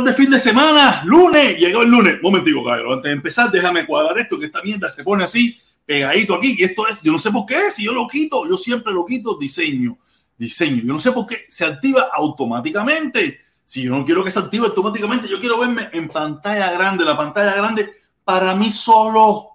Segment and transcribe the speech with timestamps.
[0.00, 1.02] de fin de semana?
[1.04, 2.22] Lunes, llegó el lunes.
[2.22, 2.94] Momentico, caballero.
[2.94, 6.56] Antes de empezar, déjame cuadrar esto, que esta mierda se pone así, pegadito aquí.
[6.58, 9.04] Y esto es, yo no sé por qué, si yo lo quito, yo siempre lo
[9.04, 9.98] quito, diseño.
[10.38, 10.82] Diseño.
[10.82, 13.40] Yo no sé por qué se activa automáticamente.
[13.64, 17.16] Si yo no quiero que se active automáticamente, yo quiero verme en pantalla grande, la
[17.16, 19.52] pantalla grande para mí solo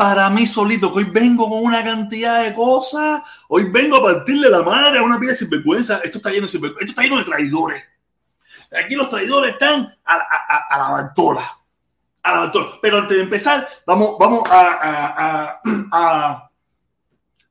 [0.00, 4.62] para mí solito, hoy vengo con una cantidad de cosas, hoy vengo a partirle la
[4.62, 7.82] madre a una pila de sinvergüenza, esto está lleno de esto está lleno de traidores.
[8.72, 11.58] Aquí los traidores están a, la bartola.
[12.22, 12.66] A la bartola.
[12.80, 15.60] Pero antes de empezar, vamos, vamos a,
[15.92, 16.50] a,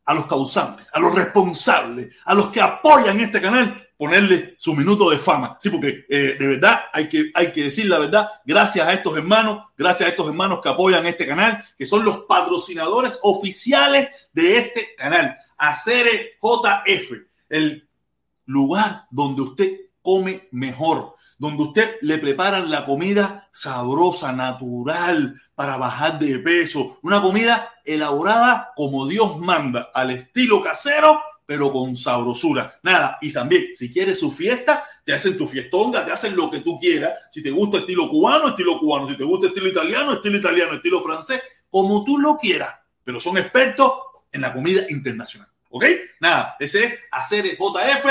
[0.06, 5.10] a los causantes, a los responsables, a los que apoyan este canal ponerle su minuto
[5.10, 5.58] de fama.
[5.60, 8.30] Sí, porque eh, de verdad hay que, hay que decir la verdad.
[8.46, 12.20] Gracias a estos hermanos, gracias a estos hermanos que apoyan este canal, que son los
[12.20, 15.36] patrocinadores oficiales de este canal.
[15.58, 17.12] Acere JF,
[17.50, 17.90] el
[18.46, 26.20] lugar donde usted come mejor, donde usted le preparan la comida sabrosa, natural, para bajar
[26.20, 27.00] de peso.
[27.02, 31.20] Una comida elaborada como Dios manda, al estilo casero
[31.50, 32.80] pero con sabrosura.
[32.84, 36.60] Nada, y también, si quieres su fiesta, te hacen tu fiestonga, te hacen lo que
[36.60, 37.22] tú quieras.
[37.32, 39.10] Si te gusta estilo cubano, estilo cubano.
[39.10, 42.76] Si te gusta estilo italiano, estilo italiano, estilo francés, como tú lo quieras.
[43.04, 43.94] Pero son expertos
[44.32, 45.50] en la comida internacional.
[45.72, 45.86] ¿Ok?
[46.20, 48.06] Nada, ese es hacer JF.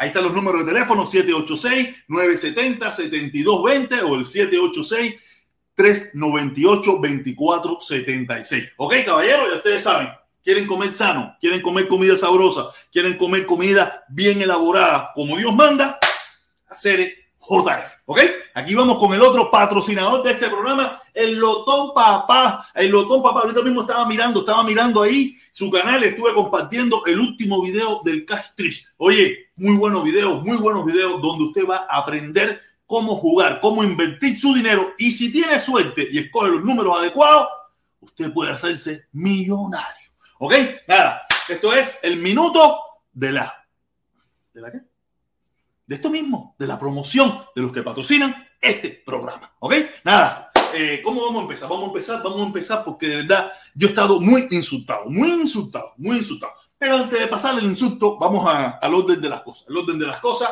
[0.00, 4.24] Ahí están los números de teléfono 786-970-7220 o el
[5.76, 8.72] 786-398-2476.
[8.78, 9.50] ¿Ok, caballero?
[9.50, 10.08] Ya ustedes saben
[10.42, 15.98] quieren comer sano, quieren comer comida sabrosa, quieren comer comida bien elaborada, como Dios manda,
[16.70, 18.02] hacer JF.
[18.06, 18.20] ¿Ok?
[18.54, 22.66] Aquí vamos con el otro patrocinador de este programa, el Lotón Papá.
[22.74, 27.18] El Lotón Papá, ahorita mismo estaba mirando, estaba mirando ahí su canal, estuve compartiendo el
[27.18, 28.86] último video del Cash Trish.
[28.96, 33.84] Oye, muy buenos videos, muy buenos videos donde usted va a aprender cómo jugar, cómo
[33.84, 37.46] invertir su dinero y si tiene suerte y escoge los números adecuados,
[38.00, 40.10] usted puede hacerse millonario.
[40.38, 40.54] ¿Ok?
[40.88, 42.78] Nada, esto es el minuto
[43.12, 43.66] de la...
[44.52, 44.89] ¿De la qué?
[45.90, 49.56] De esto mismo, de la promoción de los que patrocinan este programa.
[49.58, 49.74] ¿Ok?
[50.04, 51.68] Nada, eh, ¿cómo vamos a empezar?
[51.68, 55.30] Vamos a empezar, vamos a empezar porque de verdad yo he estado muy insultado, muy
[55.30, 56.52] insultado, muy insultado.
[56.78, 59.66] Pero antes de pasar el insulto, vamos al orden de las cosas.
[59.68, 60.50] El orden de las cosas,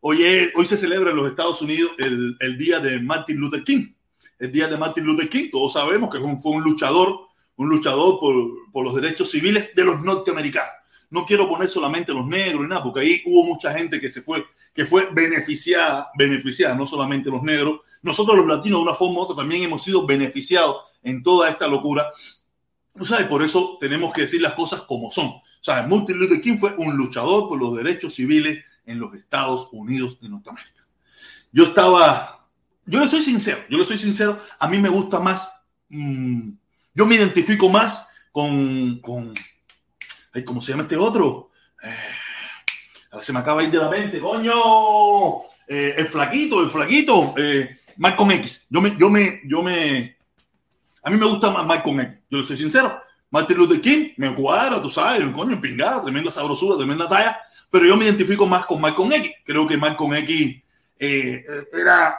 [0.00, 0.24] hoy,
[0.56, 3.92] hoy se celebra en los Estados Unidos el, el, día de Martin Luther King.
[4.40, 8.34] El día de Martin Luther King, todos sabemos que fue un luchador un luchador por,
[8.72, 10.72] por, los derechos civiles de los norteamericanos.
[11.10, 14.20] No quiero poner solamente los negros y nada, porque ahí hubo mucha gente que se
[14.20, 14.44] fue,
[14.74, 17.80] que fue beneficiada, beneficiada, no solamente los negros.
[18.02, 21.66] Nosotros los latinos, de una forma u otra, también hemos sido beneficiados en toda esta
[21.66, 22.12] locura.
[22.94, 23.26] ¿No sabes?
[23.26, 25.26] Por eso tenemos que decir las cosas como son.
[25.26, 29.68] O sea, Martin Luther King fue un luchador por los derechos civiles en los Estados
[29.72, 30.86] Unidos de Norteamérica.
[31.52, 32.46] Yo estaba,
[32.84, 36.50] yo le soy sincero, yo le soy sincero, a mí me gusta más mmm,
[36.94, 39.34] yo me identifico más con, con
[40.44, 41.50] ¿cómo se llama este otro?
[41.82, 41.94] Eh,
[43.20, 44.54] se me acaba de ir de la mente, coño.
[45.66, 48.66] Eh, el flaquito, el flaquito, eh, Malcolm X.
[48.70, 50.16] Yo me, yo me, yo me,
[51.02, 52.18] a mí me gusta más Malcolm X.
[52.30, 53.00] Yo le soy sincero.
[53.30, 57.38] Martin Luther King me cuadra, tú sabes, coño, pingada, tremenda sabrosura, tremenda talla.
[57.70, 59.32] Pero yo me identifico más con Malcolm X.
[59.44, 60.62] Creo que Malcolm X
[60.98, 62.16] eh, era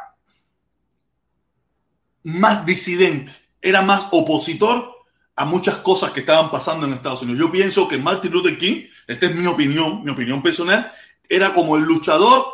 [2.24, 3.32] más disidente
[3.66, 4.95] era más opositor
[5.36, 7.40] a muchas cosas que estaban pasando en Estados Unidos.
[7.40, 10.92] Yo pienso que Martin Luther King, esta es mi opinión, mi opinión personal,
[11.28, 12.46] era como el luchador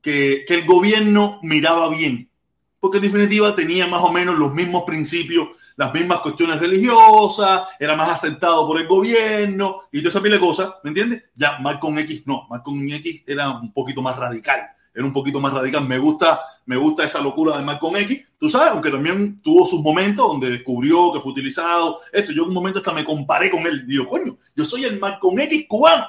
[0.00, 2.30] que, que el gobierno miraba bien,
[2.78, 7.96] porque en definitiva tenía más o menos los mismos principios, las mismas cuestiones religiosas, era
[7.96, 11.24] más aceptado por el gobierno y toda esa pila de cosas, ¿me entiendes?
[11.34, 15.52] Ya Malcolm X no, Malcolm X era un poquito más radical era un poquito más
[15.52, 15.86] radical.
[15.86, 19.80] Me gusta, me gusta esa locura de Malcolm X, tú sabes, aunque también tuvo sus
[19.80, 22.32] momentos donde descubrió que fue utilizado esto.
[22.32, 23.86] Yo en un momento hasta me comparé con él.
[23.86, 26.06] Digo, coño, yo soy el Malcolm X cubano.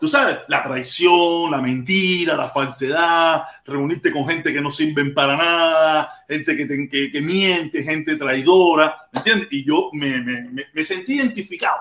[0.00, 5.36] Tú sabes, la traición, la mentira, la falsedad, reunirte con gente que no sirven para
[5.36, 9.48] nada, gente que, que, que miente, gente traidora, ¿me entiendes?
[9.50, 11.80] Y yo me, me, me, sentí identificado.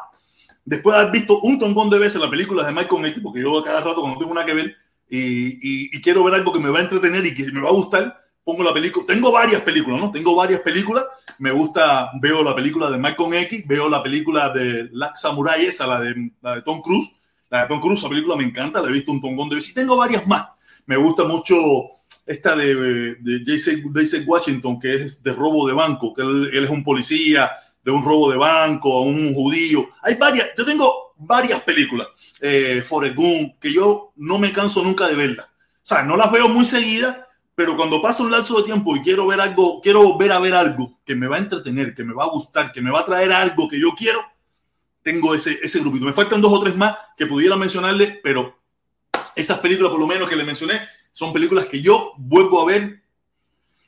[0.66, 3.64] Después de haber visto un tombón de veces la película de Malcolm X, porque yo
[3.64, 4.76] cada rato cuando tengo una que ver,
[5.10, 8.20] y, quiero ver algo que me va a entretener y que me va a gustar,
[8.44, 9.06] pongo la película.
[9.08, 10.12] Tengo varias películas, ¿no?
[10.12, 11.06] Tengo varias películas.
[11.40, 15.88] Me gusta, veo la película de Malcolm X, veo la película de Black Samurai, esa,
[15.88, 17.10] la de, la de Tom Cruise.
[17.50, 19.72] La de Tom Cruise, la película me encanta, la he visto un tongón de veces.
[19.72, 20.48] Y tengo varias más.
[20.86, 21.56] Me gusta mucho
[22.26, 26.70] esta de, de Jason, Washington, que es de robo de banco, que él, él es
[26.70, 27.52] un policía
[27.88, 29.88] de un robo de banco, un judío.
[30.02, 32.10] Hay varias, yo tengo varias películas
[32.42, 35.50] eh, Forrest Gump, que yo no me canso nunca de verla.
[35.76, 37.18] O sea, no las veo muy seguidas,
[37.56, 40.54] pero cuando pasa un lapso de tiempo y quiero ver algo, quiero volver a ver
[40.54, 43.06] algo que me va a entretener, que me va a gustar, que me va a
[43.06, 44.20] traer algo que yo quiero,
[45.02, 46.04] tengo ese, ese grupito.
[46.04, 48.60] Me faltan dos o tres más que pudiera mencionarle, pero
[49.34, 50.82] esas películas, por lo menos que le mencioné,
[51.14, 53.02] son películas que yo vuelvo a ver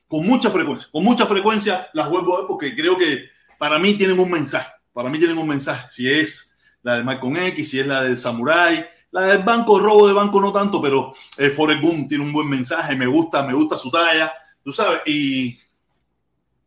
[0.08, 0.88] con mucha frecuencia.
[0.90, 4.72] Con mucha frecuencia las vuelvo a ver porque creo que para mí tienen un mensaje.
[4.92, 5.88] Para mí tienen un mensaje.
[5.92, 10.08] Si es la de Malcolm X, si es la del Samurai, la del banco, robo
[10.08, 13.54] de banco no tanto, pero eh, Forrest Gump tiene un buen mensaje, me gusta, me
[13.54, 14.32] gusta su talla,
[14.64, 15.60] tú sabes, y,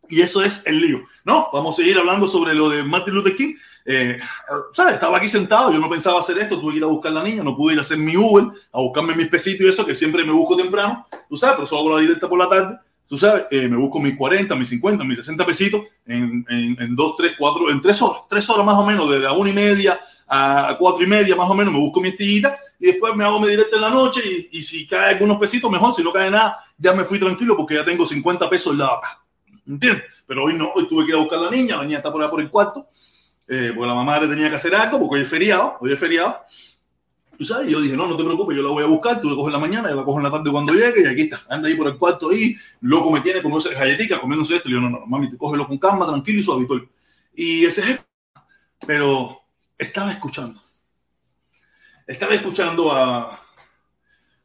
[0.09, 1.03] y eso es el lío.
[1.25, 3.55] No, vamos a seguir hablando sobre lo de Martin Luther King.
[3.85, 4.21] Eh,
[4.73, 4.95] ¿sabes?
[4.95, 7.25] Estaba aquí sentado, yo no pensaba hacer esto, tuve que ir a buscar a la
[7.25, 9.95] niña, no pude ir a hacer mi Uber, a buscarme mis pesitos y eso, que
[9.95, 12.79] siempre me busco temprano, tú sabes, pero eso hago la directa por la tarde,
[13.09, 16.97] tú sabes, eh, me busco mis 40, mis 50, mis 60 pesitos en, en, en
[16.97, 19.53] 2, 3, 4, en 3 horas, 3 horas más o menos, de la una y
[19.53, 20.01] media
[20.35, 23.39] a cuatro y media más o menos, me busco mi estillita y después me hago
[23.39, 26.31] mi directa en la noche y, y, si cae algunos pesitos mejor, si no cae
[26.31, 29.23] nada, ya me fui tranquilo porque ya tengo 50 pesos en la vaca.
[29.67, 30.05] ¿Entiendes?
[30.27, 32.11] Pero hoy no, hoy tuve que ir a buscar a la niña, la niña está
[32.11, 32.89] por ahí por el cuarto,
[33.47, 36.01] eh, porque la mamá le tenía que hacer algo, porque hoy es feriado, hoy es
[36.01, 36.41] feriado.
[37.47, 39.55] Tú yo dije, no, no te preocupes, yo la voy a buscar, tú la coges
[39.55, 41.69] en la mañana, yo la cojo en la tarde cuando llegue y aquí está, anda
[41.69, 44.89] ahí por el cuarto ahí, loco me tiene como galletica, comiéndose esto, y yo, no,
[44.91, 46.81] no, mami, te cógelo con calma, tranquilo y suavito.
[47.35, 48.01] Y ese es,
[48.87, 49.41] pero
[49.79, 50.63] estaba escuchando
[52.07, 53.41] estaba escuchando a,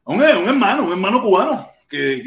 [0.04, 2.22] un, un, hermano, un hermano cubano, que,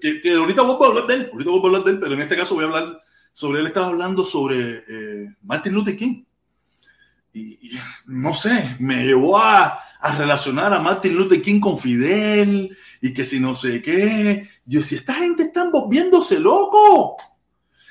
[0.00, 2.14] que, que, ahorita vuelvo a hablar de él, ahorita vuelvo a hablar de él, pero
[2.14, 3.02] en este caso voy a hablar
[3.32, 6.24] sobre él, estaba hablando sobre eh, Martin Luther King.
[7.34, 13.14] Y, no sé, me llevó a, a, relacionar a Martin Luther King con Fidel y
[13.14, 14.48] que si no sé qué.
[14.66, 17.16] Yo, si esta gente está volviéndose loco,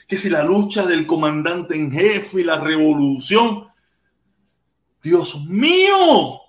[0.07, 3.65] que si la lucha del comandante en jefe y la revolución,
[5.01, 6.41] Dios mío,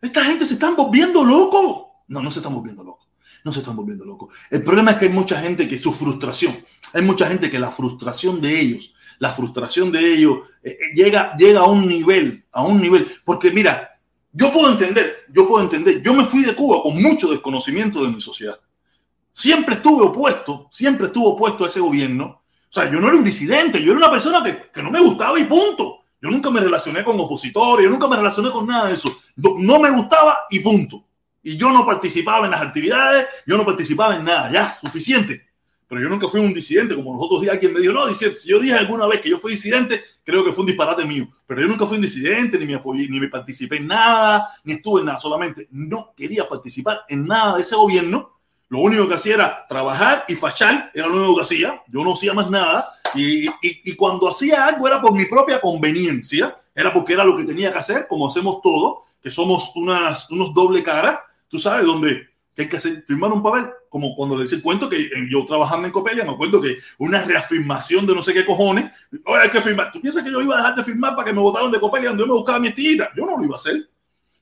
[0.00, 2.04] esta gente se están volviendo loco.
[2.08, 3.08] No, no se están volviendo locos.
[3.44, 4.34] No se están volviendo locos.
[4.50, 6.56] El problema es que hay mucha gente que su frustración,
[6.94, 11.60] hay mucha gente que la frustración de ellos, la frustración de ellos eh, llega, llega
[11.60, 13.06] a un nivel, a un nivel.
[13.24, 13.95] Porque mira,
[14.38, 16.02] yo puedo entender, yo puedo entender.
[16.02, 18.60] Yo me fui de Cuba con mucho desconocimiento de mi sociedad.
[19.32, 22.42] Siempre estuve opuesto, siempre estuve opuesto a ese gobierno.
[22.68, 25.00] O sea, yo no era un disidente, yo era una persona que, que no me
[25.00, 26.00] gustaba y punto.
[26.20, 29.10] Yo nunca me relacioné con opositores, yo nunca me relacioné con nada de eso.
[29.36, 31.02] No me gustaba y punto.
[31.42, 35.46] Y yo no participaba en las actividades, yo no participaba en nada, ya, suficiente.
[35.88, 38.40] Pero yo nunca fui un disidente, como los otros días quien me dijo, no, disidente.
[38.40, 41.28] Si yo dije alguna vez que yo fui disidente, creo que fue un disparate mío.
[41.46, 44.74] Pero yo nunca fui un disidente, ni me apoyé, ni me participé en nada, ni
[44.74, 45.20] estuve en nada.
[45.20, 48.32] Solamente no quería participar en nada de ese gobierno.
[48.68, 51.82] Lo único que hacía era trabajar y fachar, era lo único que hacía.
[51.86, 52.88] Yo no hacía más nada.
[53.14, 57.36] Y, y, y, cuando hacía algo era por mi propia conveniencia, era porque era lo
[57.36, 61.86] que tenía que hacer, como hacemos todos, que somos unas, unos doble cara, tú sabes,
[61.86, 65.10] donde que hay que hacer, firmar un papel, como cuando le dice el cuento que
[65.30, 68.90] yo trabajando en Copelia, me acuerdo que una reafirmación de no sé qué cojones,
[69.26, 69.92] oye, hay que firmar.
[69.92, 72.08] ¿Tú piensas que yo iba a dejar de firmar para que me votaron de Copelia
[72.08, 73.10] donde yo me buscaba mi estillita?
[73.14, 73.90] Yo no lo iba a hacer.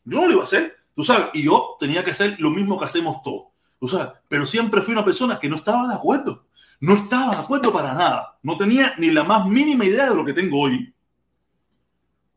[0.05, 0.77] Yo no lo iba a hacer.
[0.95, 3.47] Tú sabes, y yo tenía que hacer lo mismo que hacemos todos.
[3.81, 6.47] Tú sabes, pero siempre fui una persona que no estaba de acuerdo.
[6.79, 8.39] No estaba de acuerdo para nada.
[8.45, 10.95] No tenía ni la más mínima idea de lo que tengo hoy.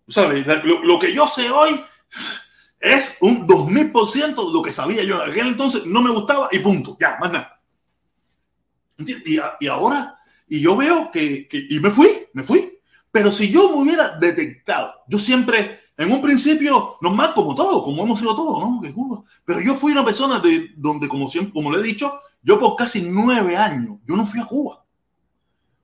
[0.08, 0.48] ¿Sabes?
[0.64, 1.80] Lo, lo que yo sé hoy
[2.80, 5.86] es un 2000% de lo que sabía yo en aquel entonces.
[5.86, 6.98] No me gustaba y punto.
[7.00, 7.62] Ya, más nada.
[9.60, 12.80] Y, ahora, y yo veo que, que, y me fui, me fui.
[13.12, 18.04] Pero si yo me hubiera detectado, yo siempre, en un principio, normal como todo, como
[18.04, 18.82] hemos sido todos, ¿no?
[18.82, 19.24] Que Cuba.
[19.46, 22.76] Pero yo fui una persona de donde, como siempre, como le he dicho, yo por
[22.76, 24.84] casi nueve años, yo no fui a Cuba.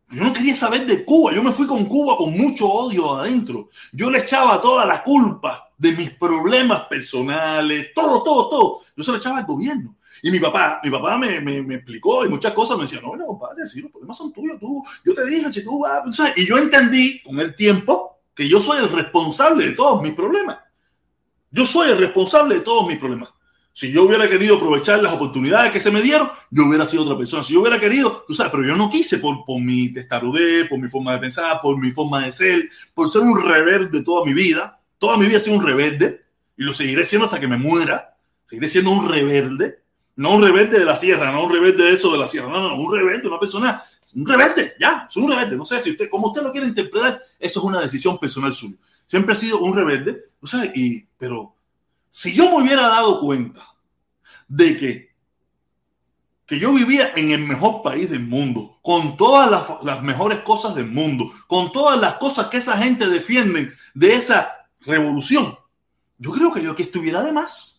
[0.09, 1.33] Yo no quería saber de Cuba.
[1.33, 3.69] Yo me fui con Cuba con mucho odio adentro.
[3.91, 8.79] Yo le echaba toda la culpa de mis problemas personales, todo, todo, todo.
[8.95, 9.97] Yo se lo echaba al gobierno.
[10.21, 13.13] Y mi papá, mi papá me, me, me explicó y muchas cosas me decía, no,
[13.17, 16.01] no, compadre, si los problemas son tuyos, tú, yo te dije, si tú vas,
[16.37, 20.59] y yo entendí con el tiempo que yo soy el responsable de todos mis problemas.
[21.51, 23.29] Yo soy el responsable de todos mis problemas.
[23.73, 27.17] Si yo hubiera querido aprovechar las oportunidades que se me dieron, yo hubiera sido otra
[27.17, 27.43] persona.
[27.43, 30.79] Si yo hubiera querido, tú sabes, pero yo no quise por, por mi testarudez, por
[30.79, 34.33] mi forma de pensar, por mi forma de ser, por ser un rebelde toda mi
[34.33, 34.79] vida.
[35.03, 36.23] Toda mi vida he sido un rebelde
[36.55, 38.15] y lo seguiré siendo hasta que me muera.
[38.45, 39.83] Seguiré siendo un rebelde.
[40.15, 42.47] No un rebelde de la sierra, no un rebelde de eso de la sierra.
[42.47, 43.83] No, no, un rebelde, una persona,
[44.15, 45.57] un rebelde, ya, soy un rebelde.
[45.57, 48.77] No sé si usted, como usted lo quiere interpretar, eso es una decisión personal suya.
[49.05, 51.53] Siempre he sido un rebelde, o sea, y, pero
[52.09, 53.67] si yo me hubiera dado cuenta
[54.47, 55.09] de que,
[56.45, 60.73] que yo vivía en el mejor país del mundo, con todas las, las mejores cosas
[60.75, 65.57] del mundo, con todas las cosas que esa gente defiende de esa revolución,
[66.17, 67.73] yo creo que yo aquí estuviera de más.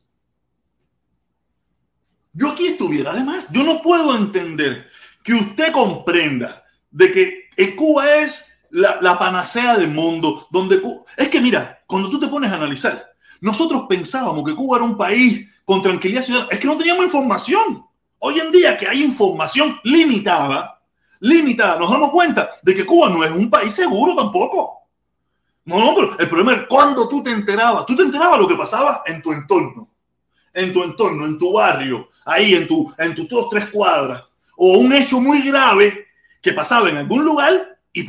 [2.34, 3.12] yo aquí estuviera.
[3.12, 4.88] Además, yo no puedo entender
[5.22, 10.82] que usted comprenda de que en Cuba es la, la panacea del mundo, donde
[11.16, 14.96] es que mira, cuando tú te pones a analizar, nosotros pensábamos que Cuba era un
[14.96, 17.84] país con tranquilidad ciudadana, es que no teníamos información.
[18.18, 20.80] Hoy en día que hay información limitada,
[21.20, 24.83] limitada, nos damos cuenta de que Cuba no es un país seguro tampoco.
[25.66, 28.54] No, no, pero el problema es cuando tú te enterabas, tú te enterabas lo que
[28.56, 29.88] pasaba en tu entorno,
[30.52, 34.22] en tu entorno, en tu barrio, ahí en tu, en tus dos, tres cuadras,
[34.56, 36.06] o un hecho muy grave
[36.42, 38.04] que pasaba en algún lugar y,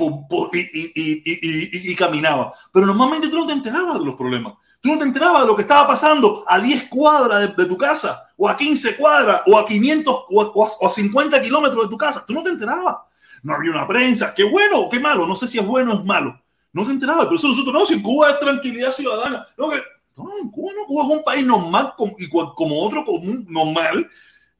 [1.96, 2.54] caminaba.
[2.74, 4.56] Pero normalmente tú no te enterabas de los problemas.
[4.82, 8.28] Tú no te enterabas de lo que estaba pasando a 10 cuadras de, tu casa,
[8.38, 12.26] o a 15 cuadras, o a 500 o a, 50 kilómetros de tu casa.
[12.28, 12.98] Tú no te enterabas.
[13.42, 14.34] No había una prensa.
[14.36, 15.26] Qué bueno o qué malo.
[15.26, 16.40] No sé si es bueno o es malo.
[16.76, 17.26] No te enterabas.
[17.26, 17.86] Pero eso nosotros no.
[17.86, 19.48] Si en Cuba es tranquilidad ciudadana.
[19.58, 19.82] No, que,
[20.18, 20.86] no en Cuba no.
[20.86, 22.16] Cuba es un país normal como,
[22.54, 24.10] como otro común normal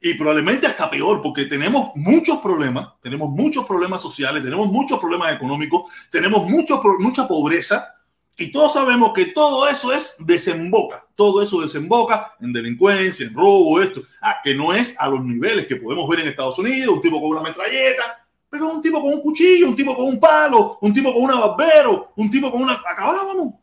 [0.00, 5.34] y probablemente hasta peor, porque tenemos muchos problemas, tenemos muchos problemas sociales, tenemos muchos problemas
[5.34, 7.94] económicos, tenemos mucho, mucha pobreza,
[8.38, 13.80] y todos sabemos que todo eso es desemboca, todo eso desemboca en delincuencia, en robo,
[13.80, 17.00] esto, ah, que no es a los niveles que podemos ver en Estados Unidos, un
[17.00, 20.78] tipo con una metralleta, pero un tipo con un cuchillo, un tipo con un palo,
[20.80, 22.74] un tipo con una barbero, un tipo con una...
[22.74, 23.54] Acabábamos.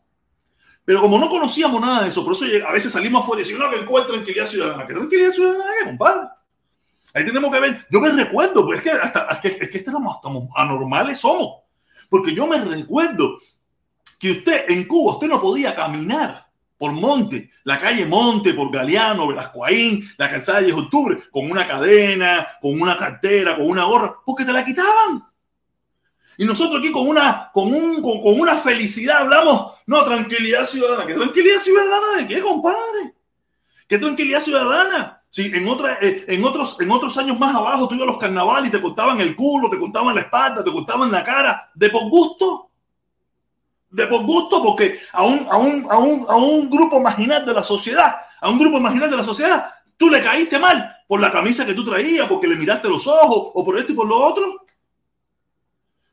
[0.84, 3.64] Pero como no conocíamos nada de eso, por eso a veces salimos afuera y decimos,
[3.64, 4.86] no, que encuentra tranquilidad ciudadana.
[4.86, 6.28] ¿Qué tranquilidad ciudadana es, compadre?
[7.14, 7.86] Ahí tenemos que ver.
[7.90, 10.18] Yo me recuerdo, pues es que, hasta, es que, es que estamos
[10.54, 11.62] anormales somos.
[12.10, 13.38] Porque yo me recuerdo
[14.18, 16.43] que usted en Cuba, usted no podía caminar
[16.84, 22.46] por Monte, la calle Monte, por Galeano, Velascoaín, la calzada de octubre, con una cadena,
[22.60, 25.24] con una cartera, con una gorra, porque te la quitaban.
[26.36, 31.06] Y nosotros aquí con una, con, un, con, una felicidad hablamos, no, tranquilidad ciudadana.
[31.06, 33.14] ¿Qué tranquilidad ciudadana de qué, compadre?
[33.88, 35.22] ¿Qué tranquilidad ciudadana?
[35.30, 38.20] Si en, otra, eh, en, otros, en otros años más abajo tú ibas a los
[38.20, 41.88] carnavales y te contaban el culo, te contaban la espalda, te contaban la cara, de
[41.88, 42.72] por gusto.
[43.94, 47.54] De por gusto, porque a un, a un, a un, a un grupo marginal de
[47.54, 51.30] la sociedad, a un grupo marginal de la sociedad, tú le caíste mal por la
[51.30, 54.16] camisa que tú traías, porque le miraste los ojos, o por esto y por lo
[54.16, 54.64] otro.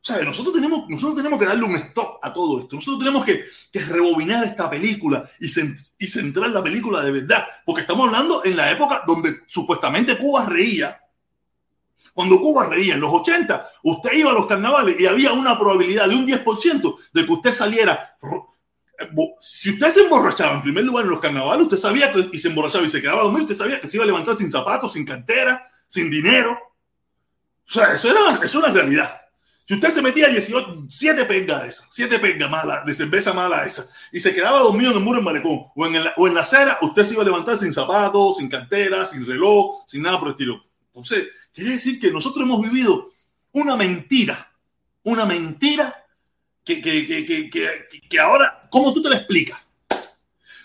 [0.02, 2.76] O sea, nosotros tenemos, nosotros tenemos que darle un stop a todo esto.
[2.76, 7.46] Nosotros tenemos que, que rebobinar esta película y, y centrar la película de verdad.
[7.66, 11.00] Porque estamos hablando en la época donde supuestamente Cuba reía.
[12.14, 16.08] Cuando Cuba reía en los 80, usted iba a los carnavales y había una probabilidad
[16.08, 18.18] de un 10% de que usted saliera.
[19.40, 22.50] Si usted se emborrachaba en primer lugar en los carnavales, usted sabía que y se
[22.50, 24.94] emborrachaba y se quedaba a dormir, usted sabía que se iba a levantar sin zapatos,
[24.94, 26.58] sin cartera, sin dinero.
[27.68, 29.22] O sea, eso, era, eso es una realidad.
[29.66, 33.64] Si usted se metía 18, 7 pengas de esas, 7 pengas malas, de cerveza mala
[33.64, 36.42] esa, y se quedaba dormido en el muro en malecón o en, o en la
[36.42, 40.28] acera, usted se iba a levantar sin zapatos, sin cartera, sin reloj, sin nada por
[40.28, 40.62] el estilo.
[40.88, 43.12] Entonces, quiere decir que nosotros hemos vivido
[43.54, 44.52] una mentira,
[45.04, 45.96] una mentira
[46.64, 49.60] que, que, que, que ahora, ¿cómo tú te la explicas?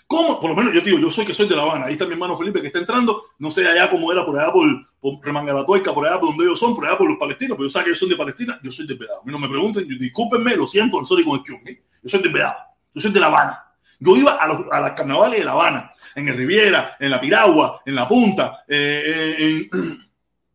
[0.07, 0.39] ¿Cómo?
[0.39, 1.85] Por lo menos yo digo, yo soy que soy de La Habana.
[1.85, 3.23] Ahí está mi hermano Felipe que está entrando.
[3.39, 4.65] No sé allá cómo era por allá por,
[5.01, 7.57] por Remangaratoica, por allá por donde ellos son, por allá por los palestinos.
[7.57, 8.57] Pero yo sé que ellos son de Palestina.
[8.63, 9.19] Yo soy de Pedado.
[9.21, 9.85] A mí no me pregunten.
[9.85, 12.55] discúlpenme, lo siento, sorry con el Yo soy de Pedado.
[12.93, 13.63] Yo soy de La Habana.
[13.99, 17.19] Yo iba a, los, a las carnavales de La Habana, en el Riviera, en la
[17.19, 20.06] Piragua, en la Punta, eh, eh, en,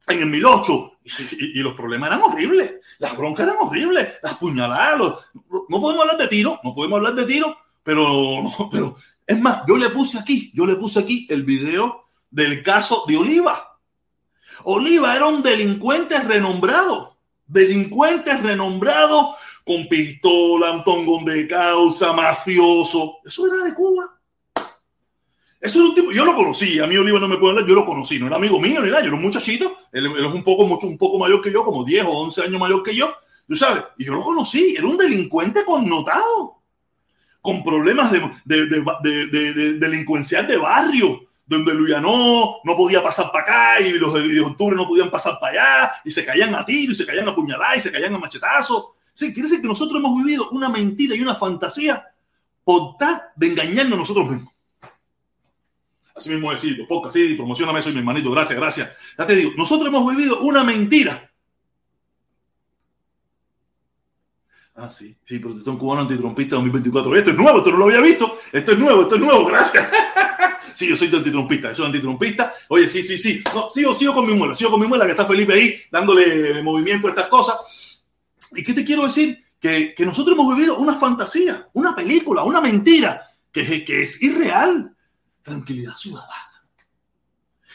[0.08, 0.92] en el 1008.
[1.32, 2.74] Y, los problemas eran horribles.
[2.98, 4.16] Las broncas eran horribles.
[4.22, 4.98] Las puñaladas.
[5.68, 6.60] no podemos hablar de tiro.
[6.62, 7.56] No podemos hablar de tiro.
[7.82, 12.62] Pero, pero es más, yo le puse aquí, yo le puse aquí el video del
[12.62, 13.78] caso de Oliva.
[14.64, 23.18] Oliva era un delincuente renombrado, delincuente renombrado con pistola, un tongón de causa, mafioso.
[23.24, 24.18] Eso era de Cuba.
[25.62, 27.76] Eso es un tipo, yo lo conocí, a mí Oliva no me puede hablar, yo
[27.76, 30.42] lo conocí, no era amigo mío ni nada, yo era un muchachito, él, es un
[30.42, 33.14] poco, mucho, un poco mayor que yo, como 10 o 11 años mayor que yo,
[33.46, 36.62] tú sabes, y yo lo conocí, era un delincuente connotado
[37.40, 43.44] con problemas de, de, de, de delincuencial de barrio, donde Luyanó no podía pasar para
[43.44, 46.92] acá y los de, octubre no podían pasar para allá y se caían a tiro
[46.92, 48.96] y se caían a puñalada y se caían a machetazo.
[49.12, 52.04] Sí, quiere decir que nosotros hemos vivido una mentira y una fantasía
[52.64, 54.51] por tal de engañarnos nosotros mismos.
[56.14, 58.92] Así mismo decir, poca, sí, promocioname, soy mi hermanito, gracias, gracias.
[59.18, 61.32] Ya te digo, nosotros hemos vivido una mentira
[64.74, 67.16] Ah, sí, sí, protestón cubano antitrompista 2024.
[67.16, 68.38] Esto es nuevo, esto no lo había visto.
[68.50, 69.86] Esto es nuevo, esto es nuevo, gracias.
[70.74, 72.54] sí, yo soy antitrompista, yo soy antitrompista.
[72.68, 73.44] Oye, sí, sí, sí.
[73.54, 76.62] No, sigo, sigo con mi muela, sigo con mi muela, que está Felipe ahí, dándole
[76.62, 77.56] movimiento a estas cosas.
[78.52, 79.44] ¿Y qué te quiero decir?
[79.60, 84.96] Que, que nosotros hemos vivido una fantasía, una película, una mentira, que, que es irreal.
[85.42, 86.64] Tranquilidad ciudadana.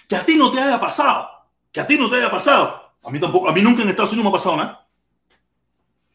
[0.07, 1.29] que a ti no te haya pasado,
[1.71, 2.93] que a ti no te haya pasado.
[3.03, 4.87] A mí tampoco, a mí nunca en Estados Unidos me ha pasado nada.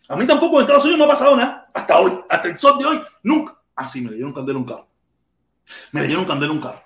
[0.08, 1.70] A mí tampoco en Estados Unidos me ha pasado nada.
[1.74, 3.58] Hasta hoy, hasta el sol de hoy, nunca.
[3.74, 4.88] Ah, sí, me le dieron candela un carro.
[5.92, 6.82] Me le dieron candela un carro.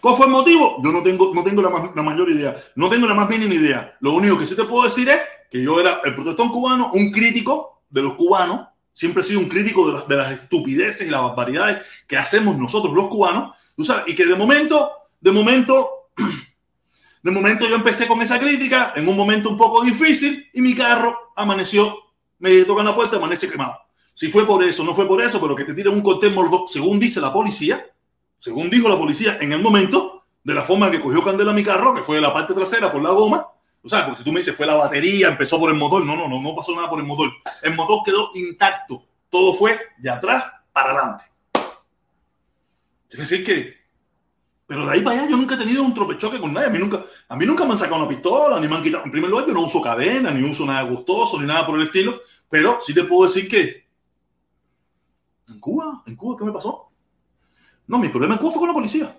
[0.00, 0.80] ¿Cuál fue el motivo?
[0.82, 2.54] Yo no tengo, no tengo la, la, mayor idea.
[2.76, 3.96] No tengo la más mínima idea.
[4.00, 7.10] Lo único que sí te puedo decir es que yo era el protestón cubano, un
[7.10, 8.68] crítico de los cubanos.
[8.98, 12.92] Siempre he sido un crítico de, de las estupideces y las barbaridades que hacemos nosotros
[12.92, 13.52] los cubanos.
[13.76, 14.08] ¿tú sabes?
[14.08, 16.08] Y que de momento, de momento,
[17.22, 20.74] de momento yo empecé con esa crítica en un momento un poco difícil y mi
[20.74, 21.96] carro amaneció,
[22.40, 23.78] me tocan la puerta, amanece quemado.
[24.14, 26.64] Si fue por eso, no fue por eso, pero que te tiren un corte mordo,
[26.66, 27.86] según dice la policía,
[28.40, 31.94] según dijo la policía en el momento, de la forma que cogió candela mi carro,
[31.94, 33.46] que fue de la parte trasera por la goma,
[33.82, 36.16] o sea, porque si tú me dices fue la batería, empezó por el motor, no,
[36.16, 37.30] no, no, no pasó nada por el motor.
[37.62, 41.24] El motor quedó intacto, todo fue de atrás para adelante.
[43.08, 43.74] Es decir que,
[44.66, 46.78] pero de ahí para allá yo nunca he tenido un tropechoque con nadie, a mí
[46.78, 49.30] nunca, a mí nunca me han sacado una pistola, ni me han quitado, en primer
[49.30, 52.18] lugar yo no uso cadena, ni uso nada gustoso, ni nada por el estilo,
[52.50, 53.86] pero sí te puedo decir que
[55.48, 56.90] en Cuba, en Cuba, ¿qué me pasó?
[57.86, 59.18] No, mi problema en Cuba fue con la policía.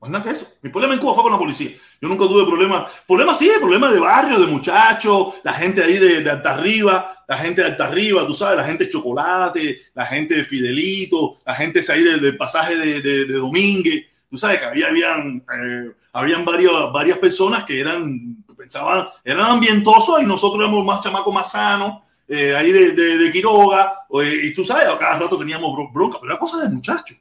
[0.00, 0.46] Más nada que eso.
[0.62, 1.70] Mi problema en Cuba fue con la policía.
[2.00, 2.90] Yo nunca tuve problemas.
[3.06, 7.36] Problemas sí, problemas de barrio, de muchachos, la gente ahí de, de, alta arriba, la
[7.36, 11.54] gente de alta arriba, tú sabes, la gente de chocolate, la gente de Fidelito, la
[11.54, 14.06] gente ahí del, del pasaje de, de, de, Domínguez.
[14.30, 20.22] Tú sabes que había, habían, eh, habían varias, varias personas que eran, pensaban, eran ambientosos
[20.22, 22.02] y nosotros éramos más chamacos más sanos.
[22.28, 26.32] Eh, ahí de, de, de Quiroga, y tú sabes, a cada rato teníamos bronca, pero
[26.32, 27.16] era cosa de muchachos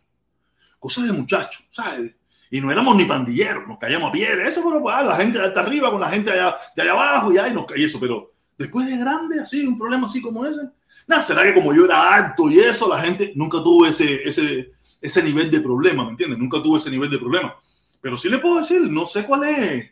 [0.80, 2.16] cosas de muchachos, ¿sabes?
[2.50, 5.46] Y no éramos ni pandilleros, nos caíamos a piedra, eso, pero pues, la gente de
[5.46, 8.32] hasta arriba con la gente allá, de allá abajo, y ahí nos caía eso, pero
[8.58, 10.62] después de grande, así, un problema así como ese,
[11.08, 14.72] nada, será que como yo era alto y eso, la gente nunca tuvo ese, ese,
[15.02, 16.40] ese nivel de problema, ¿me entiendes?
[16.40, 17.56] Nunca tuvo ese nivel de problema.
[18.02, 19.92] Pero sí le puedo decir, no sé cuál es,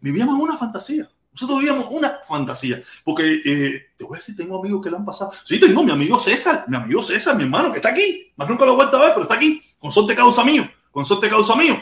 [0.00, 1.08] vivíamos una fantasía.
[1.32, 2.82] Nosotros vivíamos una fantasía.
[3.04, 5.30] Porque eh, te voy a decir, tengo amigos que le han pasado.
[5.44, 8.32] Sí, tengo mi amigo César, mi amigo César, mi hermano, que está aquí.
[8.34, 9.62] Más nunca lo he vuelto a ver, pero está aquí.
[9.78, 10.68] Con suerte causa mío.
[10.98, 11.80] Con suerte causa mío.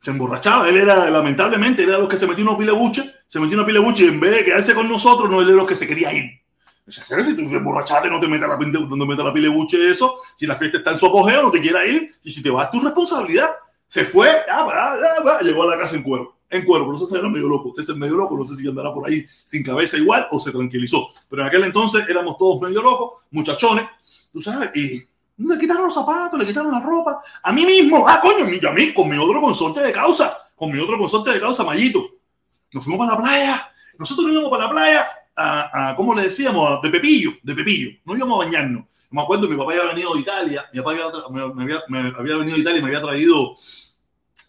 [0.00, 0.66] Se emborrachaba.
[0.66, 3.04] Él era, lamentablemente, era los que se metió una pile buche.
[3.26, 5.58] Se metió una pile buche y en vez de quedarse con nosotros, no él era
[5.58, 6.24] los que se quería ir.
[6.86, 10.20] O sea, si te emborrachaste, no te metas la, no meta la pile buche eso.
[10.34, 12.14] Si la fiesta está en su apogeo, no te quiera ir.
[12.22, 13.50] Y si te vas, es tu responsabilidad.
[13.86, 17.18] Se fue, ya, ya, ya, llegó a la casa en cuero en cuero, pero César
[17.18, 17.74] era medio loco.
[17.74, 21.10] César medio loco, no sé si andará por ahí sin cabeza igual o se tranquilizó.
[21.28, 23.86] Pero en aquel entonces éramos todos medio locos, muchachones,
[24.32, 25.06] tú sabes, y
[25.38, 27.22] le quitaron los zapatos, le quitaron la ropa.
[27.42, 30.78] A mí mismo, ah, coño, a mí, con mi otro consorte de causa, con mi
[30.80, 32.04] otro consorte de causa, Mayito.
[32.72, 33.72] Nos fuimos para la playa.
[33.98, 36.82] Nosotros nos íbamos para la playa a, a ¿cómo le decíamos?
[36.82, 37.90] De Pepillo, de Pepillo.
[38.04, 38.84] No íbamos a bañarnos.
[39.10, 41.04] Me acuerdo, mi papá había venido de Italia, mi papá había,
[42.18, 43.56] había, venido de Italia y me había traído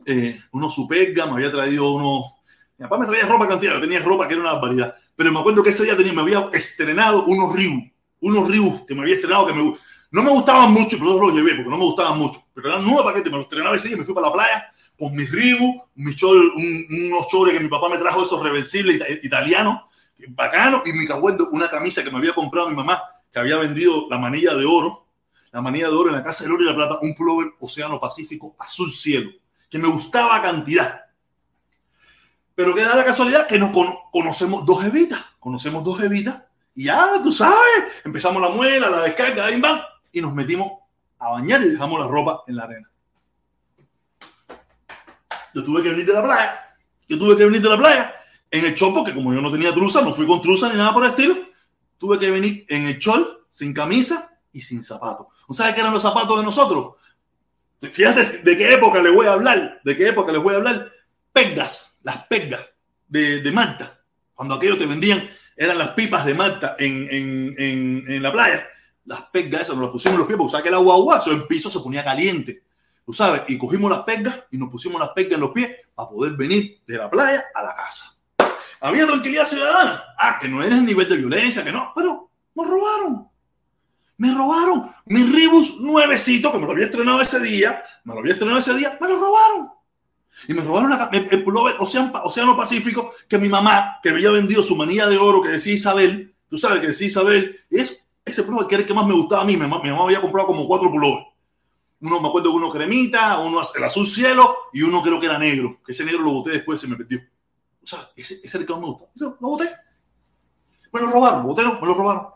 [0.05, 2.33] eh, unos superga, me había traído unos.
[2.77, 4.95] Mi papá me traía ropa cantidad, yo tenía ropa que era una barbaridad.
[5.15, 7.83] Pero me acuerdo que ese día tenía, me había estrenado unos Ribus,
[8.19, 9.75] unos Ribus que me había estrenado que me,
[10.11, 12.41] no me gustaban mucho, pero yo los llevé porque no me gustaban mucho.
[12.53, 14.73] Pero eran nueve paquetes, me los estrenaba ese día y me fui para la playa
[14.97, 19.01] con mis Ribus, mis chol, un, unos chores que mi papá me trajo, esos reversibles
[19.23, 19.81] italianos,
[20.29, 24.07] bacano, y mi acuerdo una camisa que me había comprado mi mamá, que había vendido
[24.09, 25.05] la manilla de oro,
[25.51, 27.99] la manilla de oro en la casa del oro y la plata, un pullover Océano
[27.99, 29.31] Pacífico azul cielo
[29.69, 31.01] que me gustaba cantidad.
[32.55, 36.43] Pero que da la casualidad que nos con conocemos dos evitas, conocemos dos evitas,
[36.75, 40.71] y ya, tú sabes, empezamos la muela, la descarga, ahí va, y nos metimos
[41.19, 42.89] a bañar y dejamos la ropa en la arena.
[45.53, 46.75] Yo tuve que venir de la playa,
[47.07, 48.15] yo tuve que venir de la playa
[48.51, 50.93] en el chol, porque como yo no tenía truza, no fui con truza ni nada
[50.93, 51.35] por el estilo,
[51.97, 55.27] tuve que venir en el chol, sin camisa y sin zapatos.
[55.51, 56.95] ¿Sabes qué eran los zapatos de nosotros?
[57.81, 60.91] Fíjate de qué época les voy a hablar, de qué época les voy a hablar.
[61.31, 62.67] Pegas, las pegas
[63.07, 64.01] de, de Malta.
[64.33, 68.67] Cuando aquello te vendían, eran las pipas de Malta en, en, en, en la playa.
[69.05, 71.17] Las pegas esas nos las pusimos en los pies, porque sabes que el agua agua,
[71.17, 72.63] eso el piso se ponía caliente.
[73.05, 76.09] Tú sabes, y cogimos las pegas y nos pusimos las pegas en los pies para
[76.09, 78.15] poder venir de la playa a la casa.
[78.81, 80.03] Había tranquilidad ciudadana.
[80.17, 83.27] Ah, que no era el nivel de violencia, que no, pero nos robaron.
[84.17, 88.33] Me robaron mi Ribus nuevecito, que me lo había estrenado ese día, me lo había
[88.33, 89.69] estrenado ese día, me lo robaron.
[90.47, 94.75] Y me robaron la, el pullover Océano Pacífico que mi mamá, que había vendido su
[94.75, 97.98] manilla de oro, que decía Isabel, tú sabes que decía Isabel, es
[98.29, 99.53] ese pullover que era el que más me gustaba a mí.
[99.53, 101.27] Mi mamá, mi mamá había comprado como cuatro pullovers.
[102.01, 105.79] Uno me acuerdo uno cremita, uno el azul cielo y uno creo que era negro,
[105.85, 107.19] que ese negro lo boté después, se me perdió.
[107.83, 109.05] O sea, ese, es el que más me gusta.
[109.15, 109.69] Lo boté.
[110.91, 112.27] Me lo robaron, boté, me lo robaron.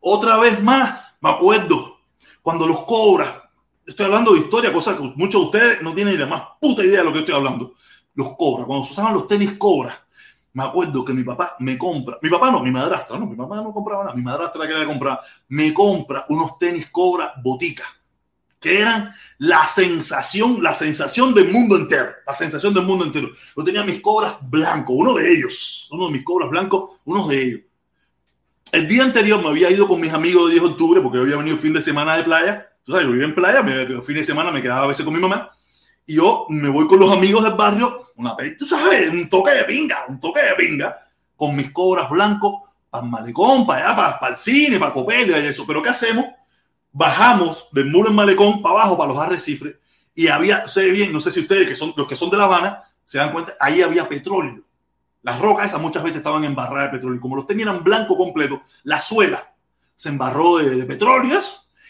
[0.00, 1.98] Otra vez más, me acuerdo,
[2.42, 3.36] cuando los cobras,
[3.86, 6.84] estoy hablando de historia, cosa que muchos de ustedes no tienen ni la más puta
[6.84, 7.74] idea de lo que estoy hablando.
[8.14, 9.98] Los cobras, cuando se usaban los tenis cobras,
[10.52, 13.56] me acuerdo que mi papá me compra, mi papá no, mi madrastra, no, mi papá
[13.56, 17.84] no compraba nada, mi madrastra que era comprar, me compra unos tenis cobra botica,
[18.58, 23.28] que eran la sensación, la sensación del mundo entero, la sensación del mundo entero.
[23.56, 27.42] Yo tenía mis cobras blancos, uno de ellos, uno de mis cobras blancos, uno de
[27.42, 27.60] ellos.
[28.72, 31.22] El día anterior me había ido con mis amigos de 10 de octubre porque yo
[31.22, 32.68] había venido fin de semana de playa.
[32.84, 35.14] Tú sabes, yo vivía en playa, me, fin de semana me quedaba a veces con
[35.14, 35.50] mi mamá
[36.10, 39.50] y yo me voy con los amigos del barrio, una vez, tú sabes, un toque
[39.50, 40.96] de pinga, un toque de pinga,
[41.36, 45.46] con mis cobras blancos para el malecón, para allá, para, el cine, para Copelia y
[45.46, 45.66] eso.
[45.66, 46.26] Pero ¿qué hacemos?
[46.92, 49.76] Bajamos del muro en malecón para abajo, para los arrecifes,
[50.14, 52.44] y había, sé bien, no sé si ustedes, que son los que son de La
[52.44, 54.62] Habana, se dan cuenta, ahí había petróleo.
[55.22, 57.18] Las rocas esas muchas veces estaban embarradas de petróleo.
[57.18, 59.52] Y como los tenían blanco completo, la suela
[59.96, 61.38] se embarró de, de petróleo.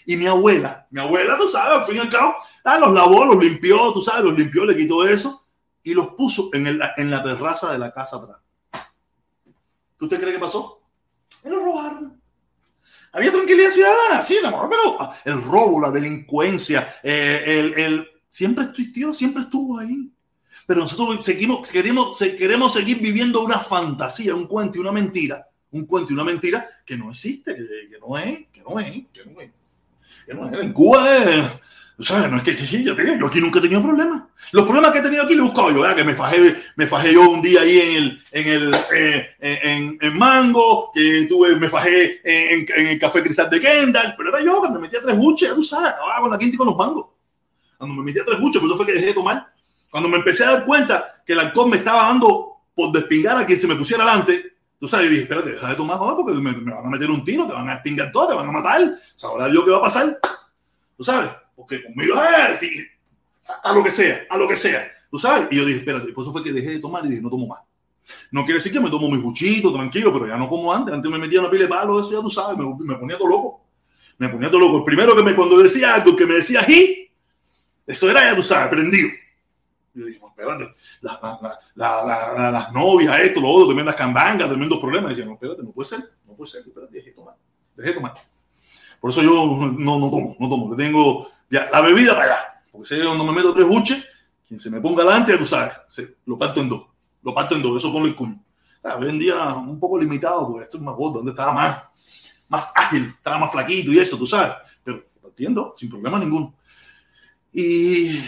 [0.07, 3.25] Y mi abuela, mi abuela, tú sabes, al fin y al cabo, Ah, los lavó,
[3.25, 5.40] los limpió, tú sabes, los limpió, le quitó eso
[5.83, 8.39] y los puso en, el, en la terraza de la casa atrás.
[10.01, 10.83] ¿Usted cree que pasó?
[11.45, 12.21] Me los robaron.
[13.13, 19.13] Había tranquilidad ciudadana, sí, pero ah, el robo, la delincuencia, eh, el, el, siempre existió,
[19.13, 20.13] siempre estuvo ahí.
[20.67, 25.87] Pero nosotros seguimos, queremos, queremos seguir viviendo una fantasía, un cuento y una mentira, un
[25.87, 29.41] cuento y una mentira que no existe, que, no es, que no es, que no
[29.41, 29.51] es.
[30.25, 30.65] Que no es.
[30.65, 31.51] En Cuba es
[32.09, 34.23] no es que sí, yo, yo aquí nunca he tenido problemas.
[34.53, 37.13] Los problemas que he tenido aquí los he buscado yo, que me fajé, me fajé
[37.13, 41.69] yo un día ahí en el, en el, eh, en, en, Mango, que tuve, me
[41.69, 45.55] fajé en, el Café Cristal de Kendall, pero era yo que me metía tres buches,
[45.55, 47.07] tú sabes, acababa con la quinta y con los mangos.
[47.77, 49.53] Cuando me metía tres buches, por eso fue que dejé de tomar.
[49.91, 53.45] Cuando me empecé a dar cuenta que el alcohol me estaba dando por despingar a
[53.45, 56.33] quien se me pusiera adelante, tú sabes, y dije, espérate, deja de tomar ahora porque
[56.33, 58.95] me, van a meter un tiro, te van a despingar todo, te van a matar.
[59.15, 60.19] Sabrá Dios qué va a pasar.
[60.97, 62.91] Tú sabes porque conmigo, eh,
[63.63, 65.49] a lo que sea, a lo que sea, tú sabes.
[65.51, 67.47] Y yo dije, espérate, por eso fue que dejé de tomar y dije, no tomo
[67.47, 67.61] más.
[68.31, 70.95] No quiere decir que me tomo mi buchito, tranquilo, pero ya no como antes.
[70.95, 73.67] Antes me metía una pila de palo, eso ya tú sabes, me, ponía todo loco.
[74.17, 74.79] Me ponía todo loco.
[74.79, 77.11] El primero que me, cuando decía algo, que me decía aquí,
[77.87, 79.11] eso era, ya tú sabes, prendido.
[79.93, 80.73] Yo dije, espérate,
[81.75, 85.11] las novias, esto, lo otro, tremendas cambangas, tremendos problemas.
[85.11, 87.35] Decía, no, espérate, no puede ser, no puede ser, espérate, dejé de tomar,
[87.77, 88.15] dejé de tomar.
[88.99, 92.63] Por eso yo no, no tomo, no tomo, que tengo ya, la bebida para allá.
[92.71, 94.07] Porque si cuando me meto tres buches,
[94.47, 95.75] quien se me ponga delante, tú sabes,
[96.25, 96.87] lo parto en dos.
[97.23, 98.43] Lo parto en dos, eso con el cuño.
[98.83, 101.83] hoy en día un poco limitado, porque esto es más gordo, donde estaba más,
[102.49, 104.55] más ágil, estaba más flaquito y eso, tú sabes.
[104.83, 106.55] Pero partiendo, sin problema ninguno.
[107.53, 108.21] Y.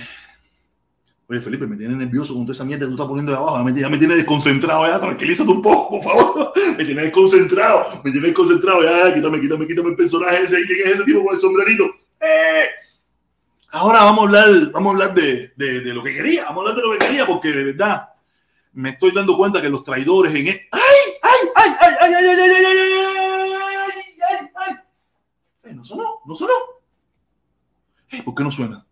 [1.29, 3.57] Oye, Felipe, me tiene nervioso con toda esa mierda que tú estás poniendo de abajo.
[3.57, 6.53] Ya me, ya me tiene desconcentrado, ya, tranquilízate un poco, por favor.
[6.77, 10.65] Me tiene desconcentrado, me tiene desconcentrado, ya, quítame, quítame, quítame el personaje ese.
[10.65, 11.85] ¿Quién es ese tipo con el sombrerito?
[12.19, 12.65] ¡Eh!
[13.73, 16.61] Ahora vamos a hablar, vamos a hablar de, de, de, lo que quería, vamos a
[16.61, 18.11] hablar de lo que quería, porque de verdad
[18.75, 20.49] me estoy dando cuenta que los traidores en...
[20.49, 20.61] ¡Ay!
[21.23, 21.49] ¡Ay!
[21.55, 21.71] ¡Ay!
[21.81, 21.95] ¡Ay!
[22.01, 22.15] ¡Ay!
[22.15, 22.25] ¡Ay!
[22.25, 22.39] ¡Ay!
[22.41, 22.53] ¡Ay!
[22.53, 22.65] ¡Ay!
[22.65, 22.95] ¡Ay!
[24.29, 24.51] ¡Ay!
[24.55, 24.77] ¡Ay!
[25.65, 25.75] ¡Ay!
[25.75, 26.53] No sonó, no sonó.
[28.27, 28.87] ¿Por qué no suena?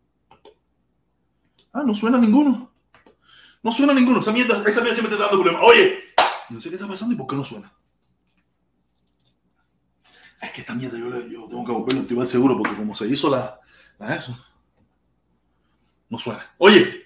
[1.74, 2.72] Ah, no suena ninguno.
[3.62, 4.20] No suena ninguno.
[4.20, 5.62] Esa mierda, esa mierda siempre está dando problemas.
[5.62, 6.04] Oye,
[6.48, 7.70] no sé qué está pasando y por qué no suena.
[10.40, 13.06] Es que esta mierda yo, yo tengo que volverlo a activar seguro porque como se
[13.06, 13.60] hizo la,
[13.98, 14.34] la eso.
[16.10, 16.44] No suena.
[16.58, 17.02] Oye,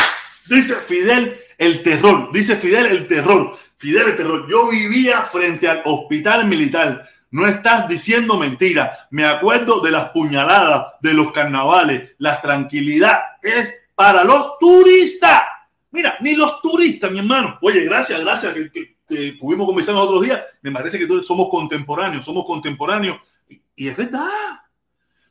[0.48, 2.32] dice Fidel el terror.
[2.32, 3.56] Dice Fidel el terror.
[3.76, 4.46] Fidel el terror.
[4.50, 7.06] Yo vivía frente al hospital militar.
[7.30, 9.06] No estás diciendo mentira.
[9.10, 12.12] Me acuerdo de las puñaladas, de los carnavales.
[12.18, 15.42] La tranquilidad es para los turistas.
[15.90, 17.58] Mira, ni los turistas, mi hermano.
[17.60, 20.42] Oye, gracias, gracias que, que, que pudimos conversar otros días.
[20.62, 23.18] Me parece que somos contemporáneos, somos contemporáneos.
[23.48, 24.63] Y, y es verdad.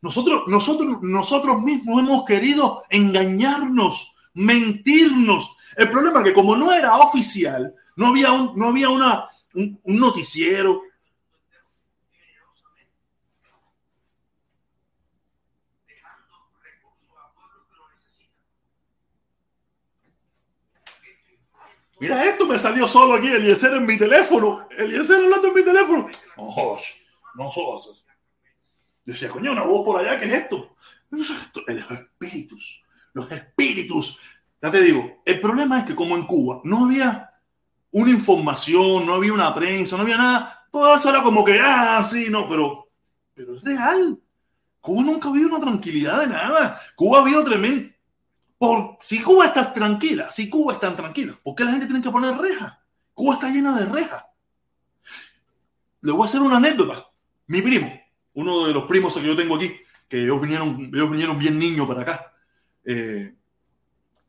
[0.03, 5.55] Nosotros, nosotros, nosotros mismos hemos querido engañarnos, mentirnos.
[5.77, 9.79] El problema es que como no era oficial, no había un, no había una, un,
[9.81, 10.81] un noticiero.
[21.97, 24.67] Mira, esto me salió solo aquí, Eliezer en mi teléfono.
[24.77, 26.09] Eliezer hablando en mi teléfono.
[26.35, 26.77] Oh,
[27.35, 27.49] no,
[29.05, 30.75] no, decía, coño, una voz por allá, ¿qué es esto?
[31.09, 31.29] Los
[31.91, 34.19] espíritus, los espíritus.
[34.61, 37.29] Ya te digo, el problema es que como en Cuba no había
[37.91, 42.07] una información, no había una prensa, no había nada, todo eso era como que, ah,
[42.09, 42.89] sí, no, pero,
[43.35, 44.19] pero es real.
[44.79, 46.81] Cuba nunca ha habido una tranquilidad de nada.
[46.95, 47.93] Cuba ha habido tremendo.
[48.57, 52.09] Por, si Cuba está tranquila, si Cuba está tranquila, ¿por qué la gente tiene que
[52.09, 52.73] poner rejas?
[53.13, 54.23] Cuba está llena de rejas.
[56.01, 57.05] Le voy a hacer una anécdota.
[57.47, 57.91] Mi primo,
[58.33, 59.73] uno de los primos que yo tengo aquí,
[60.07, 62.33] que ellos vinieron, ellos vinieron bien niños para acá.
[62.85, 63.35] eh,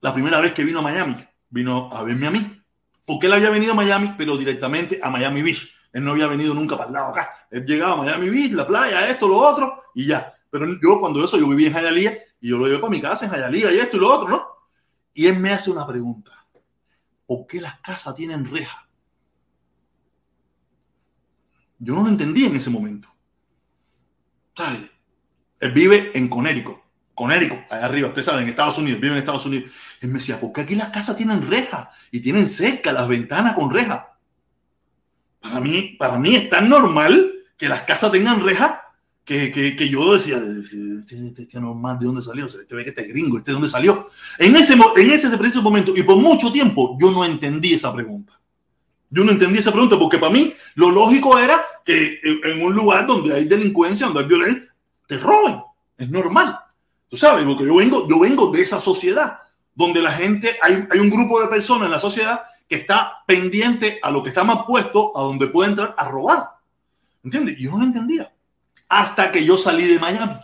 [0.00, 1.16] la primera vez que vino a Miami,
[1.48, 2.62] vino a verme a mí.
[3.06, 5.72] Porque él había venido a Miami, pero directamente a Miami Beach.
[5.92, 7.46] Él no había venido nunca para el lado acá.
[7.50, 10.34] Él llegaba a Miami Beach, la playa, esto, lo otro, y ya.
[10.50, 13.24] Pero yo cuando eso, yo vivía en Hialeah y yo lo llevé para mi casa
[13.24, 14.46] en Hialeah y esto y lo otro, ¿no?
[15.14, 16.32] Y él me hace una pregunta.
[17.26, 18.88] ¿Por qué las casas tienen reja?
[21.78, 23.13] Yo no lo entendí en ese momento.
[24.56, 24.80] ¿Sabes?
[25.60, 26.82] Él vive en Conérico.
[27.14, 29.70] Conérico, allá arriba, ustedes saben, en Estados Unidos, vive en Estados Unidos.
[30.00, 33.54] Él me decía, ¿por qué aquí las casas tienen reja y tienen cerca las ventanas
[33.54, 34.18] con reja?
[35.40, 38.84] Para mí, para mí es tan normal que las casas tengan reja
[39.24, 42.46] que, que, que yo decía, este, este, este normal, ¿de dónde salió?
[42.46, 44.10] Este ve que este gringo, ¿este de dónde salió?
[44.38, 48.38] En ese, en ese preciso momento y por mucho tiempo yo no entendí esa pregunta.
[49.14, 53.07] Yo no entendí esa pregunta porque para mí lo lógico era que en un lugar
[53.07, 54.74] donde hay delincuencia, donde hay violencia,
[55.07, 55.62] te roben.
[55.96, 56.59] Es normal.
[57.09, 59.38] Tú sabes, porque yo vengo, yo vengo de esa sociedad
[59.72, 64.00] donde la gente, hay, hay un grupo de personas en la sociedad que está pendiente
[64.03, 66.48] a lo que está más puesto, a donde puede entrar a robar.
[67.22, 67.57] ¿Entiendes?
[67.57, 68.33] Yo no lo entendía.
[68.88, 70.40] Hasta que yo salí de Miami.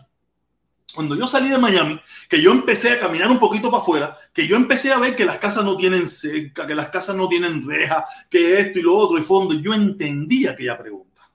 [0.94, 4.46] Cuando yo salí de Miami, que yo empecé a caminar un poquito para afuera, que
[4.46, 7.66] yo empecé a ver que las casas no tienen cerca, que las casas no tienen
[7.66, 11.30] reja, que esto y lo otro y fondo, yo entendía aquella pregunta.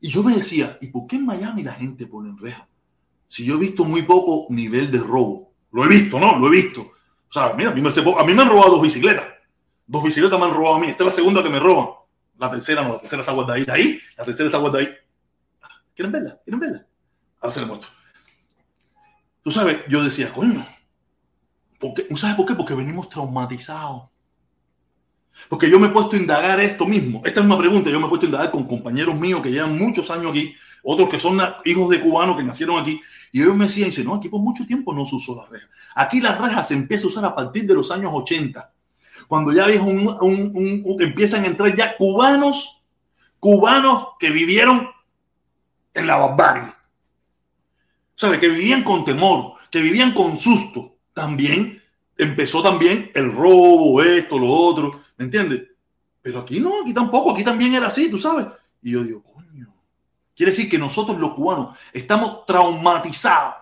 [0.00, 2.68] Y yo me decía, ¿y por qué en Miami la gente pone reja?
[3.26, 5.52] Si yo he visto muy poco nivel de robo.
[5.72, 6.38] Lo he visto, ¿no?
[6.38, 6.80] Lo he visto.
[6.82, 9.24] O sea, mira, a mí me, a mí me han robado dos bicicletas.
[9.86, 10.86] Dos bicicletas me han robado a mí.
[10.86, 11.88] Esta es la segunda que me roban.
[12.38, 14.00] La tercera no, la tercera está guardadita ahí.
[14.16, 14.96] La tercera está guardadita ahí.
[15.94, 16.40] ¿Quieren verla?
[16.44, 16.86] ¿Quieren verla?
[17.40, 17.90] Ahora se le muestro.
[19.42, 20.66] Tú sabes, yo decía, coño,
[21.78, 22.06] ¿por qué?
[22.16, 22.54] ¿sabes por qué?
[22.54, 24.08] Porque venimos traumatizados.
[25.48, 27.22] Porque yo me he puesto a indagar esto mismo.
[27.24, 29.78] Esta es una pregunta, yo me he puesto a indagar con compañeros míos que llevan
[29.78, 33.66] muchos años aquí, otros que son hijos de cubanos que nacieron aquí, y ellos me
[33.66, 35.68] decían, dice, no, aquí por mucho tiempo no se usó la reja.
[35.94, 38.72] Aquí la reja se empieza a usar a partir de los años 80,
[39.28, 42.84] cuando ya empiezan a entrar ya cubanos,
[43.38, 44.88] cubanos que vivieron
[45.94, 46.77] en la barbarie.
[48.18, 48.40] ¿Sabe?
[48.40, 50.96] Que vivían con temor, que vivían con susto.
[51.14, 51.80] También
[52.16, 55.68] empezó también el robo, esto, lo otro, ¿me entiendes?
[56.20, 58.48] Pero aquí no, aquí tampoco, aquí también era así, tú sabes.
[58.82, 59.72] Y yo digo, coño,
[60.34, 63.54] quiere decir que nosotros los cubanos estamos traumatizados,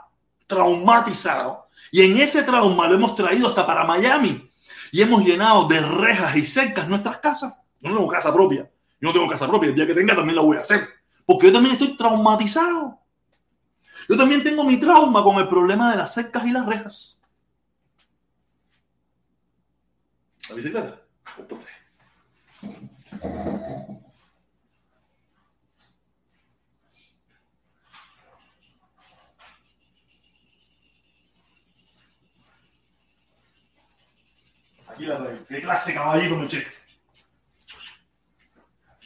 [0.46, 1.58] traumatizados.
[1.92, 4.50] Y en ese trauma lo hemos traído hasta para Miami.
[4.90, 7.54] Y hemos llenado de rejas y cercas nuestras casas.
[7.78, 8.62] Yo no tengo casa propia.
[9.02, 9.68] Yo no tengo casa propia.
[9.68, 10.88] El día que tenga también la voy a hacer.
[11.26, 13.05] Porque yo también estoy traumatizado.
[14.08, 17.20] Yo también tengo mi trauma con el problema de las cercas y las rejas.
[20.48, 21.02] La bicicleta.
[34.88, 35.46] Aquí la traigo.
[35.46, 36.48] Qué clase caballito, me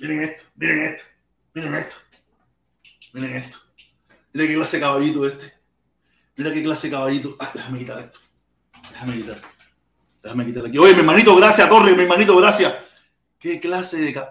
[0.01, 1.05] Miren esto, miren esto,
[1.53, 1.97] miren esto.
[3.13, 3.70] Miren esto.
[4.33, 5.55] Mira qué clase de caballito este.
[6.37, 7.37] Mira qué clase de caballito.
[7.41, 8.19] Ah, déjame quitar esto.
[8.91, 9.41] Déjame quitar.
[10.23, 10.79] Déjame quitar aquí.
[10.79, 12.75] Oye, mi hermanito, gracias, Torre, mi hermanito, gracias.
[13.39, 14.23] Qué clase de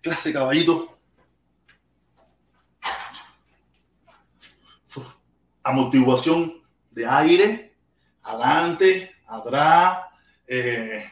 [0.00, 0.98] clase de caballito.
[5.64, 7.76] Amortiguación de aire,
[8.22, 9.98] adelante, atrás.
[10.46, 11.04] Eh...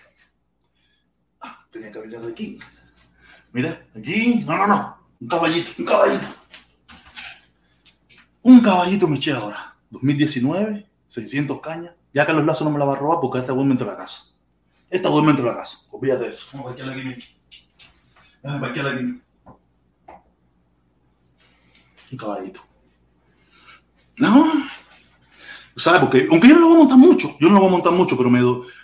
[1.40, 2.58] Ah, tenía que abrir aquí.
[3.52, 4.42] Mira, aquí.
[4.44, 5.08] No, no, no.
[5.20, 6.39] Un caballito, un caballito.
[8.42, 9.74] Un caballito me eché ahora.
[9.90, 11.94] 2019, 600 cañas.
[12.12, 13.98] Ya Carlos Lazo no me la va a robar porque esta duerme entra de la
[13.98, 14.24] casa.
[14.88, 15.78] Esta duerme entra de la casa.
[15.90, 16.46] Olvídate de eso.
[16.52, 17.24] Vamos a parquearla aquí.
[18.42, 19.22] Vamos a aquí.
[22.12, 22.60] Un caballito.
[24.16, 24.52] No.
[25.76, 26.00] ¿Sabes?
[26.00, 27.92] Porque, aunque yo no lo voy a montar mucho, yo no lo voy a montar
[27.92, 28.40] mucho, pero me,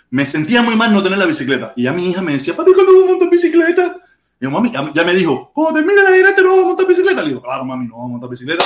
[0.09, 1.73] me sentía muy mal no tener la bicicleta.
[1.75, 3.97] Y ya mi hija me decía, papi, ¿cuándo voy a montar bicicleta?
[4.39, 7.21] Y yo, mami, ya, me dijo, cuando termine la directa no vamos a montar bicicleta.
[7.21, 8.63] Le digo, claro, mami, no vamos a montar bicicleta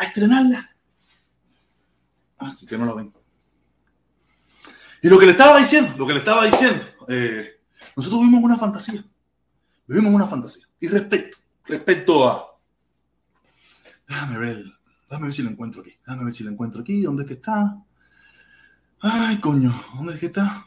[0.00, 0.74] a estrenarla.
[2.38, 3.12] Así que no la ven.
[5.02, 7.60] Y lo que le estaba diciendo, lo que le estaba diciendo, eh,
[7.94, 9.04] nosotros vivimos una fantasía.
[9.86, 10.66] Vivimos una fantasía.
[10.80, 11.36] Y respecto,
[11.66, 12.58] respecto a.
[14.08, 14.64] Déjame ver,
[15.08, 15.92] déjame ver si lo encuentro aquí.
[16.06, 17.02] Déjame ver si lo encuentro aquí.
[17.02, 17.76] ¿Dónde es que está?
[19.00, 20.66] Ay, coño, ¿dónde es que está?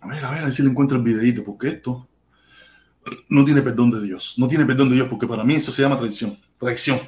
[0.00, 2.08] A ver, a ver, a ver si le encuentro el videito, porque esto
[3.28, 4.34] no tiene perdón de Dios.
[4.36, 6.38] No tiene perdón de Dios, porque para mí eso se llama traición.
[6.56, 7.00] Traición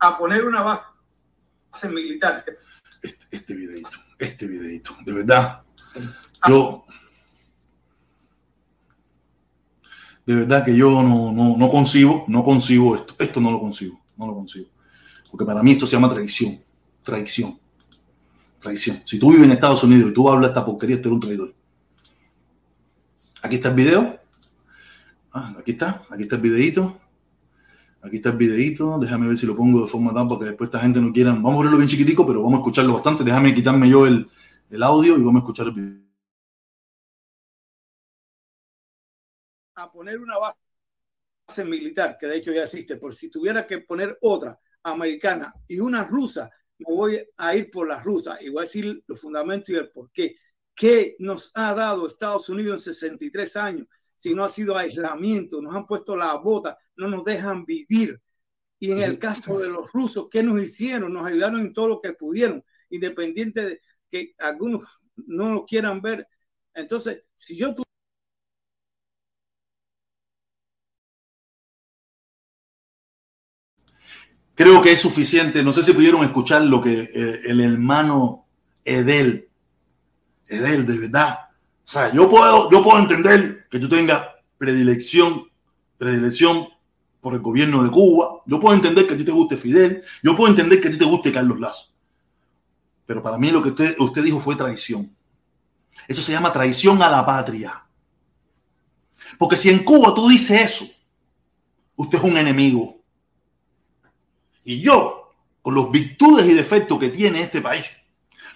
[0.00, 2.44] a poner una base militar.
[3.02, 5.62] Este, este videito, este videito, de verdad,
[6.46, 6.84] yo,
[10.26, 14.02] de verdad que yo no, no, no concibo, no concibo esto, esto no lo concibo,
[14.18, 14.68] no lo concibo,
[15.30, 16.62] porque para mí esto se llama traición,
[17.02, 17.58] traición,
[18.60, 19.00] Traición.
[19.06, 21.54] Si tú vives en Estados Unidos y tú hablas esta porquería, tú eres un traidor.
[23.42, 24.20] Aquí está el video.
[25.32, 27.00] Ah, aquí está, aquí está el videito.
[28.02, 28.98] Aquí está el videito.
[28.98, 31.32] Déjame ver si lo pongo de forma tal para que después esta gente no quiera.
[31.32, 33.24] Vamos a ponerlo bien chiquitico, pero vamos a escucharlo bastante.
[33.24, 34.30] Déjame quitarme yo el,
[34.70, 36.00] el audio y vamos a escuchar el video.
[39.74, 44.16] A poner una base militar, que de hecho ya existe, por si tuviera que poner
[44.22, 48.62] otra americana y una rusa, me voy a ir por la rusa y voy a
[48.62, 50.36] decir los fundamentos y el por qué.
[50.74, 53.86] ¿Qué nos ha dado Estados Unidos en 63 años?
[54.14, 58.20] Si no ha sido aislamiento, nos han puesto la bota, no nos dejan vivir.
[58.78, 61.12] Y en el caso de los rusos, ¿qué nos hicieron?
[61.12, 63.80] Nos ayudaron en todo lo que pudieron, independiente de
[64.10, 66.26] que algunos no lo quieran ver.
[66.74, 67.82] Entonces, si yo tu
[74.54, 75.62] Creo que es suficiente.
[75.62, 78.46] No sé si pudieron escuchar lo que eh, el hermano
[78.84, 79.48] Edel,
[80.46, 81.38] Edel, de verdad.
[81.82, 84.28] O sea, yo puedo, yo puedo entender que tú tengas
[84.58, 85.50] predilección,
[85.96, 86.68] predilección
[87.20, 88.42] por el gobierno de Cuba.
[88.46, 90.02] Yo puedo entender que a ti te guste Fidel.
[90.22, 91.86] Yo puedo entender que a ti te guste Carlos Lazo.
[93.06, 95.14] Pero para mí lo que usted, usted dijo fue traición.
[96.08, 97.84] Eso se llama traición a la patria.
[99.38, 100.86] Porque si en Cuba tú dices eso,
[101.96, 103.00] usted es un enemigo.
[104.64, 107.86] Y yo, con los virtudes y defectos que tiene este país,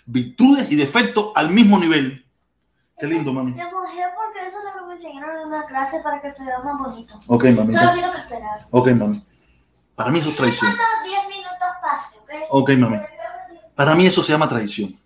[0.06, 2.23] virtudes y defectos al mismo nivel.
[2.98, 3.52] Qué lindo, mami.
[3.52, 6.44] Te mojé porque eso es lo que me enseñaron en una clase para que se
[6.44, 7.20] vea más bonito.
[7.26, 7.74] Ok, mami.
[7.74, 8.60] Solo tengo que esperar.
[8.70, 9.26] Ok, mami.
[9.94, 10.72] Para mí eso es traición.
[10.76, 12.30] Cuando 10 minutos pase, ¿ok?
[12.50, 12.98] Ok, mami.
[13.74, 14.98] Para mí eso se llama traición.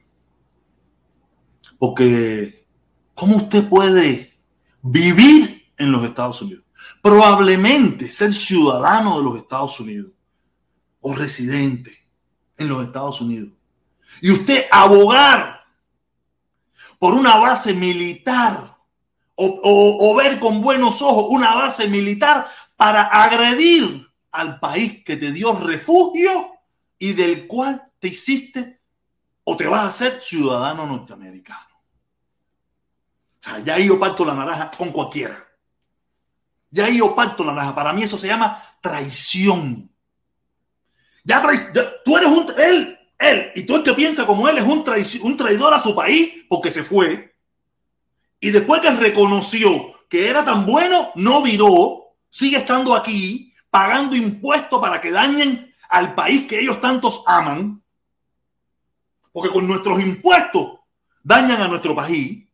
[1.78, 2.66] Porque,
[3.14, 4.38] ¿cómo usted puede
[4.82, 6.64] vivir en los Estados Unidos?
[7.00, 10.12] Probablemente ser ciudadano de los Estados Unidos
[11.00, 12.06] o residente
[12.56, 13.50] en los Estados Unidos.
[14.20, 15.57] Y usted abogar
[16.98, 18.76] por una base militar
[19.34, 25.30] o, o- ver con buenos ojos una base militar para agredir al país que te
[25.32, 26.52] dio refugio
[26.98, 28.80] y del cual te hiciste
[29.44, 31.60] o te vas a hacer ciudadano norteamericano.
[33.40, 35.46] O sea, ya ahí yo parto la naranja con cualquiera.
[36.70, 37.74] Ya ahí yo parto la naranja.
[37.74, 39.90] Para mí eso se llama traición.
[41.24, 41.42] Ya,
[41.72, 44.84] ya- tú eres un él, él, y tú el que piensa como él es un,
[44.84, 47.34] traici- un traidor a su país porque se fue.
[48.40, 54.80] Y después que reconoció que era tan bueno, no viró, sigue estando aquí, pagando impuestos
[54.80, 57.82] para que dañen al país que ellos tantos aman.
[59.32, 60.78] Porque con nuestros impuestos
[61.22, 62.46] dañan a nuestro país.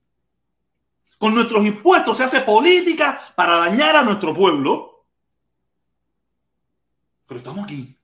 [1.18, 5.06] Con nuestros impuestos se hace política para dañar a nuestro pueblo.
[7.26, 7.96] Pero estamos aquí.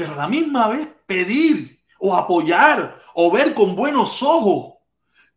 [0.00, 4.78] Pero a la misma vez pedir o apoyar o ver con buenos ojos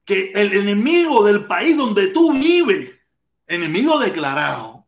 [0.05, 2.91] que el enemigo del país donde tú vives,
[3.45, 4.85] enemigo declarado,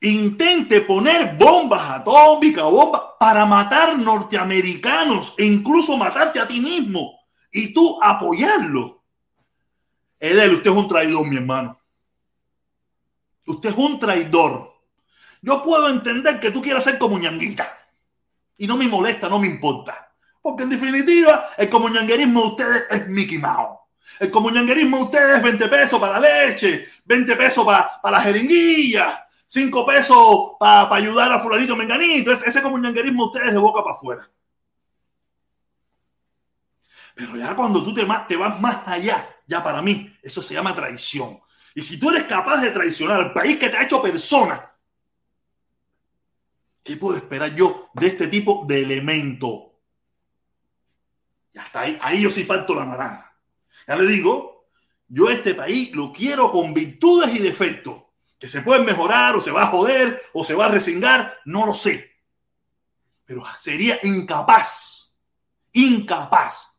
[0.00, 7.16] intente poner bombas atómicas o bombas para matar norteamericanos e incluso matarte a ti mismo
[7.52, 9.04] y tú apoyarlo.
[10.18, 11.80] Edel, usted es un traidor, mi hermano.
[13.46, 14.67] Usted es un traidor.
[15.42, 17.66] Yo puedo entender que tú quieras ser como ñanguita.
[18.56, 20.12] Y no me molesta, no me importa.
[20.42, 23.78] Porque en definitiva, el comuñanguerismo de ustedes es Mickey Mouse.
[24.18, 28.24] El comuñanguerismo de ustedes es 20 pesos para la leche, 20 pesos para, para la
[28.24, 32.32] jeringuilla, 5 pesos para, para ayudar a fulanito menganito.
[32.32, 34.30] Ese, ese comuñanguerismo de ustedes de boca para afuera.
[37.14, 40.74] Pero ya cuando tú te, te vas más allá, ya para mí, eso se llama
[40.74, 41.40] traición.
[41.74, 44.67] Y si tú eres capaz de traicionar al país que te ha hecho persona,
[46.88, 49.74] ¿qué puedo esperar yo de este tipo de elemento?
[51.52, 53.36] Y hasta ahí, ahí yo sí parto la naranja.
[53.86, 54.70] Ya le digo,
[55.06, 58.04] yo este país lo quiero con virtudes y defectos.
[58.38, 61.66] Que se pueden mejorar, o se va a joder, o se va a resingar, no
[61.66, 62.10] lo sé.
[63.26, 65.14] Pero sería incapaz,
[65.72, 66.74] incapaz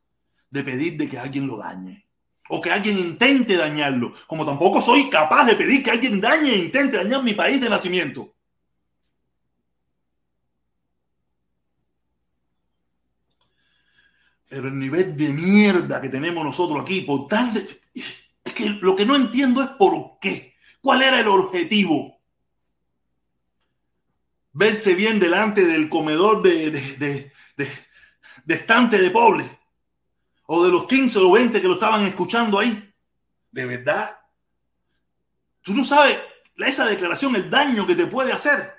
[0.49, 2.07] de pedir de que alguien lo dañe.
[2.47, 4.11] O que alguien intente dañarlo.
[4.25, 7.69] Como tampoco soy capaz de pedir que alguien dañe e intente dañar mi país de
[7.69, 8.33] nacimiento.
[14.49, 17.81] Pero el nivel de mierda que tenemos nosotros aquí, por tal de-
[18.43, 20.55] Es que lo que no entiendo es por qué.
[20.81, 22.19] ¿Cuál era el objetivo?
[24.51, 27.71] Verse bien delante del comedor de, de, de, de,
[28.45, 29.59] de estante de pobre.
[30.47, 32.91] O de los 15 o 20 que lo estaban escuchando ahí.
[33.51, 34.17] De verdad.
[35.61, 36.17] Tú no sabes
[36.57, 38.73] esa declaración, el daño que te puede hacer.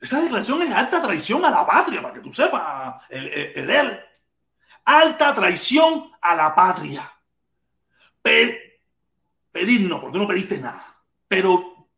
[0.00, 3.98] Esa declaración es alta traición a la patria, para que tú sepas, Edel.
[4.84, 7.10] Alta traición a la patria.
[8.22, 11.02] pedir no, porque no pediste nada.
[11.26, 11.88] Pero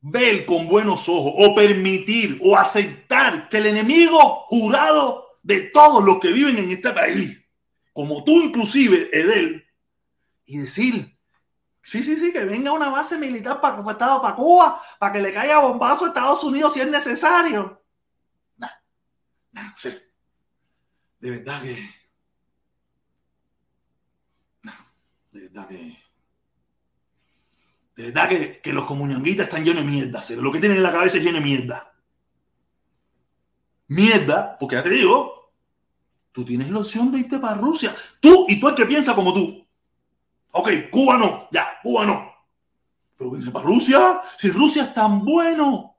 [0.00, 6.20] ver con buenos ojos o permitir o aceptar que el enemigo jurado de todos los
[6.20, 7.42] que viven en este país,
[7.92, 9.64] como tú inclusive, Edel,
[10.46, 11.13] y decir,
[11.84, 15.58] Sí, sí, sí, que venga una base militar para, para Cuba, para que le caiga
[15.58, 17.84] bombazo a Estados Unidos si es necesario.
[18.56, 18.68] No,
[19.52, 19.90] no sí.
[21.20, 21.90] De verdad que.
[24.62, 24.72] No,
[25.32, 25.98] de verdad que.
[27.96, 30.22] De verdad que, que los comunionguitas están llenos de mierda.
[30.38, 31.94] Lo que tienen en la cabeza es lleno de mierda.
[33.88, 35.52] Mierda, porque ya te digo,
[36.32, 37.94] tú tienes la opción de irte para Rusia.
[38.20, 39.63] Tú y tú el que piensa como tú.
[40.56, 42.32] Ok, Cuba no, ya, Cuba no.
[43.16, 45.96] Pero para Rusia, si Rusia es tan bueno.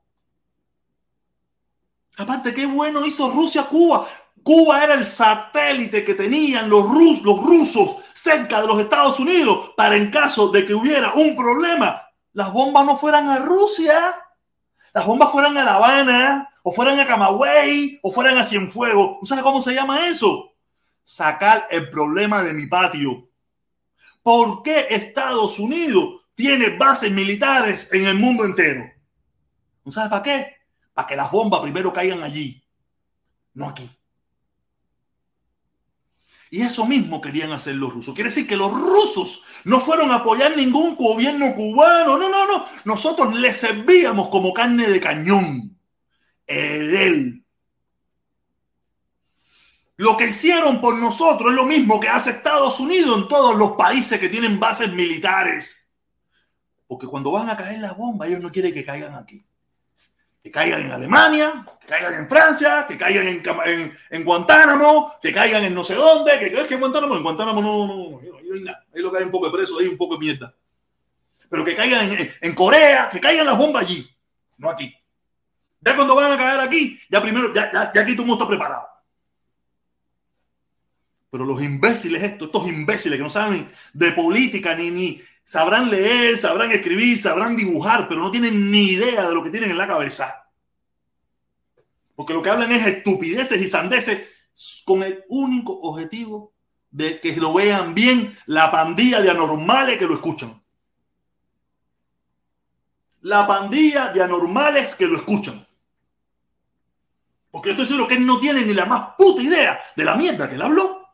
[2.16, 4.06] Aparte, qué bueno hizo Rusia Cuba.
[4.42, 6.86] Cuba era el satélite que tenían los,
[7.22, 12.02] los rusos cerca de los Estados Unidos para en caso de que hubiera un problema,
[12.32, 14.14] las bombas no fueran a Rusia,
[14.94, 19.28] las bombas fueran a La Habana, o fueran a Camagüey, o fueran a Cienfuegos.
[19.28, 20.54] ¿Sabes cómo se llama eso?
[21.04, 23.25] Sacar el problema de mi patio.
[24.26, 28.84] ¿Por qué Estados Unidos tiene bases militares en el mundo entero?
[29.84, 30.56] ¿No sabes para qué?
[30.92, 32.60] Para que las bombas primero caigan allí,
[33.54, 33.88] no aquí.
[36.50, 38.16] Y eso mismo querían hacer los rusos.
[38.16, 42.18] Quiere decir que los rusos no fueron a apoyar ningún gobierno cubano.
[42.18, 42.66] No, no, no.
[42.84, 45.78] Nosotros les servíamos como carne de cañón.
[46.48, 47.45] Edel.
[49.96, 53.72] Lo que hicieron por nosotros es lo mismo que hace Estados Unidos en todos los
[53.72, 55.88] países que tienen bases militares.
[56.86, 59.44] Porque cuando van a caer las bombas, ellos no quieren que caigan aquí.
[60.42, 65.64] Que caigan en Alemania, que caigan en Francia, que caigan en, en, Guantánamo, que caigan
[65.64, 68.54] en no sé dónde, que es que en Guantánamo, en Guantánamo no, no, no, no
[68.54, 68.84] hay nada.
[68.94, 70.54] Ahí lo que hay un poco de preso, hay un poco de mierda.
[71.48, 74.08] Pero que caigan en, en Corea, que caigan las bombas allí,
[74.58, 74.94] no aquí.
[75.80, 78.44] Ya cuando van a caer aquí, ya primero, ya, ya, ya aquí todo el mundo
[78.44, 78.95] está preparado.
[81.36, 86.38] Pero los imbéciles estos, estos imbéciles que no saben de política ni, ni sabrán leer,
[86.38, 89.86] sabrán escribir, sabrán dibujar, pero no tienen ni idea de lo que tienen en la
[89.86, 90.48] cabeza.
[92.14, 94.26] Porque lo que hablan es estupideces y sandeces
[94.86, 96.54] con el único objetivo
[96.90, 100.62] de que lo vean bien la pandilla de anormales que lo escuchan.
[103.20, 105.66] La pandilla de anormales que lo escuchan.
[107.50, 110.14] Porque yo estoy seguro que él no tiene ni la más puta idea de la
[110.14, 111.05] mierda que él habló.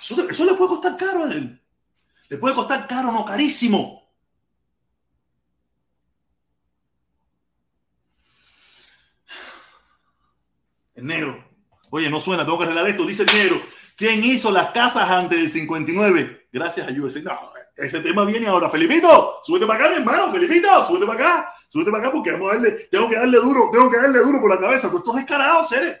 [0.00, 1.60] Eso, le puede costar caro a él.
[2.28, 4.08] Le puede costar caro, no carísimo.
[10.94, 11.44] El negro.
[11.90, 13.04] Oye, no suena, tengo que arreglar esto.
[13.04, 13.60] Dice el negro.
[13.96, 16.48] ¿Quién hizo las casas antes del 59?
[16.52, 17.20] Gracias a USA.
[17.20, 18.70] No, ese tema viene ahora.
[18.70, 20.30] Felipito, súbete para acá, mi hermano.
[20.30, 21.54] Felipito, súbete para acá.
[21.68, 24.40] Súbete para acá porque vamos a darle, tengo que darle duro, tengo que darle duro
[24.40, 24.90] por la cabeza.
[24.90, 26.00] Tú estás escarado, seres.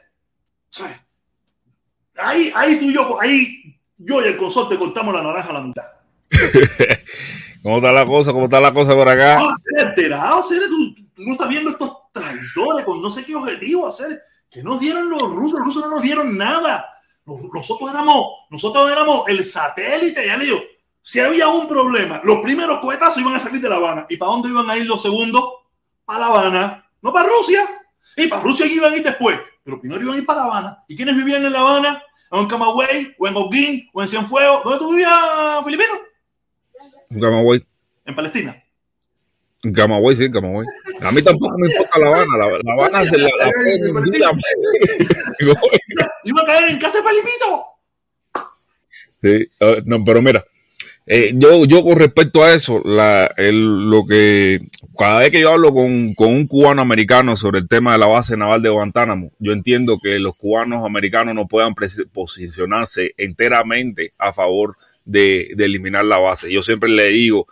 [2.16, 5.60] Ahí, ahí tú y yo, ahí yo y el consorte contamos la naranja a la
[5.60, 5.84] mitad.
[7.62, 8.32] ¿Cómo está la cosa?
[8.32, 9.40] ¿Cómo está la cosa por acá?
[9.40, 9.50] No,
[9.82, 14.22] enterado, ser, tú, no estás viendo estos traidores con no sé qué objetivo hacer.
[14.50, 16.88] Que nos dieron los rusos, los rusos no nos dieron nada.
[17.26, 20.58] Nosotros éramos, nosotros éramos el satélite, ya le digo,
[21.02, 24.06] si había un problema, los primeros cohetazos iban a salir de La Habana.
[24.08, 25.44] ¿Y para dónde iban a ir los segundos?
[26.04, 27.68] Para La Habana, no para Rusia.
[28.16, 29.38] Y para Rusia iban a ir después.
[29.62, 30.84] Pero primero iban a ir para La Habana.
[30.88, 32.02] ¿Y quiénes vivían en La Habana?
[32.30, 34.64] O en Camagüey, o en Holguín, o en Cienfuegos.
[34.64, 35.92] ¿Dónde tú vivías, Filipino?
[37.10, 37.64] En Camagüey.
[38.04, 38.62] ¿En Palestina?
[39.64, 40.66] En Camagüey, sí, en Camagüey.
[41.00, 42.36] A mí tampoco me importa La Habana.
[42.36, 43.52] La, Habana es la, la,
[46.24, 47.64] ¿Iba a caer en casa de Filipito?
[49.20, 50.44] Sí, uh, no, pero mira,
[51.10, 54.60] eh, yo, yo con respecto a eso, lo que
[54.96, 58.06] cada vez que yo hablo con, con, un cubano americano sobre el tema de la
[58.06, 61.74] base naval de Guantánamo, yo entiendo que los cubanos americanos no puedan
[62.12, 66.52] posicionarse enteramente a favor de, de, eliminar la base.
[66.52, 67.46] Yo siempre le digo,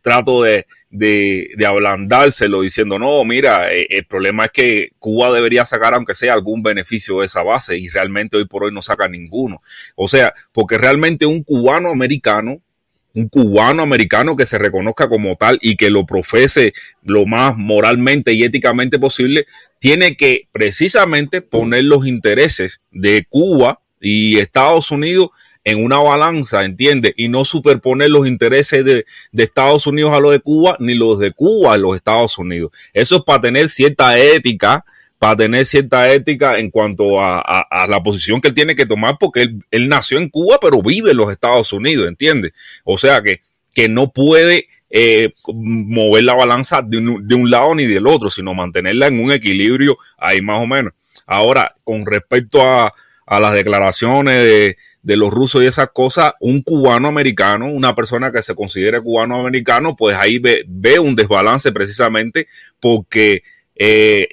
[0.00, 5.66] trato de, de, de, ablandárselo diciendo, no, mira, eh, el problema es que Cuba debería
[5.66, 9.06] sacar aunque sea algún beneficio de esa base y realmente hoy por hoy no saca
[9.06, 9.60] ninguno.
[9.96, 12.62] O sea, porque realmente un cubano americano
[13.16, 18.34] un cubano americano que se reconozca como tal y que lo profese lo más moralmente
[18.34, 19.46] y éticamente posible,
[19.78, 25.30] tiene que precisamente poner los intereses de Cuba y Estados Unidos
[25.64, 27.14] en una balanza, ¿entiendes?
[27.16, 31.18] Y no superponer los intereses de, de, Estados Unidos a los de Cuba, ni los
[31.18, 32.70] de Cuba a los Estados Unidos.
[32.92, 34.84] Eso es para tener cierta ética,
[35.18, 39.48] para tener cierta ética en cuanto a, la posición que él tiene que tomar, porque
[39.70, 42.52] él, nació en Cuba, pero vive en los Estados Unidos, ¿entiendes?
[42.84, 43.40] O sea que,
[43.74, 48.30] que no puede eh, mover la balanza de un, de un lado ni del otro,
[48.30, 50.92] sino mantenerla en un equilibrio ahí más o menos.
[51.26, 52.92] Ahora, con respecto a,
[53.26, 58.30] a las declaraciones de, de, los rusos y esas cosas, un cubano americano, una persona
[58.30, 62.46] que se considere cubano americano, pues ahí ve, ve un desbalance precisamente
[62.78, 63.42] porque
[63.74, 64.28] eh,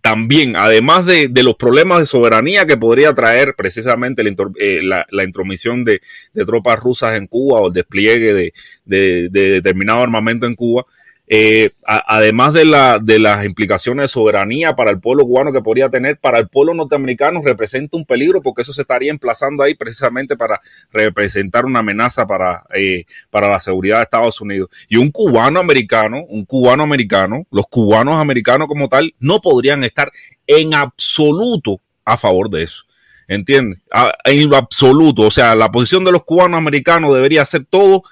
[0.00, 5.24] también, además de, de, los problemas de soberanía que podría traer precisamente la, eh, la,
[5.24, 6.00] intromisión de,
[6.32, 8.52] de, tropas rusas en Cuba o el despliegue de,
[8.84, 10.84] de determinado armamento en Cuba,
[11.32, 15.88] eh, además de, la, de las implicaciones de soberanía para el pueblo cubano que podría
[15.88, 20.36] tener, para el pueblo norteamericano representa un peligro porque eso se estaría emplazando ahí precisamente
[20.36, 20.60] para
[20.92, 24.70] representar una amenaza para, eh, para la seguridad de Estados Unidos.
[24.88, 30.10] Y un cubano americano, un cubano americano, los cubanos americanos como tal, no podrían estar
[30.48, 32.82] en absoluto a favor de eso.
[33.28, 33.78] ¿Entiendes?
[34.24, 35.22] En lo absoluto.
[35.22, 38.02] O sea, la posición de los cubanos americanos debería ser todo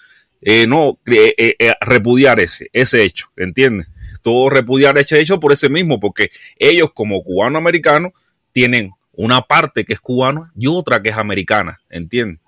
[0.40, 3.90] eh, no eh, eh, repudiar ese, ese hecho, ¿entiendes?
[4.22, 8.12] Todo repudiar ese hecho por ese mismo, porque ellos como cubano-americanos
[8.52, 12.40] tienen una parte que es cubana y otra que es americana, ¿entiendes?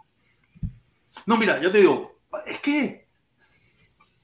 [1.27, 3.07] No, mira, yo te digo, es que,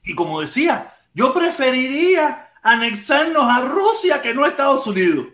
[0.05, 5.27] y como decía, yo preferiría anexarnos a Rusia que no a Estados Unidos.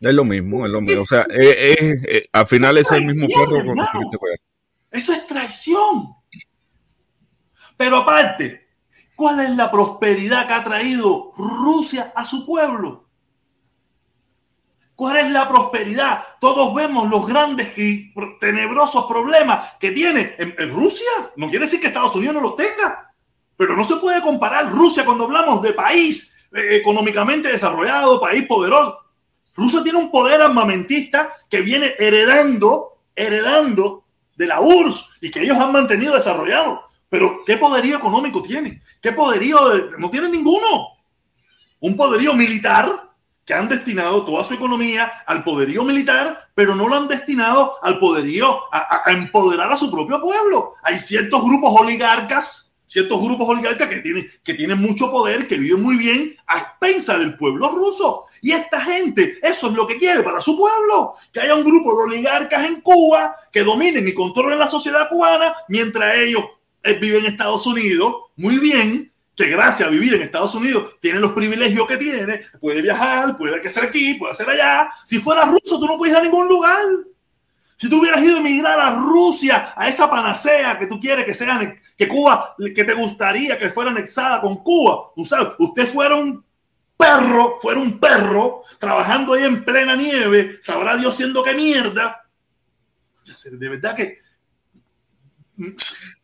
[0.00, 1.02] Es lo mismo, es lo mismo.
[1.02, 3.78] O sea, es, es, es, al final es, el mismo perro con
[4.90, 6.14] Eso es traición.
[7.76, 8.68] Pero aparte,
[9.16, 13.02] ¿cuál es la prosperidad que ha traído Rusia a su pueblo?
[14.94, 16.22] ¿Cuál es la prosperidad?
[16.40, 21.08] Todos vemos los grandes y tenebrosos problemas que tiene en, Rusia.
[21.36, 23.12] No quiere decir que Estados Unidos no los tenga,
[23.56, 28.98] pero no se puede comparar Rusia cuando hablamos de país eh, económicamente desarrollado, país poderoso.
[29.56, 34.04] Rusia tiene un poder armamentista que viene heredando, heredando
[34.36, 36.91] de la URSS y que ellos han mantenido desarrollado.
[37.12, 38.80] Pero ¿qué poderío económico tiene?
[38.98, 39.68] ¿Qué poderío?
[39.68, 39.98] De...
[39.98, 40.96] No tiene ninguno.
[41.80, 43.10] Un poderío militar
[43.44, 47.98] que han destinado toda su economía al poderío militar, pero no lo han destinado al
[47.98, 50.72] poderío a, a empoderar a su propio pueblo.
[50.82, 55.82] Hay ciertos grupos oligarcas, ciertos grupos oligarcas que tienen, que tienen mucho poder, que viven
[55.82, 58.24] muy bien a expensas del pueblo ruso.
[58.40, 61.94] Y esta gente, eso es lo que quiere para su pueblo, que haya un grupo
[61.94, 66.42] de oligarcas en Cuba que dominen y controlen la sociedad cubana mientras ellos
[66.82, 71.32] vive en Estados Unidos, muy bien, que gracias a vivir en Estados Unidos tiene los
[71.32, 74.90] privilegios que tiene, puede viajar, puede ser aquí, puede ser allá.
[75.04, 76.84] Si fuera ruso, tú no puedes ir a ningún lugar.
[77.76, 81.34] Si tú hubieras ido a emigrar a Rusia, a esa panacea que tú quieres que
[81.34, 81.58] sea,
[81.96, 86.44] que Cuba, que te gustaría que fuera anexada con Cuba, usted, fuera un
[86.96, 92.22] perro, fuera un perro, trabajando ahí en plena nieve, sabrá Dios siendo que mierda.
[93.50, 94.21] De verdad que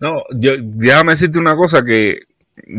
[0.01, 2.21] no, yo, déjame decirte una cosa que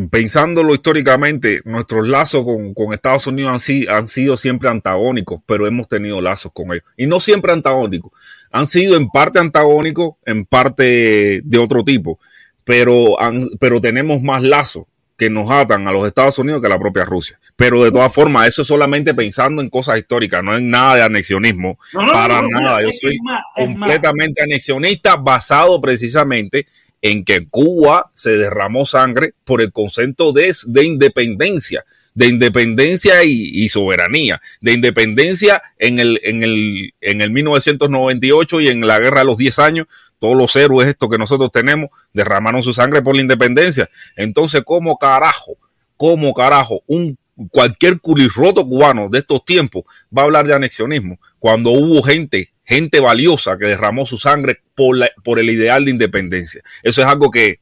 [0.10, 5.88] pensándolo históricamente, nuestros lazos con, Estados Unidos han, si, han, sido siempre antagónicos, pero hemos
[5.88, 6.84] tenido lazos con ellos.
[6.98, 8.12] Y no siempre antagónicos.
[8.52, 12.20] Han sido en parte antagónicos, en parte de otro tipo,
[12.64, 13.18] pero,
[13.60, 14.86] pero tenemos más lazos
[15.20, 17.38] que nos atan a los Estados Unidos que a la propia Rusia.
[17.58, 21.04] Pero de todas formas, eso es solamente pensando en cosas históricas, no en nada de
[21.04, 21.78] anexionismo.
[21.94, 22.82] No, no, para no, nada.
[22.82, 26.68] Yo soy más, completamente anexionista basado precisamente
[27.02, 33.52] en que Cuba se derramó sangre por el concepto de, de independencia, de independencia y,
[33.54, 39.20] y, soberanía, de independencia en el, en, el, en el 1998 y en la guerra
[39.20, 39.88] de los 10 años,
[40.20, 43.90] todos los héroes estos que nosotros tenemos derramaron su sangre por la independencia.
[44.16, 45.58] Entonces, ¿cómo carajo?
[45.98, 46.82] ¿Cómo carajo?
[46.88, 47.18] Un
[47.52, 49.84] cualquier culirroto cubano de estos tiempos
[50.16, 55.40] va a hablar de anexionismo cuando hubo gente, gente valiosa que derramó su sangre por,
[55.40, 56.62] el ideal de independencia.
[56.84, 57.60] Eso es algo que,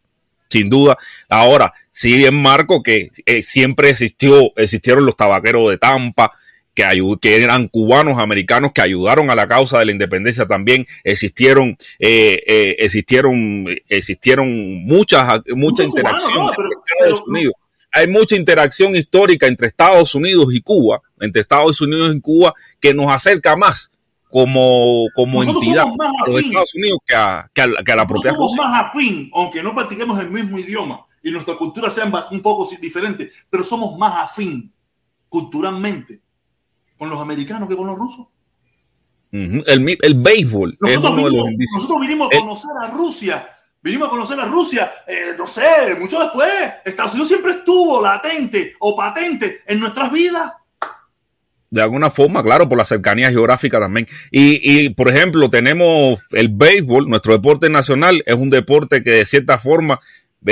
[0.50, 0.98] sin duda,
[1.30, 6.32] ahora sí en marco que eh, siempre existió, existieron los tabaqueros de Tampa,
[6.78, 10.86] que, que eran cubanos americanos que ayudaron a la causa de la independencia también.
[11.04, 16.70] Existieron eh, eh, existieron existieron muchas mucha interacción no, pero,
[17.00, 17.54] Estados Unidos.
[17.92, 22.94] Hay mucha interacción histórica entre Estados Unidos y Cuba entre Estados Unidos y Cuba que
[22.94, 23.92] nos acerca más
[24.30, 28.34] como, como entidad a los Estados Unidos que a, que a, que a la propia
[28.34, 28.64] somos Rusia.
[28.64, 33.32] más afín, aunque no practiquemos el mismo idioma y nuestra cultura sea un poco diferente,
[33.50, 34.72] pero somos más afín
[35.28, 36.22] culturalmente
[36.98, 38.28] con los americanos que con los rusos.
[39.32, 43.50] El, el béisbol es Nosotros, de los vinimos, nosotros vinimos a Eh, conocer a Rusia.
[43.84, 46.52] Vinimos a conocer a Rusia, eh, no sé, mucho después.
[46.84, 50.52] Estados Unidos siempre estuvo latente o patente en nuestras vidas.
[51.70, 54.08] De alguna forma, claro, por la cercanía geográfica también.
[54.32, 59.26] Y, y, por ejemplo, tenemos el béisbol, nuestro deporte nacional, es un deporte que de
[59.26, 60.00] cierta forma,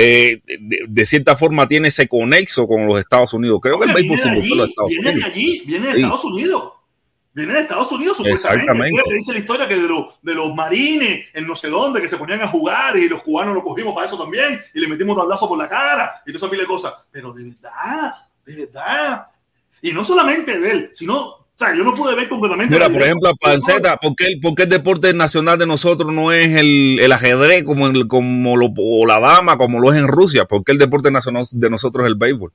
[0.04, 3.58] de, de- de cierta forma tiene ese conexo con los Estados Unidos.
[3.62, 6.00] Creo que el béisbol se los allí, Estados viene de allí, viene de Sí.
[6.00, 6.72] Estados Unidos.
[7.34, 8.62] Viene de Estados Unidos, supuestamente.
[8.62, 9.14] Exactamente.
[9.14, 12.16] Dice la historia que de, los de los marines en no sé dónde que se
[12.16, 15.46] ponían a jugar y los cubanos lo cogimos para eso también y le metimos tablazo
[15.46, 16.94] por la cara y toda esa pila de cosas.
[17.10, 18.12] Pero de verdad,
[18.46, 19.26] de verdad.
[19.82, 22.74] Y no solamente de él, sino, o sea, yo no pude ver completamente.
[22.74, 26.12] Mira, por ejemplo, a Panceta, ¿por qué, el, por qué el deporte nacional de nosotros
[26.12, 29.98] no es el, el ajedrez como, el, como lo, o la dama, como lo es
[29.98, 30.44] en Rusia?
[30.44, 32.52] ¿Por qué el deporte nacional de nosotros es el béisbol?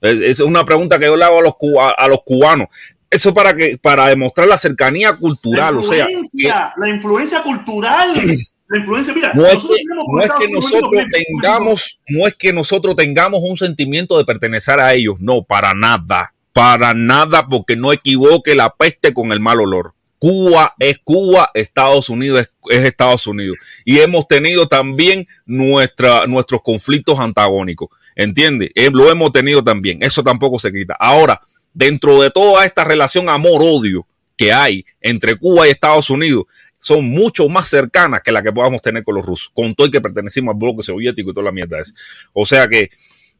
[0.00, 2.66] Es, es una pregunta que yo le hago a los, cuba- a los cubanos.
[3.08, 8.12] Eso para que para demostrar la cercanía cultural, la o sea, influencia, la influencia cultural,
[8.68, 12.96] la influencia, mira, no es que, no es que nosotros tengamos, no es que nosotros
[12.96, 18.54] tengamos un sentimiento de pertenecer a ellos, no, para nada, para nada, porque no equivoque
[18.54, 19.94] la peste con el mal olor.
[20.18, 23.56] Cuba es Cuba, Estados Unidos es, es Estados Unidos.
[23.84, 27.88] Y hemos tenido también nuestros conflictos antagónicos.
[28.14, 28.70] ¿Entiendes?
[28.74, 30.02] Eh, lo hemos tenido también.
[30.02, 30.94] Eso tampoco se quita.
[30.98, 31.40] Ahora,
[31.72, 36.44] dentro de toda esta relación amor-odio que hay entre Cuba y Estados Unidos,
[36.78, 39.92] son mucho más cercanas que la que podamos tener con los rusos, con todo el
[39.92, 41.94] que pertenecimos al bloque soviético y toda la mierda esa.
[42.32, 42.90] O sea que,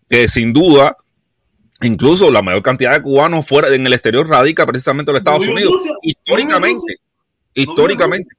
[0.09, 0.97] que sin duda,
[1.83, 5.47] incluso la mayor cantidad de cubanos fuera en el exterior radica precisamente en los Estados
[5.47, 6.97] No Unidos, Rusia, históricamente.
[6.99, 8.37] no Históricamente.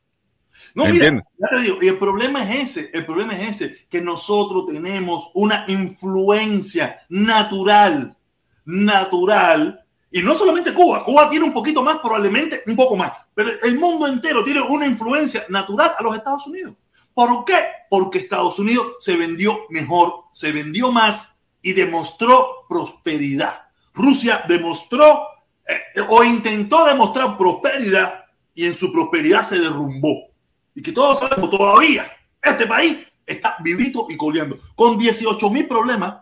[0.75, 4.01] No, mira, ya te digo, y el problema es ese, el problema es ese, que
[4.01, 8.17] nosotros tenemos una influencia natural,
[8.65, 13.51] natural, y no solamente Cuba, Cuba tiene un poquito más, probablemente un poco más, pero
[13.61, 16.73] el mundo entero tiene una influencia natural a los Estados Unidos.
[17.13, 17.59] ¿Por qué?
[17.89, 21.32] Porque Estados Unidos se vendió mejor, se vendió más
[21.63, 23.61] y demostró prosperidad.
[23.93, 25.27] Rusia demostró
[25.67, 30.29] eh, o intentó demostrar prosperidad y en su prosperidad se derrumbó.
[30.75, 32.11] Y que todos sabemos todavía,
[32.41, 36.17] este país está vivito y coleando, con 18 mil problemas,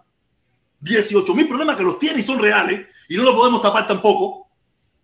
[0.80, 4.48] 18 mil problemas que los tiene y son reales, y no lo podemos tapar tampoco,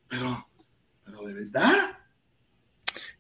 [0.08, 0.48] pero,
[1.04, 1.97] pero de verdad.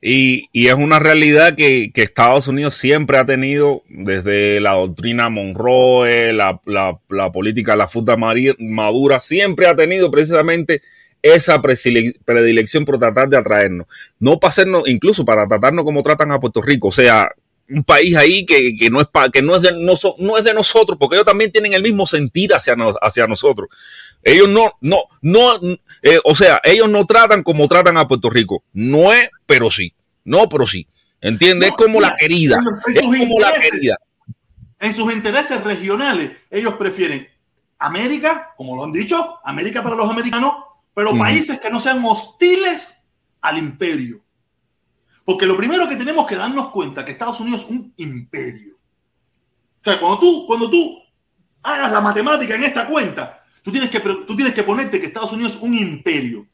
[0.01, 5.29] Y, y es una realidad que, que Estados Unidos siempre ha tenido desde la doctrina
[5.29, 10.81] Monroe, la, la, política de la fruta madura, siempre ha tenido precisamente
[11.23, 13.87] esa predilección por tratar de atraernos.
[14.19, 16.89] No para hacernos, incluso para tratarnos como tratan a Puerto Rico.
[16.89, 17.31] O sea,
[17.69, 20.43] un país ahí que, que no es pa- que no es de noso- no es
[20.43, 23.67] de nosotros, porque ellos también tienen el mismo sentir hacia, nos- hacia nosotros.
[24.27, 25.55] Ellos no, no, no,
[26.01, 28.61] eh, o sea, ellos no tratan como tratan a Puerto Rico.
[28.73, 29.93] No es, pero sí.
[30.25, 30.85] No, pero sí.
[31.21, 31.69] ¿Entiendes?
[31.69, 32.59] No, es como mira, la querida.
[32.93, 33.95] Es como la querida.
[34.81, 37.25] En sus intereses regionales, ellos prefieren
[37.79, 40.55] América, como lo han dicho, América para los americanos,
[40.93, 42.97] pero países que no sean hostiles
[43.39, 44.21] al imperio.
[45.23, 48.75] Porque lo primero que tenemos que darnos cuenta que Estados Unidos es un imperio.
[49.79, 51.01] O sea, cuando tú, cuando tú
[51.63, 55.33] hagas la matemática en esta cuenta, tú tienes que, tú tienes que ponerte que Estados
[55.33, 56.47] Unidos es un imperio.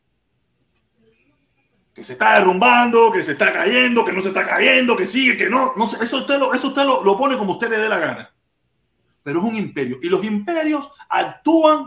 [1.94, 5.38] Que se está derrumbando, que se está cayendo, que no se está cayendo, que sigue,
[5.38, 5.74] que no.
[5.78, 8.00] no sé, eso usted, lo, eso usted lo, lo pone como usted le dé la
[8.00, 8.34] gana.
[9.22, 10.00] Pero es un imperio.
[10.02, 11.86] Y los imperios actúan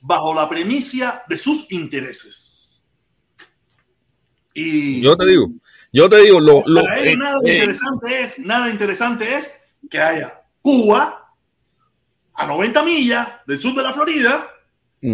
[0.00, 2.82] bajo la premisa de sus intereses.
[4.52, 5.48] Y Yo te digo,
[5.92, 9.54] yo te digo, lo, lo- para eh, nada eh, interesante es, nada interesante es
[9.88, 11.22] que haya Cuba
[12.34, 14.50] a 90 millas del sur de la Florida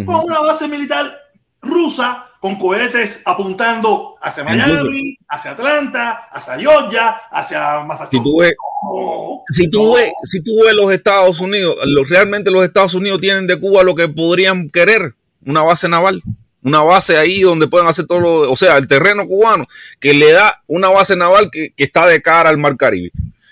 [0.05, 1.15] con una base militar
[1.61, 8.23] rusa con cohetes apuntando hacia Miami, hacia Atlanta, hacia Georgia, hacia si Massachusetts.
[8.23, 9.93] tú ves, No, si tú no.
[9.93, 13.83] ves, si tú ves los Estados Unidos, los, realmente los Estados Unidos tienen de Cuba
[13.83, 15.13] lo que podrían querer,
[15.45, 16.21] una base naval,
[16.63, 19.65] una base ahí donde pueden hacer todo lo, o sea, el terreno cubano
[20.01, 23.11] que le da una base naval que, que está de cara al Mar Caribe.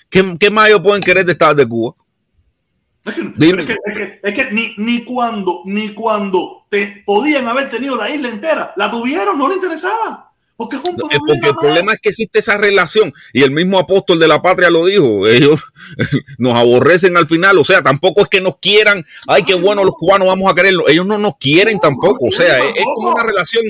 [0.10, 1.94] ¿Qué, qué más ellos pueden querer de estar de Cuba?
[3.04, 3.64] Es que, Dime.
[3.64, 7.98] es que- es que- es que ni, ni cuando, ni cuando te podían haber tenido
[7.98, 10.28] la isla entera, la tuvieron, no le interesaba.
[10.56, 10.96] Porque es un.
[10.96, 11.16] Porque
[11.48, 14.86] el problema es que existe esa relación y el mismo apóstol de la patria lo
[14.86, 15.60] dijo, ellos
[16.38, 19.96] nos aborrecen al final, o sea, tampoco es que nos quieran, ay, qué bueno los
[19.96, 23.12] cubanos vamos a quererlo, ellos no nos quieren No, tampoco, o sea, es, es como
[23.12, 23.64] una relación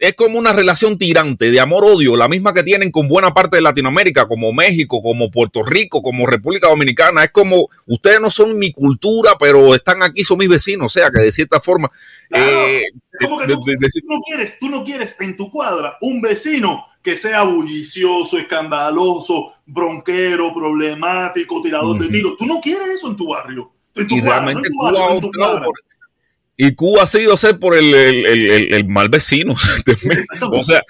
[0.00, 3.62] es como una relación tirante de amor-odio, la misma que tienen con buena parte de
[3.62, 7.22] Latinoamérica, como México, como Puerto Rico, como República Dominicana.
[7.22, 10.86] Es como, ustedes no son mi cultura, pero están aquí, son mis vecinos.
[10.86, 11.90] O sea, que de cierta forma...
[12.30, 12.82] Eh,
[13.20, 13.62] como que tú,
[14.06, 20.54] no quieres, tú no quieres en tu cuadra un vecino que sea bullicioso, escandaloso, bronquero,
[20.54, 22.36] problemático, tirador de tiro.
[22.38, 23.70] Tú no quieres eso en tu barrio.
[23.94, 24.70] En tu y realmente
[26.62, 29.54] y Cuba ha sido ser por el, el, el, mal vecino.
[30.52, 30.82] o sea,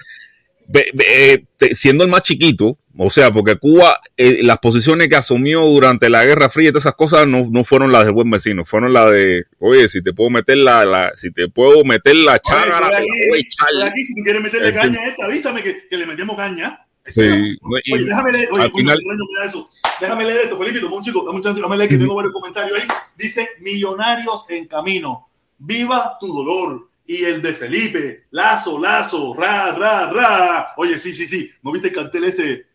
[0.73, 6.09] eh, siendo el más chiquito, o sea, porque Cuba, eh, las posiciones que asumió durante
[6.09, 8.91] la Guerra Fría y todas esas cosas no, no fueron las de buen vecino, fueron
[8.91, 12.81] las de, oye, si te puedo meter la, la si te puedo meter la chaga,
[12.81, 16.85] la aquí, si quieres meterle este, caña a esta, avísame que, que, le metemos caña.
[17.07, 18.99] Sí, oye, déjame leer, oye, al final,
[19.45, 19.69] eso.
[20.01, 22.77] déjame leer esto, Felipe, un chico, dame un chance, déjame leer que tengo varios comentarios
[22.77, 22.87] ahí.
[23.15, 25.30] Dice, millonarios en camino
[25.61, 26.89] viva tu dolor.
[27.05, 30.73] Y el de Felipe, lazo, lazo, ra, ra, ra.
[30.77, 31.51] Oye, sí, sí, sí.
[31.61, 32.67] ¿No viste el cartel ese?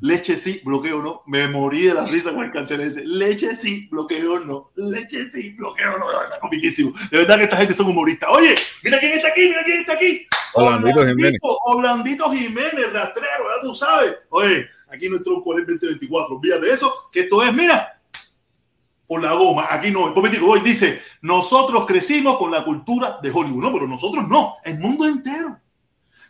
[0.00, 1.22] Leche sí, bloqueo no.
[1.26, 3.06] Me morí de la risa con el cartel ese.
[3.06, 4.72] Leche sí, bloqueo no.
[4.74, 6.10] Leche sí, bloqueo no.
[6.10, 6.92] Está comiquísimo.
[7.10, 8.28] De verdad que esta gente son humoristas.
[8.32, 10.26] Oye, mira quién está aquí, mira quién está aquí.
[10.54, 11.40] Oblandito Jiménez.
[11.40, 14.16] Oblandito Jiménez, rastrero, ya tú sabes.
[14.30, 16.36] Oye, aquí nuestro 2024.
[16.36, 18.01] Olvídate de eso, que esto es, mira,
[19.12, 19.66] por la goma.
[19.68, 20.10] Aquí no.
[20.30, 23.64] digo, hoy dice, nosotros crecimos con la cultura de Hollywood.
[23.64, 24.54] No, pero nosotros no.
[24.64, 25.60] El mundo entero.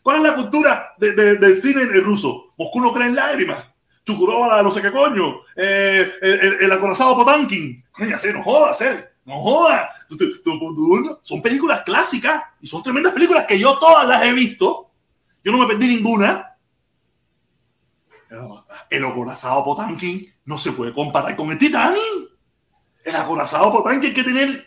[0.02, 2.52] ¿Cuál es la cultura de, del cine ruso?
[2.58, 3.66] Moscú no cree en lágrimas.
[4.04, 5.42] Chukurova, no sé qué coño.
[5.54, 7.84] Eh, el, el, acorazado Potankin.
[8.34, 8.84] No jodas.
[9.26, 9.88] No jodas.
[11.22, 14.90] Son películas clásicas y son tremendas películas que yo todas las he visto.
[15.44, 16.56] Yo no me perdí ninguna.
[18.90, 22.31] El acorazado Potankin no se puede comparar con el Titanic.
[23.04, 24.66] El acorazado por tanque hay que tener.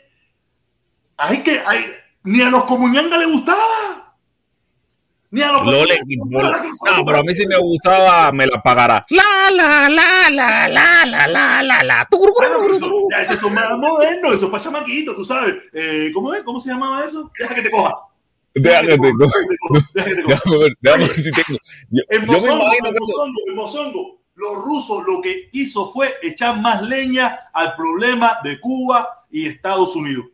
[1.17, 1.61] Hay que.
[1.65, 1.85] Hay,
[2.23, 4.15] ni a los comuñangas le gustaba.
[5.31, 8.61] Ni a los no, le, no, no, pero a mí sí me gustaba, me la
[8.61, 9.05] pagará.
[9.09, 12.07] La, la, la, la, la, la, la, la, la.
[13.11, 15.55] Ya, esos son más modernos, esos para chamaquitos, tú sabes.
[15.73, 16.43] Eh, ¿Cómo es?
[16.43, 17.29] ¿Cómo se llamaba eso?
[17.37, 17.95] Deja que te coja.
[18.53, 19.39] Deja que te coja.
[19.93, 21.59] Déjame ver, déjame ver si tengo.
[21.89, 22.65] Yo, el mozongo,
[23.47, 29.25] el mozongo los rusos lo que hizo fue echar más leña al problema de Cuba
[29.29, 30.25] y Estados Unidos.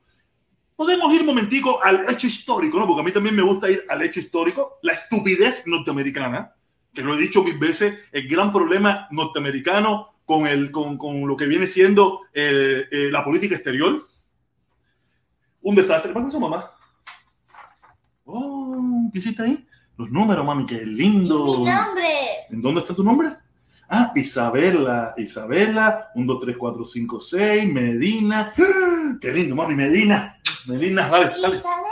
[0.76, 2.88] Podemos ir un momentico al hecho histórico, ¿no?
[2.88, 6.56] Porque a mí también me gusta ir al hecho histórico, la estupidez norteamericana,
[6.92, 11.38] que lo he dicho mil veces, el gran problema norteamericano con, el, con, con lo
[11.38, 14.08] que viene siendo eh, eh, la política exterior.
[15.62, 16.12] Un desastre.
[16.12, 16.72] ¿Qué su mamá?
[18.26, 19.68] Oh, ¿qué hiciste ahí?
[19.98, 21.60] Los números, mami, qué lindo.
[21.60, 22.10] Mi nombre.
[22.50, 23.36] ¿En dónde está tu nombre?
[23.94, 28.54] Ah, Isabela, Isabela, 1, 2, 3, 4, 5, 6, Medina.
[29.20, 30.40] Qué lindo, mami, Medina.
[30.66, 31.58] Medina, dale, dale.
[31.58, 31.88] Isabela.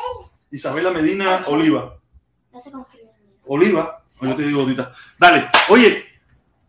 [0.50, 1.98] Isabela Medina Oliva.
[2.54, 2.88] No sé cómo
[3.48, 4.94] Oliva, yo te digo ahorita.
[5.20, 6.06] Dale, oye,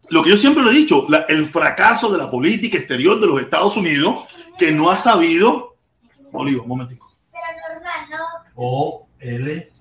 [0.09, 3.27] lo que yo siempre le he dicho, la, el fracaso de la política exterior de
[3.29, 4.25] los Estados Unidos,
[4.59, 5.77] que no ha sabido.
[6.33, 7.15] Oliva, un momentico.
[7.31, 8.51] Pero normal, ¿no?
[8.57, 9.73] O, L,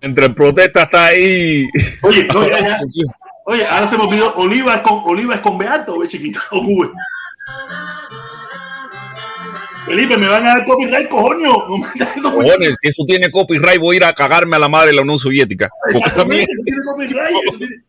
[0.00, 1.68] entre protestas está ahí.
[2.02, 2.80] Oye, no, ya, ya.
[3.44, 6.62] Oye, ahora se me olvidó, Oliva es con, Oliva es con Beato, o chiquita, o
[6.62, 6.90] Google.
[9.86, 11.66] Felipe, me van a dar copyright, cojoño.
[11.66, 14.88] No eso Cojones, si eso tiene copyright, voy a ir a cagarme a la madre
[14.88, 15.70] de la Unión Soviética.
[15.90, 16.46] Porque eso, tiene
[16.84, 17.84] copyright, eso, tiene...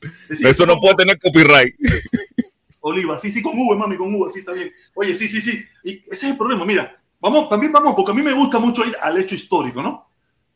[0.50, 1.74] eso no puede tener copyright.
[2.80, 4.70] Oliva, sí, sí, con V, mami, con V, sí, está bien.
[4.94, 5.64] Oye, sí, sí, sí.
[5.84, 6.66] Y ese es el problema.
[6.66, 10.07] Mira, vamos, también vamos, porque a mí me gusta mucho ir al hecho histórico, ¿no?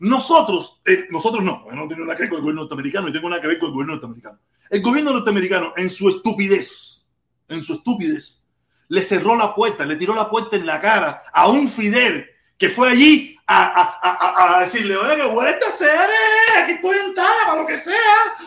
[0.03, 3.29] Nosotros, eh, nosotros no, no tengo nada que ver con el gobierno norteamericano y tengo
[3.29, 4.39] nada que ver con el gobierno norteamericano.
[4.69, 7.05] El gobierno norteamericano, en su estupidez,
[7.49, 8.45] en su estupidez,
[8.89, 12.29] le cerró la puerta, le tiró la puerta en la cara a un Fidel
[12.59, 16.11] que fue allí a, a, a, a decirle, oye, que vuelta a hacer,
[16.59, 17.97] aquí estoy en a lo que sea,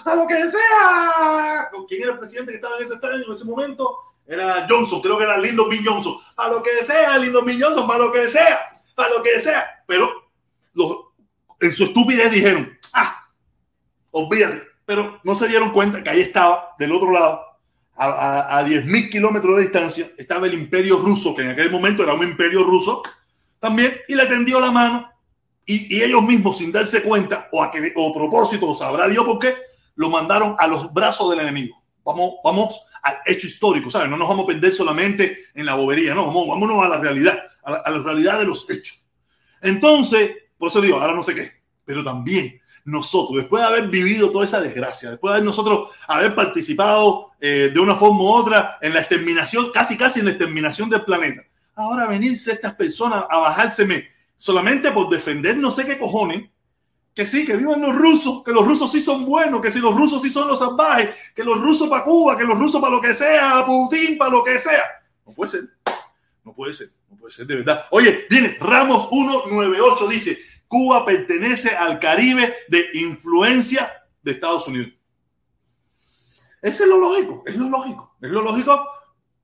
[0.03, 1.69] a lo que sea.
[1.71, 3.97] ¿Con quién era el presidente que estaba en ese estadio en ese momento?
[4.27, 6.17] Era Johnson, creo que era Lindo Bin Johnson.
[6.35, 9.83] A lo que sea, Lindo Bin Johnson, para lo que sea, para lo que sea.
[9.87, 10.29] Pero
[10.73, 11.04] los,
[11.65, 13.27] en su estupidez dijeron, ah,
[14.11, 17.41] olvídate, pero no se dieron cuenta que ahí estaba, del otro lado,
[17.95, 22.13] a, a, 10.000 kilómetros de distancia, estaba el imperio ruso, que en aquel momento era
[22.13, 23.01] un imperio ruso,
[23.59, 25.09] también, y le tendió la mano,
[25.65, 29.39] y, ellos mismos, sin darse cuenta, o a, que, o propósito, o sabrá Dios por
[29.39, 29.55] qué,
[29.95, 31.81] lo mandaron a los brazos del enemigo.
[32.03, 34.09] Vamos, vamos al hecho histórico, ¿sabes?
[34.09, 37.39] No nos vamos a perder solamente en la bobería, no, vamos, vámonos a la realidad,
[37.63, 39.03] a a la realidad de los hechos.
[39.61, 40.31] Entonces,
[40.65, 41.51] por eso digo, ahora no sé qué,
[41.85, 47.33] pero también nosotros, después de haber vivido toda esa desgracia, después de nosotros haber participado
[47.39, 51.03] eh, de una forma u otra en la exterminación, casi casi en la exterminación del
[51.03, 51.43] planeta,
[51.75, 54.07] ahora venirse estas personas a bajárseme
[54.37, 56.49] solamente por defender no sé qué cojones,
[57.13, 59.95] que sí, que vivan los rusos, que los rusos sí son buenos, que si los
[59.95, 62.99] rusos sí son los salvajes, que los rusos para Cuba, que los rusos para lo
[62.99, 64.81] que sea, Putin para lo que sea.
[65.27, 65.69] No puede ser,
[66.43, 67.85] no puede ser, no puede ser de verdad.
[67.91, 73.89] Oye, viene Ramos 198, dice, Cuba pertenece al Caribe de influencia
[74.21, 74.93] de Estados Unidos.
[76.61, 78.87] Ese es lo lógico, es lo lógico, es lo lógico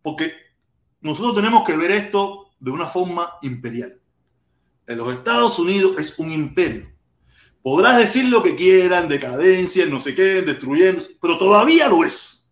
[0.02, 0.34] porque
[1.02, 4.00] nosotros tenemos que ver esto de una forma imperial.
[4.88, 6.92] En los Estados Unidos es un imperio.
[7.62, 12.52] Podrás decir lo que quieran, decadencia, no sé qué, destruyendo, pero todavía lo es.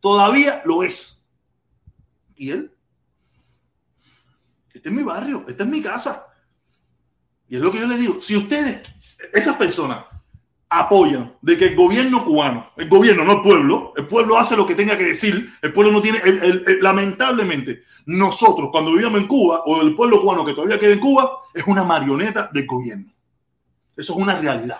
[0.00, 1.24] Todavía lo es.
[2.34, 2.74] ¿Y él?
[4.72, 6.26] Este es mi barrio, esta es mi casa.
[7.56, 8.20] Es lo que yo les digo.
[8.20, 8.82] Si ustedes,
[9.32, 10.04] esas personas,
[10.68, 14.66] apoyan de que el gobierno cubano, el gobierno, no el pueblo, el pueblo hace lo
[14.66, 16.20] que tenga que decir, el pueblo no tiene,
[16.80, 21.42] lamentablemente, nosotros cuando vivíamos en Cuba, o el pueblo cubano que todavía queda en Cuba,
[21.54, 23.12] es una marioneta del gobierno.
[23.96, 24.78] Eso es una realidad.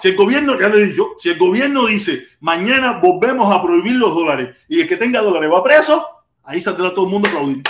[0.00, 4.14] Si el gobierno, ya le dicho, si el gobierno dice, mañana volvemos a prohibir los
[4.14, 6.06] dólares y el que tenga dólares va preso,
[6.44, 7.62] ahí saldrá todo el mundo aplaudir.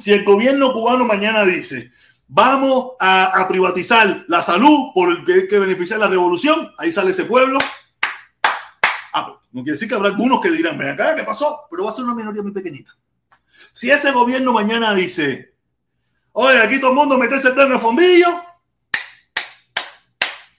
[0.00, 1.92] Si el gobierno cubano mañana dice,
[2.26, 7.24] vamos a, privatizar la salud por el que que beneficiar la revolución, ahí sale ese
[7.24, 7.58] pueblo.
[9.12, 11.66] Ah, pues, no quiere decir que habrá algunos que dirán, ven acá, ¿qué pasó?
[11.70, 12.96] Pero va a ser una minoría muy pequeñita.
[13.74, 15.54] Si ese gobierno mañana dice,
[16.32, 18.42] oye, aquí todo el mundo mete ese en el fondillo,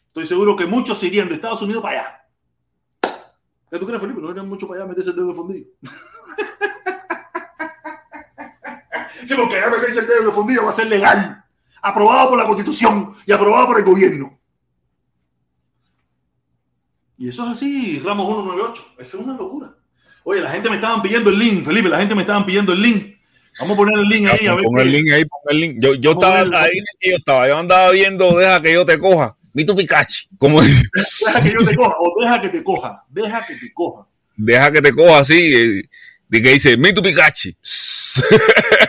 [0.06, 2.22] estoy seguro que muchos irían de Estados Unidos para allá.
[3.72, 4.22] ¿Qué tú crees, Felipe?
[4.22, 5.66] No irían mucho para allá meterse el en el fondillo.
[9.26, 11.42] sí, porque ya meterse el dedo en el fondillo va a ser legal
[11.82, 14.40] aprobado por la Constitución y aprobado por el gobierno.
[17.18, 18.86] Y eso es así, Ramos 198.
[19.00, 19.76] Es que es una locura.
[20.24, 22.82] Oye, la gente me estaban pidiendo el link, Felipe, la gente me estaban pidiendo el
[22.82, 23.16] link.
[23.60, 24.48] Vamos a poner el link ahí.
[24.48, 25.76] A ver pon el link ahí, pon el link.
[25.80, 29.36] Yo, yo estaba ahí, yo estaba, yo andaba viendo, deja que yo te coja.
[29.54, 30.84] Mito Pikachu, como dice.
[31.26, 34.08] Deja que yo te coja, o deja que te coja, deja que te coja.
[34.38, 35.84] Deja que te coja así,
[36.30, 37.50] de que dice Mito Pikachu.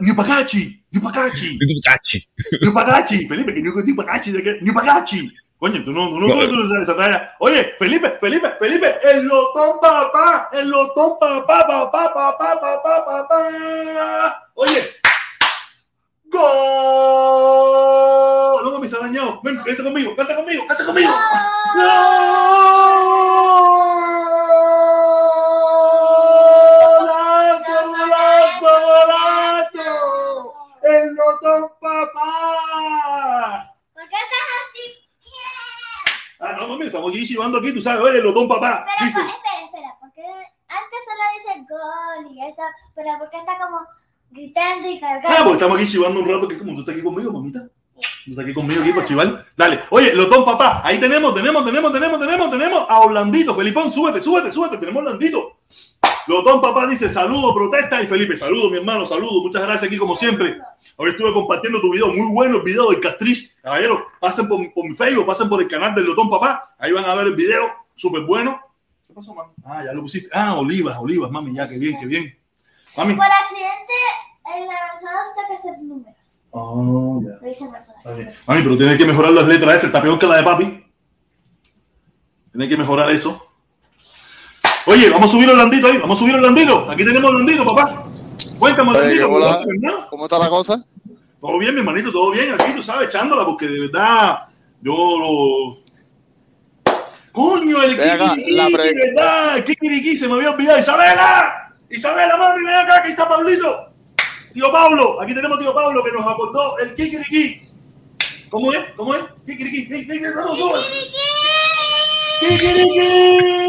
[0.00, 1.58] New Pagachi, New Pagachi.
[1.60, 2.28] New Pagachi.
[2.62, 5.32] New Pagachi, Felipe, que New Pagachi, New Pagachi.
[5.58, 7.34] Coño, tú no, tú no, tú no sabes esa talla.
[7.40, 14.50] Oye, Felipe, Felipe, Felipe, el lotón papá, el lotón papá, papá, papá, papá, papá.
[14.54, 14.84] Oye,
[16.28, 16.42] ¡Gol!
[18.64, 19.40] No mami, se ha dañado.
[19.42, 21.10] Ven, canta conmigo, canta conmigo, canta conmigo.
[21.76, 22.66] ¡No!
[36.46, 38.86] Ah, no, mami, estamos aquí chivando aquí, tú sabes, oye, el lotón papá.
[38.86, 40.22] Pero, dice, espera, espera, porque
[40.68, 42.62] antes solo dice gol y eso,
[42.94, 43.80] pero porque está como
[44.30, 45.28] gritando y cargando.
[45.28, 47.66] Ah, porque estamos aquí chivando un rato, que como tú estás aquí conmigo, mamita.
[47.96, 49.46] Tú estás aquí conmigo aquí para chivar.
[49.56, 49.80] Dale.
[49.90, 53.54] Oye, Lotón papá, ahí tenemos, tenemos, tenemos, tenemos, tenemos, tenemos a Orlandito.
[53.54, 54.76] Felipón, súbete, súbete, súbete.
[54.76, 55.58] Tenemos a Orlandito.
[56.26, 58.02] Lotón papá dice saludo, protesta.
[58.02, 59.42] Y Felipe, saludo, mi hermano, saludo.
[59.42, 60.58] Muchas gracias aquí como siempre.
[60.96, 63.54] Hoy estuve compartiendo tu video, muy bueno el video del Castrich.
[63.62, 66.74] Caballeros, pasen por, por, mi Facebook, pasen por el canal del Lotón papá.
[66.78, 68.60] Ahí van a ver el video, súper bueno.
[69.06, 69.52] ¿Qué pasó, mami?
[69.64, 70.28] Ah, ya lo pusiste.
[70.32, 72.36] Ah, olivas, olivas, mami, ya, qué bien, qué bien.
[72.96, 73.14] Mami.
[73.14, 73.94] Por accidente,
[74.56, 76.14] el avanzado está que hacer números.
[76.50, 77.38] Oh, ya.
[78.46, 80.86] Mami, pero tiene que mejorar las letras esa, está peor que la de papi.
[82.50, 83.45] Tiene que mejorar eso.
[84.88, 86.88] Oye, vamos a subir el landito ahí, vamos a subir el landito.
[86.88, 88.04] Aquí tenemos el landito, papá.
[88.56, 89.28] Cuéntame, landito.
[90.08, 90.84] ¿Cómo está la cosa?
[91.40, 92.54] Todo bien, mi hermanito, todo bien.
[92.54, 94.46] Aquí, tú sabes, echándola, porque de verdad,
[94.80, 95.78] yo lo.
[97.32, 100.78] Coño, el Kikiriki, de verdad, el Kikiriki se me había olvidado.
[100.78, 103.90] Isabela, Isabela, mami, ven acá, aquí está Pablito.
[104.54, 107.58] Tío Pablo, aquí tenemos a tío Pablo que nos aportó el Kikiriki.
[108.48, 108.86] ¿Cómo es?
[108.96, 109.24] ¿Cómo es?
[109.46, 110.20] Kikiriki, Kikiriki.
[112.40, 113.65] Kikiriki.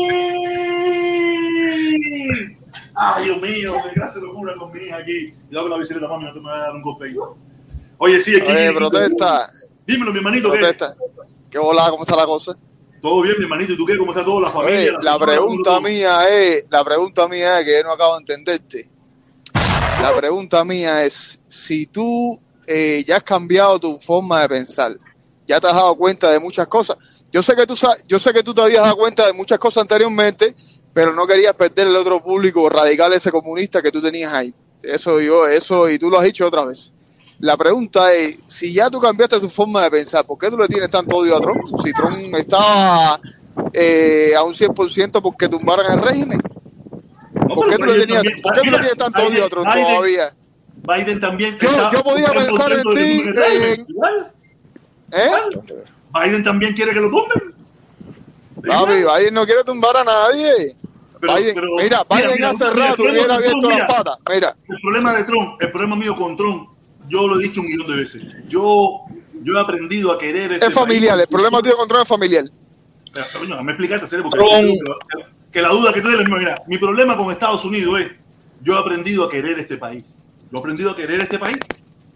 [3.00, 5.32] Ay, Dios mío, qué gracia locura con mi hija aquí.
[5.48, 7.16] Cuidado con la bicicleta, mami, no te me vas a dar un golpe
[8.00, 8.52] Oye, sí, aquí.
[8.52, 9.54] Oye, protesta.
[9.86, 10.50] Dímelo, mi hermanito.
[10.50, 10.96] Protesta.
[10.98, 11.22] ¿Qué,
[11.52, 11.92] ¿Qué volada?
[11.92, 12.58] ¿Cómo está la cosa?
[13.02, 13.74] Todo bien, mi hermanito.
[13.74, 13.98] ¿Y tú qué?
[13.98, 14.80] ¿Cómo está toda la familia?
[14.80, 18.20] Oye, la, la pregunta mía es, la pregunta mía es que yo no acabo de
[18.20, 18.90] entenderte.
[20.02, 24.98] La pregunta mía es, si tú eh, ya has cambiado tu forma de pensar,
[25.48, 26.98] ya te has dado cuenta de muchas cosas.
[27.32, 27.76] Yo sé que tú
[28.08, 30.56] yo sé que tú te habías dado cuenta de muchas cosas anteriormente,
[30.98, 34.52] pero no querías perder el otro público radical ese comunista que tú tenías ahí.
[34.82, 36.92] Eso yo, eso y tú lo has dicho otra vez.
[37.38, 40.68] La pregunta es, si ya tú cambiaste tu forma de pensar, ¿por qué tú le
[40.68, 41.62] tienes tanto odio a Trump?
[41.84, 43.20] Si Trump estaba
[43.74, 46.42] eh, a un 100% porque tumbaran el régimen.
[47.48, 50.34] ¿Por qué tú le tienes tanto odio a Trump todavía?
[50.82, 51.58] Biden también.
[51.60, 53.22] Yo- yo podía pensar en 100% de ti,
[53.78, 53.88] en-
[55.12, 55.30] ¿Eh?
[56.12, 57.54] Biden también quiere que lo tumben.
[58.68, 58.94] Papi.
[59.22, 60.76] Biden no quiere tumbar a nadie.
[61.20, 63.80] Pero- Biden- pero- mira, Biden mira, hace mira, rato el hubiera problema de abierto Trump,
[63.80, 64.18] las patas.
[64.34, 66.70] Mira, El problema de Trump, el problema mío con Trump,
[67.10, 68.24] yo lo he dicho un millón de veces.
[68.48, 69.02] Yo,
[69.42, 70.52] yo he aprendido a querer.
[70.54, 71.16] este es familiar.
[71.16, 71.24] país.
[71.24, 72.46] El problema tuyo con Trump es familiar.
[73.06, 75.00] Espera, coño, déjame explicarte, serio, porque Trump.
[75.16, 78.12] que, que la duda que tú tienes, mira, mi problema con Estados Unidos es,
[78.62, 80.04] yo he aprendido a querer este país.
[80.52, 81.58] Yo he aprendido a querer este país.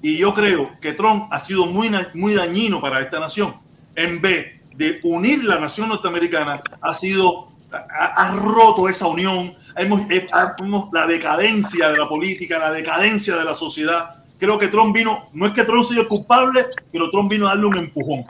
[0.03, 3.55] Y yo creo que Trump ha sido muy, muy dañino para esta nación.
[3.95, 9.53] En vez de unir la nación norteamericana, ha sido, ha, ha roto esa unión.
[9.75, 10.27] Hemos, eh,
[10.59, 14.23] hemos- la decadencia de la política, la decadencia de la sociedad.
[14.39, 17.49] Creo que Trump vino, no es que Trump sea el culpable, pero Trump vino a
[17.49, 18.25] darle un empujón.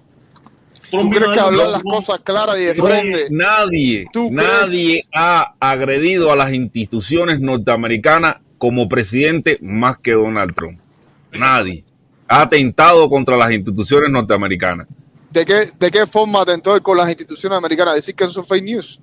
[0.89, 3.27] Trump ¿Tú vino crees a que hablar las cosas claras y de frente?
[3.29, 5.09] Nadie, ¿Tú nadie crees?
[5.15, 10.79] ha agredido a las instituciones norteamericanas como presidente más que Donald Trump.
[11.31, 11.85] Nadie.
[12.27, 14.87] Ha atentado contra las instituciones norteamericanas.
[15.31, 17.95] ¿De qué, ¿De qué forma atentó con las instituciones americanas?
[17.95, 18.99] Decir que eso es fake news.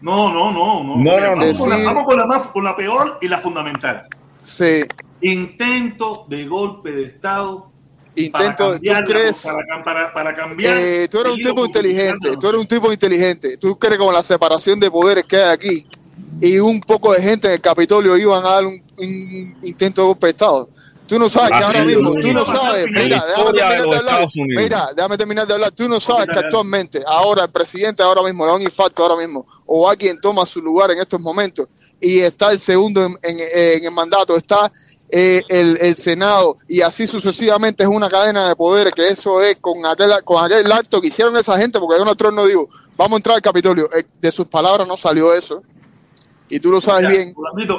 [0.00, 0.96] No, no, no, no.
[0.96, 1.36] No, no, no.
[1.36, 4.06] Vamos, con la, Decir- vamos con la más, con la peor y la fundamental.
[4.40, 4.82] Sí.
[5.20, 7.70] Intento de golpe de Estado.
[8.14, 9.42] Intento, ¿tú crees?
[9.44, 10.76] Para, para, para cambiar.
[10.76, 13.56] Eh, tú eres un tipo inteligente, tú eres un tipo inteligente.
[13.56, 15.86] Tú crees que con la separación de poderes que hay aquí
[16.40, 20.06] y un poco de gente en el Capitolio iban a dar un, un intento de
[20.08, 20.68] golpe de Estado.
[21.12, 24.14] Tú no sabes que ahora mismo, tú no sabes, mira, déjame terminar de hablar.
[24.62, 25.70] Mira, déjame terminar de hablar.
[25.72, 29.16] Tú no sabes que actualmente, ahora el presidente ahora mismo, le da un infarto ahora
[29.16, 31.68] mismo, o alguien toma su lugar en estos momentos
[32.00, 34.72] y está el segundo en, en- en el mandato, está
[35.10, 39.56] eh, el, el Senado y así sucesivamente es una cadena de poderes que eso es
[39.60, 43.12] con aquel, con aquel acto que hicieron esa gente, porque Donald Trump no dijo, vamos
[43.12, 43.90] a entrar al Capitolio.
[43.94, 45.62] Eh, De sus palabras no salió eso.
[46.48, 47.34] Y tú lo sabes Ya, bien.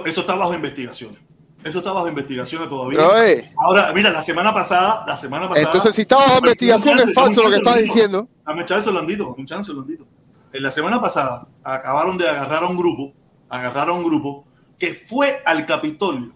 [0.06, 1.20] Eso está bajo investigaciones.
[1.64, 3.00] Eso está bajo investigaciones todavía.
[3.00, 5.66] Pero, eh, Ahora, mira, la semana pasada, la semana pasada.
[5.66, 8.28] entonces si está bajo investigación es falso lo que estás diciendo.
[8.46, 10.06] Dame chance, Orlandito, dame chance, Orlandito.
[10.52, 13.14] En la semana pasada acabaron de agarrar a un grupo,
[13.50, 14.46] agarrar a un grupo
[14.78, 16.36] que fue al Capitolio.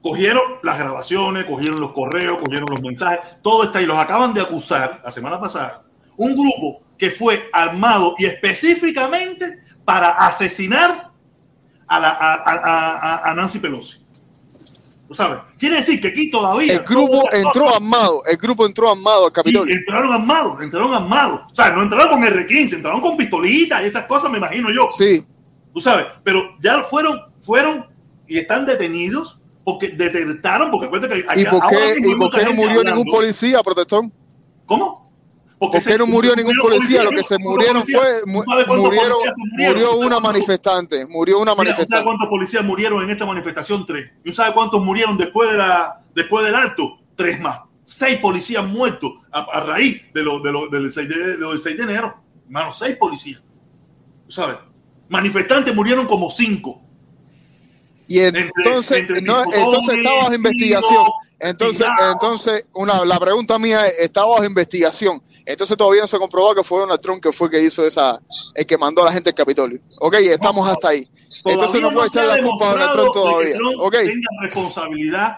[0.00, 3.86] Cogieron las grabaciones, cogieron los correos, cogieron los mensajes, todo está ahí.
[3.86, 5.84] Los acaban de acusar la semana pasada.
[6.16, 11.07] Un grupo que fue armado y específicamente para asesinar
[11.88, 13.98] a, la- a- a- a- Nancy Pelosi.
[15.08, 15.38] ¿Tú sabes?
[15.58, 16.74] Quiere decir que aquí todavía.
[16.74, 19.74] El grupo entró cosas- armado, el grupo entró armado al y Capitolio.
[19.74, 21.40] entraron armados, entraron armados.
[21.50, 24.88] O sea, no entraron con R15, entraron con pistolitas y esas cosas, me imagino yo.
[24.96, 25.24] Sí,
[25.72, 27.86] Tú sabes, pero ya fueron, fueron
[28.26, 32.30] y están detenidos porque detectaron, porque acuérdate que ¿y acá- por ahora qué, y por
[32.30, 32.94] qué no murió hablando.
[32.96, 34.12] ningún policía, protestón?
[34.66, 35.07] ¿Cómo?
[35.58, 37.02] ¿Por qué se- no murió ningún policía?
[37.02, 39.18] Lo que se ¿Cuántos murieron fue, ¿Tú mu- murieron, murieron?
[39.58, 42.04] murió ¿Tú sabes una manifestante, murió una ¿tú sabes manifestante.
[42.04, 43.84] cuántos policías murieron en esta manifestación?
[43.86, 44.10] Tres.
[44.24, 46.98] ¿Y tú sabes cuántos murieron después, de la, después del alto?
[47.16, 47.58] Tres más.
[47.84, 51.50] Seis policías muertos a, a raíz de lo, de lo- del, 6 de, de lo
[51.50, 52.14] del 6 de enero.
[52.46, 53.42] Hermano, seis policías.
[54.26, 54.56] ¿Tú sabes?
[55.08, 56.82] Manifestantes murieron como cinco.
[58.06, 61.06] Y entonces, entre no, tiburones, entonces está bajo investigación.
[61.40, 65.22] Entonces, entonces una, la pregunta mía es, está bajo investigación.
[65.50, 68.20] Entonces todavía no se comprobó que fue Donald Trump que fue que hizo esa,
[68.54, 69.80] el que mandó a la gente al Capitolio.
[69.98, 71.04] Ok, estamos No, hasta ahí.
[71.42, 73.54] Todavía Entonces no puede se echar ha la culpa a Donald Trump todavía.
[73.56, 75.36] Trump Ok, tenga responsabilidad.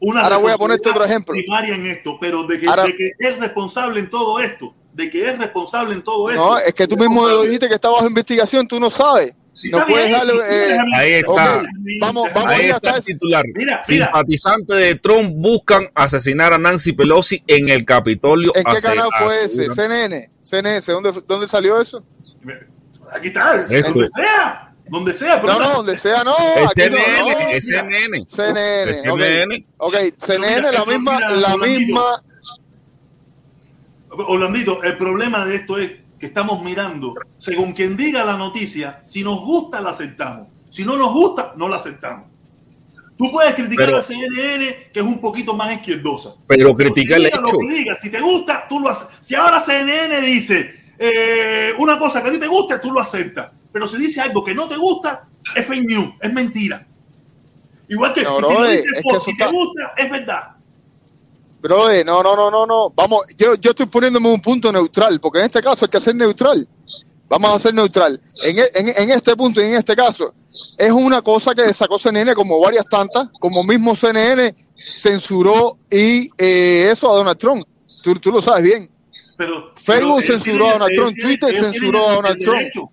[0.00, 1.32] Una Ahora voy a ponerte otro ejemplo.
[1.32, 5.10] primaria en esto, pero de que, Ahora- de que es responsable en todo esto, de
[5.10, 6.40] que es responsable en todo esto.
[6.44, 9.34] no, es que tú mismo lo dijiste que está bajo investigación, tú no sabes.
[9.70, 10.32] No puedes darle.
[10.48, 11.30] eh, Ahí está.
[11.30, 11.68] ok, déjame-
[12.00, 13.44] vamos, vamos a Ahí ir hasta está el titular.
[13.54, 18.52] Mira, mira, Simpatizantes de Trump buscan asesinar a Nancy Pelosi en el Capitolio.
[18.56, 19.68] ¿En qué canal fue ese?
[19.70, 20.30] CNN.
[20.40, 22.04] CNN, ¿dónde, dónde salió eso?
[23.14, 23.90] aquí está, Esto.
[23.92, 25.40] donde sea, donde sea.
[25.40, 26.34] pero No, no, donde sea, no.
[26.56, 27.48] Es aquí no, CNN, no.
[27.50, 28.24] es CNN.
[28.26, 28.90] CNN.
[28.90, 29.18] Ok.
[29.20, 29.66] CNN.
[29.76, 32.02] Ok, CNN, mira, la misma, mira, la misma.
[34.10, 35.92] Orlandito, el problema de esto es
[36.22, 40.46] que estamos mirando, según quien diga la noticia, si nos gusta, la aceptamos.
[40.70, 42.28] Si no nos gusta, no la aceptamos.
[43.18, 46.34] Tú puedes criticar Pero- a CNN, que es un poquito más izquierdosa.
[46.46, 47.40] Pero critica el hecho.
[47.40, 49.08] Lo que diga, si te gusta, tú lo haces.
[49.20, 53.50] Si ahora CNN dice eh, una cosa que a ti te gusta, tú lo aceptas.
[53.72, 55.24] Pero si dice algo que no te gusta,
[55.56, 56.86] es fake news, es mentira.
[57.88, 60.50] Igual que No, si no, es- es que si te gusta, es verdad.
[61.62, 62.90] Brother, no, no, no, no, no.
[62.90, 66.16] Vamos, yo, yo estoy poniéndome un punto neutral, porque en este caso hay que ser
[66.16, 66.66] neutral.
[67.28, 68.20] Vamos a ser neutral.
[68.44, 70.34] En, en, en este punto y en este caso,
[70.76, 76.88] es una cosa que sacó CNN como varias tantas, como mismo CNN censuró y eh,
[76.90, 77.64] eso a Donald Trump.
[78.02, 78.90] Tú, tú lo sabes bien.
[79.36, 82.90] Pero, Facebook pero censuró a Donald Trump, Twitter censuró a Donald Trump.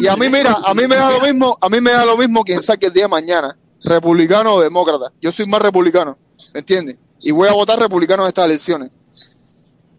[0.00, 2.16] Y a mí, mira, a mí me da lo mismo, a mí me da lo
[2.16, 3.56] mismo quien saque el día de mañana.
[3.82, 5.12] republicano o demócrata.
[5.20, 6.16] Yo soy más republicano,
[6.54, 6.96] ¿me entiendes?
[7.20, 8.90] Y voy a votar republicano en estas elecciones.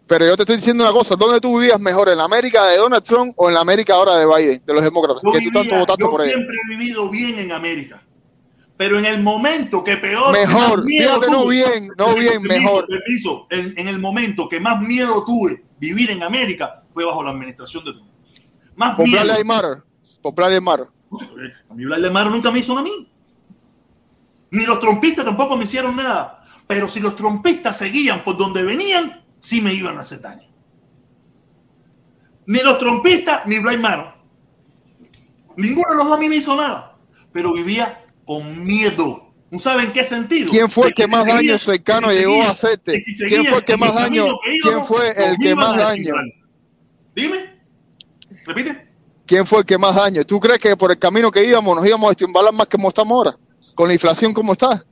[0.06, 2.08] Pero yo te estoy diciendo una cosa, ¿dónde tú vivías mejor?
[2.08, 4.82] ¿En la América de Donald Trump o en la América ahora de Biden, de los
[4.82, 5.22] demócratas?
[5.22, 6.32] Yo que tú tanto vivía- votaste yo por ella.
[6.32, 8.02] siempre he vivido bien en América.
[8.78, 10.32] Pero en el momento que peor.
[10.32, 12.86] Mejor, fíjate, no bien, no bien, Permiso, mejor.
[12.86, 13.46] permiso.
[13.50, 17.84] En, en el momento que más miedo tuve vivir en América fue bajo la administración
[17.84, 18.08] de Trump.
[18.76, 19.24] Más Por miedo.
[19.24, 19.82] Black Matter.
[20.22, 20.86] Por Black Lives Matter.
[21.68, 23.10] A mí Black Matter nunca me hizo a mí.
[24.52, 26.37] Ni los trompistas tampoco me hicieron nada.
[26.68, 30.46] Pero si los trompistas seguían por donde venían, sí me iban a hacer daño.
[32.46, 34.14] Ni los trompistas ni Matter.
[35.56, 36.96] Ninguno de los dos a mí me hizo nada.
[37.32, 39.32] Pero vivía con miedo.
[39.50, 40.50] ¿No saben en qué sentido?
[40.50, 43.02] ¿Quién fue el que más daño cercano llegó a hacerte?
[43.02, 44.24] si ¿Quién fue el que más daño?
[44.44, 46.14] que íbamos, ¿Quién fue el que más daño?
[47.14, 47.58] Dime.
[48.46, 48.88] Repite.
[49.26, 50.24] ¿Quién fue el que más daño?
[50.24, 52.88] ¿Tú crees que por el camino que íbamos nos íbamos a estimbalar más que como
[52.88, 53.38] estamos ahora?
[53.74, 54.84] Con la inflación como está.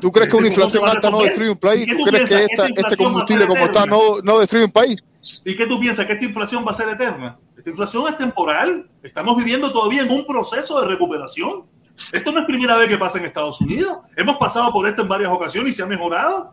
[0.00, 1.86] ¿Tú crees que una ¿Cómo se inflación alta no destruye un ¿Y país?
[1.96, 5.02] ¿Tú crees que esta, ¿Esta este combustible como está no, no destruye un país?
[5.44, 6.06] ¿Y qué tú piensas?
[6.06, 7.38] ¿Que esta inflación va a ser eterna?
[7.56, 8.88] Esta inflación es temporal.
[9.02, 11.64] Estamos viviendo todavía en un proceso de recuperación.
[12.12, 13.98] Esto no es primera vez que pasa en Estados Unidos.
[14.16, 16.52] Hemos pasado por esto en varias ocasiones y se ha mejorado.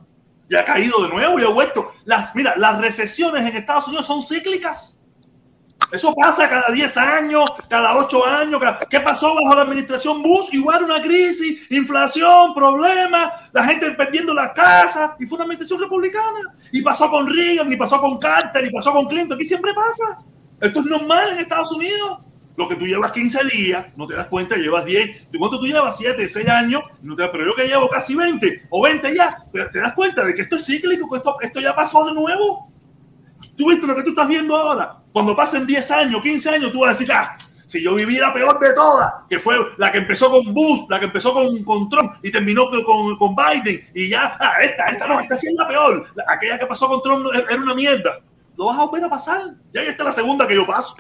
[0.50, 1.92] Y ha caído de nuevo y ha vuelto.
[2.06, 4.95] Las, mira, las recesiones en Estados Unidos son cíclicas.
[5.92, 8.62] Eso pasa cada 10 años, cada 8 años.
[8.90, 10.50] ¿Qué pasó bajo la administración Bush?
[10.52, 15.12] Igual una crisis, inflación, problemas, la gente perdiendo las casas.
[15.20, 16.40] Y fue una administración republicana.
[16.72, 19.36] Y pasó con Reagan, y pasó con Carter, y pasó con Clinton.
[19.38, 20.20] Aquí siempre pasa.
[20.60, 22.20] Esto es normal en Estados Unidos.
[22.58, 25.32] Lo que tú llevas 15 días, no te das cuenta, llevas 10.
[25.32, 25.98] ¿De cuánto tú llevas?
[25.98, 26.82] 7, 6 años.
[27.02, 30.24] No te, pero yo que llevo casi 20 o 20 ya, te, te das cuenta
[30.24, 32.72] de que esto es cíclico, que esto, esto ya pasó de nuevo.
[33.58, 35.05] Tú viste lo que tú estás viendo ahora.
[35.16, 38.34] Cuando pasen 10 años, 15 años, tú vas a decir, ah, si yo viví la
[38.34, 41.88] peor de todas, que fue la que empezó con Bush, la que empezó con, con
[41.88, 45.54] Trump y terminó con, con, Biden, y ya, ah, esta, esta no, esta sí es
[45.54, 46.06] la peor.
[46.16, 48.20] La- aquella que pasó con Trump era una mierda.
[48.58, 49.42] Lo vas a volver a pasar.
[49.74, 50.98] Ya esta es la segunda que yo paso.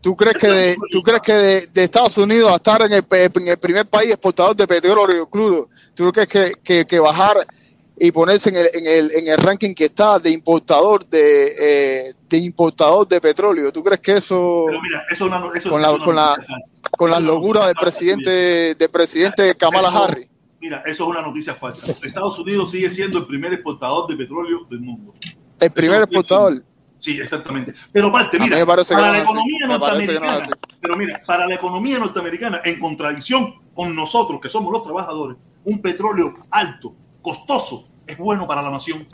[0.00, 3.04] ¿Tú crees que de, tú crees que de, de Estados Unidos a estar en el,
[3.10, 7.46] en el primer país exportador de petróleo crudo, ¿tú crees que, que, que bajar
[8.04, 11.52] y ponerse en el, en, el, en el ranking que está de importador de,
[12.08, 15.70] eh, de importador de petróleo, ¿tú crees que eso Pero mira, eso es una, eso,
[15.70, 16.36] Con la- con la-
[16.98, 20.26] con una locuras del presidente del presidente Kamala Harris?
[20.60, 21.86] Mira, eso es una noticia falsa.
[22.02, 25.14] Estados Unidos sigue siendo el primer exportador de petróleo del mundo.
[25.60, 26.60] El primer exportador.
[26.98, 27.72] Sí, exactamente.
[27.92, 30.48] Pero aparte, mira, para no la economía no norteamericana,
[30.80, 35.80] pero mira, para la economía norteamericana, en contradicción con nosotros, que somos los trabajadores, un
[35.80, 39.06] petróleo alto, costoso, es bueno para la nación.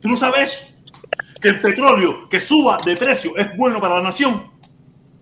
[0.00, 0.74] ¿Tú no sabes
[1.40, 4.50] que el petróleo que suba de precio es bueno para la nación?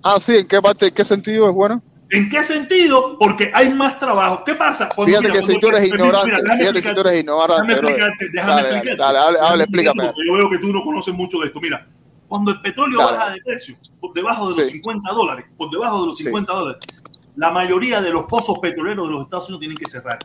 [0.02, 1.82] Ah, sí, ¿en qué parte, en qué sentido es bueno?
[2.10, 3.16] ¿En qué sentido?
[3.19, 4.43] Porque hay más trabajo.
[4.44, 4.89] ¿Qué pasa?
[4.94, 8.28] Cuando- Fíjate mira, que si tú eres ignorante, fíjate si tú eres ignorante, Déjame explicarte,
[8.32, 9.02] déjame Dale, explicarte.
[9.40, 10.05] dale, explícame.
[10.27, 11.60] Yo veo que tú no conoces mucho de esto.
[11.60, 11.86] Mira,
[12.28, 13.16] cuando el petróleo Dale.
[13.16, 14.73] baja de precio, por debajo de los Sí.
[14.73, 16.24] 50 dólares, por debajo de los Sí.
[16.24, 16.82] 50 dólares,
[17.36, 20.19] la mayoría de los pozos petroleros de los Estados Unidos tienen que cerrar.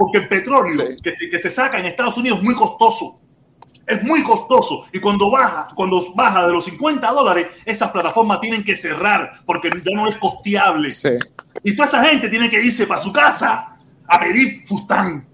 [0.00, 0.96] Porque el petróleo Sí.
[1.02, 3.20] que, se, que se saca en Estados Unidos es muy costoso.
[3.86, 4.86] Es muy costoso.
[4.94, 9.68] Y cuando baja, cuando baja de los 50 dólares, esas plataformas tienen que cerrar porque
[9.68, 10.90] ya no es costeable.
[10.92, 11.10] Sí.
[11.64, 15.26] Y toda esa gente tiene que irse para su casa a pedir fustán.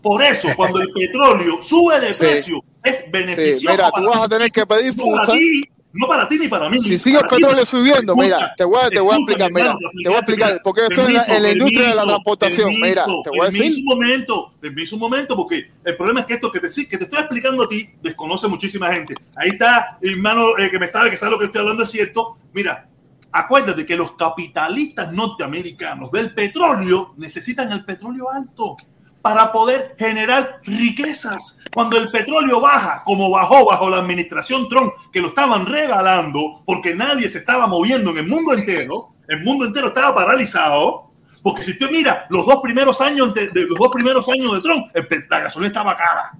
[0.00, 2.20] Por eso, cuando el petróleo sube de Sí.
[2.24, 3.70] precio, es Sí, beneficioso.
[3.70, 6.78] mira, tú vas a tener que pedir ti, no para ti ni para mí.
[6.78, 9.60] Si sigue el petróleo subiendo, Escucha, mira, te voy a, te voy a explicar, mi
[9.60, 12.70] mira, te voy a explicar, porque estoy en la, en la industria de la transportación,
[12.80, 16.34] mira, te voy a decir, un momento, permiso un momento, porque el problema es que
[16.34, 19.14] esto que te, que te estoy explicando a ti desconoce muchísima gente.
[19.34, 21.90] Ahí está mi hermano eh, que me sabe, que sabe lo que estoy hablando es
[21.90, 22.36] cierto.
[22.52, 22.88] Mira,
[23.32, 28.76] acuérdate que los capitalistas norteamericanos del petróleo necesitan el petróleo alto
[29.22, 31.58] para poder generar riquezas.
[31.72, 36.94] Cuando el petróleo baja, como bajó bajo la administración Trump, que lo estaban regalando porque
[36.94, 41.10] nadie se estaba moviendo en el mundo entero, el mundo entero estaba paralizado.
[41.42, 44.60] Porque si usted mira los dos primeros años de, de los dos primeros años de
[44.60, 46.32] Trump, el la gasolina estaba cara.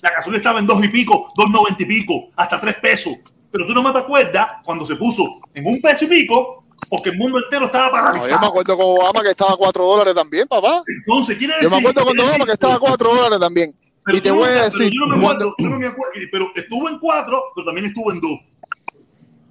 [0.00, 3.16] La gasolina estaba en dos y pico, dos noventa y pico, hasta tres pesos.
[3.50, 7.10] Pero tú no me te acuerdas cuando se puso en un peso y pico, porque
[7.10, 8.46] el mundo entero estaba No, yo me paralizado.
[8.46, 10.82] acuerdo con Obama que estaba a 4 dólares también, papá.
[10.86, 11.70] Entonces, quiere Yo decir.
[11.70, 13.74] me acuerdo cuando quiere Obama que estaba a 4 dólares también.
[14.04, 15.86] pero Y te voy a pero decir, yo no me cuando, acuerdo, yo no me
[15.86, 18.38] acuerdo, pero estuvo en cuatro, pero también estuvo en dos.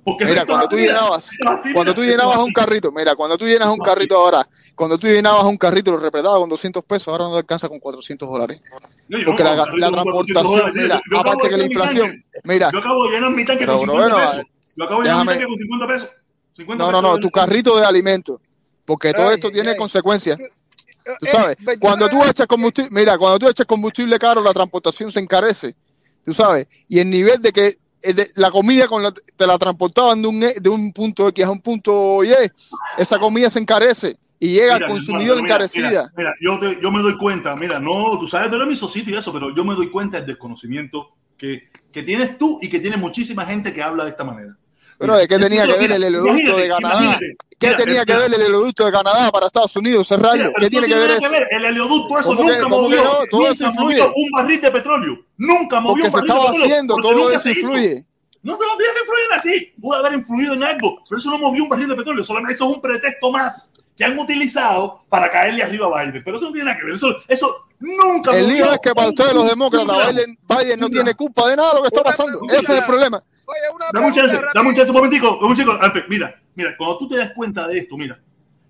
[0.06, 3.46] Porque Mira, cuando tú llenabas, así, cuando mira, tú llenabas un carrito, mira, cuando tú
[3.48, 7.24] llenas un carrito ahora, cuando tú llenabas un carrito lo repletabas con 200 pesos, ahora
[7.24, 8.62] no te alcanza con 400 dólares.
[9.10, 10.74] No, yo Porque no la, la cargar con 400 transportación, dólares.
[10.84, 13.80] mira, Yo- yo aparte que la inflación, mira, Yo acabo de llenar mi tanque con
[13.80, 14.46] 50 bueno, pesos.
[14.78, 16.10] Yo acabo de llenar mi tanque con 50 pesos.
[16.56, 18.40] 50 no, no, no, tu carrito de alimentos,
[18.86, 20.38] porque todo esto tiene consecuencias.
[20.38, 24.52] Tú Eh, sabes, 29 cuando tú echas combustible, mira, cuando tú echas combustible caro, la
[24.54, 25.76] transportación se encarece.
[26.24, 29.58] Tú sabes, y el nivel de que eh, de- la comida con la- te la
[29.58, 32.30] transportaban de un, E- de un punto X a un punto Y,
[32.98, 35.90] esa comida se encarece y llega Mira, al consumidor mira, encarecida.
[35.90, 38.88] Mira, mira, yo, te- yo me doy cuenta, mira, no, tú sabes de lo mismo
[38.90, 42.70] sitio y eso, pero yo me doy cuenta del desconocimiento que, que tienes tú y
[42.70, 44.56] que tiene muchísima gente que habla de esta manera.
[44.98, 47.20] Pero Mira, ¿de qué tenía que ver el oleoducto de Canadá?
[47.58, 50.52] ¿Qué tenía que ver el oleoducto de Canadá para Estados Unidos cerrarlo?
[50.58, 51.30] ¿Qué eso tiene que ver eso?
[51.52, 53.04] El oleoducto, eso ¿Cómo que- nunca movió?
[53.30, 55.18] Todo eso nunca movió un barril de petróleo.
[55.38, 57.52] Nunca movió Porque un se barril de estaba petróleo, haciendo, porque todo nunca eso se
[57.52, 57.60] hizo.
[57.60, 58.06] influye.
[58.44, 59.74] No se lo que influyen así.
[59.82, 62.24] Pudo haber influido en algo, pero eso no movió un barril de petróleo.
[62.24, 66.22] Solamente eso es un pretexto más que han utilizado para caerle arriba a Biden.
[66.24, 66.96] Pero eso no tiene nada que ver.
[66.96, 70.14] Eso, eso nunca El lío es que para ustedes los demócratas.
[70.14, 72.40] Biden, Biden no tiene culpa de nada de lo que está pasando.
[72.50, 73.24] Ese es el problema.
[73.46, 75.78] Oye, una Dame un chance, dame un chance un momentico, un chico,
[76.10, 78.20] mira, mira, cuando tú te das cuenta de esto, mira,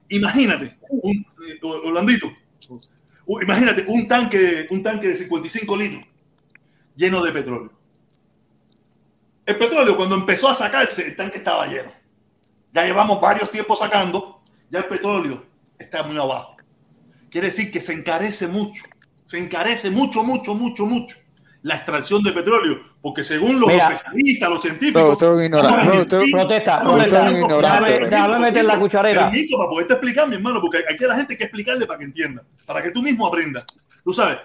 [0.10, 2.32] imagínate, un, eh, Orlandito,
[3.42, 6.06] imagínate un tanque, un tanque de 55 litros
[6.96, 7.72] lleno de petróleo.
[9.46, 11.92] El petróleo cuando empezó a sacarse, el tanque estaba lleno.
[12.74, 15.46] Ya llevamos varios tiempos sacando, ya el petróleo
[15.78, 16.58] está muy abajo.
[17.30, 18.84] Quiere decir que se encarece mucho,
[19.26, 21.25] se encarece mucho, mucho, mucho, mucho
[21.66, 23.92] la extracción de petróleo, porque según los Mira.
[23.92, 26.84] especialistas, los científicos, Pero usted es un ignorante, no, pero usted- sí, Protesta.
[28.08, 29.30] Déjame meter la cucharera.
[29.32, 31.98] Permiso para poderte explicar, mi hermano, porque aquí a la gente hay que explicarle para
[31.98, 33.66] que entienda, para que tú mismo aprendas.
[34.04, 34.38] Tú sabes,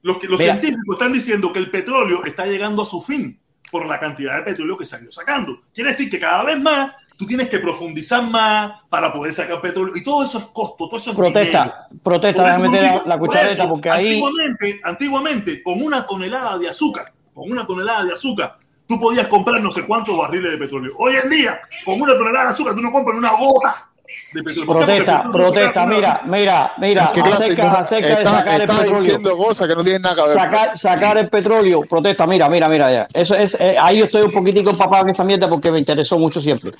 [0.00, 0.52] los, que, los Mira.
[0.56, 3.38] científicos están diciendo que el petróleo está llegando a su fin
[3.70, 5.60] por la cantidad de petróleo que se ha ido sacando.
[5.74, 9.96] Quiere decir que cada vez más tú tienes que profundizar más para poder sacar petróleo
[9.96, 11.32] y todo eso es costo, todo eso es dinero.
[11.32, 14.14] Protesta, protesta, déjame meter la, la por cuchareta eso, porque ahí.
[14.14, 19.60] Antiguamente, antiguamente, con una tonelada de azúcar, con una tonelada de azúcar, tú podías comprar
[19.60, 20.92] no sé cuántos barriles de petróleo.
[20.98, 23.88] Hoy en día, con una tonelada de azúcar, tú no compras una gota
[24.32, 24.72] de petróleo.
[24.72, 29.00] Protesta, petróleo protesta, mira, mira, mira, ¿Qué acerca, No, acerca de está, sacar el petróleo.
[29.00, 30.32] diciendo cosas que no tienen nada que ver.
[30.32, 33.08] Sacar, sacar el petróleo, protesta, mira, mira, mira, ya.
[33.12, 36.18] Eso es, eh, ahí yo estoy un poquitico empapado en esa mierda porque me interesó
[36.18, 36.70] mucho siempre.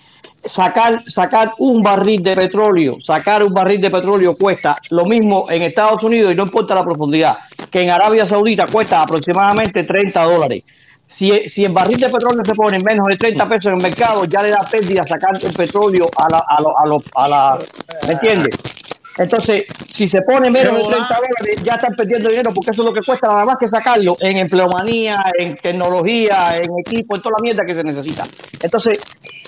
[0.48, 5.62] Sacar, sacar un barril de petróleo, sacar un barril de petróleo cuesta lo mismo en
[5.62, 7.36] Estados Unidos y no importa la profundidad,
[7.70, 10.62] que en Arabia Saudita cuesta aproximadamente 30 dólares.
[11.08, 13.82] Si, si el barril de petróleo se pone en menos de 30 pesos en el
[13.82, 17.28] mercado, ya le da pérdida sacar el petróleo a la, a lo- a lo- a
[17.28, 17.58] la,
[18.08, 18.58] ¿me entiendes?
[19.18, 22.88] Entonces, si se pone menos de 30 dólares, ya están perdiendo dinero porque eso es
[22.88, 27.36] lo que cuesta nada más que sacarlo en empleomanía, en tecnología, en equipo, en toda
[27.38, 28.24] la mierda que se necesita.
[28.60, 28.98] Entonces,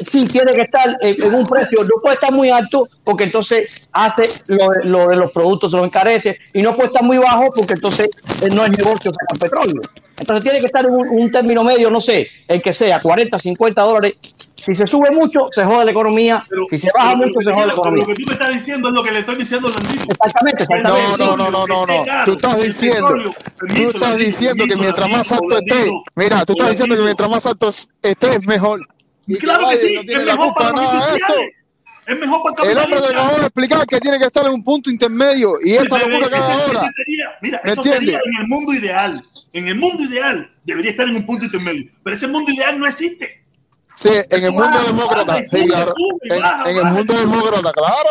[0.08, 3.68] sí, tiene que estar en, en un precio, no puede estar muy alto porque entonces
[3.92, 7.18] hace lo, de- lo de los productos, se lo encarece, y no puede estar muy
[7.18, 8.08] bajo porque entonces
[8.42, 9.82] eh, no es negocio sacar petróleo.
[10.18, 13.38] Entonces tiene que estar en un, un término medio, no sé, el que sea, 40,
[13.38, 14.14] 50 dólares.
[14.68, 16.44] Si se sube mucho, se jode la economía.
[16.46, 18.02] Pero- si se baja pero- mucho, pero se jode la economía.
[18.06, 20.04] Lo que tú me estás diciendo es lo que le estoy diciendo a Landito.
[20.12, 21.08] Exactamente, exactamente.
[21.08, 22.24] No, no, no, no, no, no.
[22.26, 23.16] Tú estás diciendo,
[23.66, 27.46] tú estás diciendo que mientras más alto esté, mira, tú estás diciendo que mientras más
[27.46, 27.72] alto
[28.02, 28.86] esté es mejor.
[29.40, 31.34] Claro que sí, no es tiene la mejor culpa nada de esto.
[32.06, 34.64] Es mejor para El hombre te acabó de explicar que tiene que estar en un
[34.64, 38.26] punto intermedio y esta locura ese sería- mira, ¿Me eso sería entiendes?
[38.26, 39.22] en el mundo ideal.
[39.54, 41.90] En el mundo ideal debería estar en un punto intermedio.
[42.02, 43.44] Pero ese mundo ideal no existe.
[43.98, 45.92] Sí, en el mundo demócrata, sí, claro.
[46.66, 48.10] En, el mundo demócrata, claro.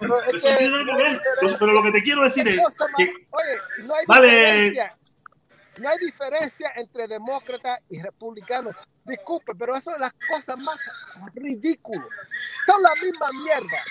[0.00, 1.22] Pero es Eso no tiene nada que ver.
[1.34, 4.06] Entonces, pero lo que te quiero decir ¿qué es cosa más- que Oye, no hay
[4.06, 4.26] Vale.
[4.28, 4.96] diferencia.
[5.76, 8.76] No hay diferencia entre demócratas y republicanos.
[9.04, 10.80] Disculpe, pero eso es las cosas más
[11.34, 12.06] ridículas.
[12.64, 13.84] Son la misma mierda.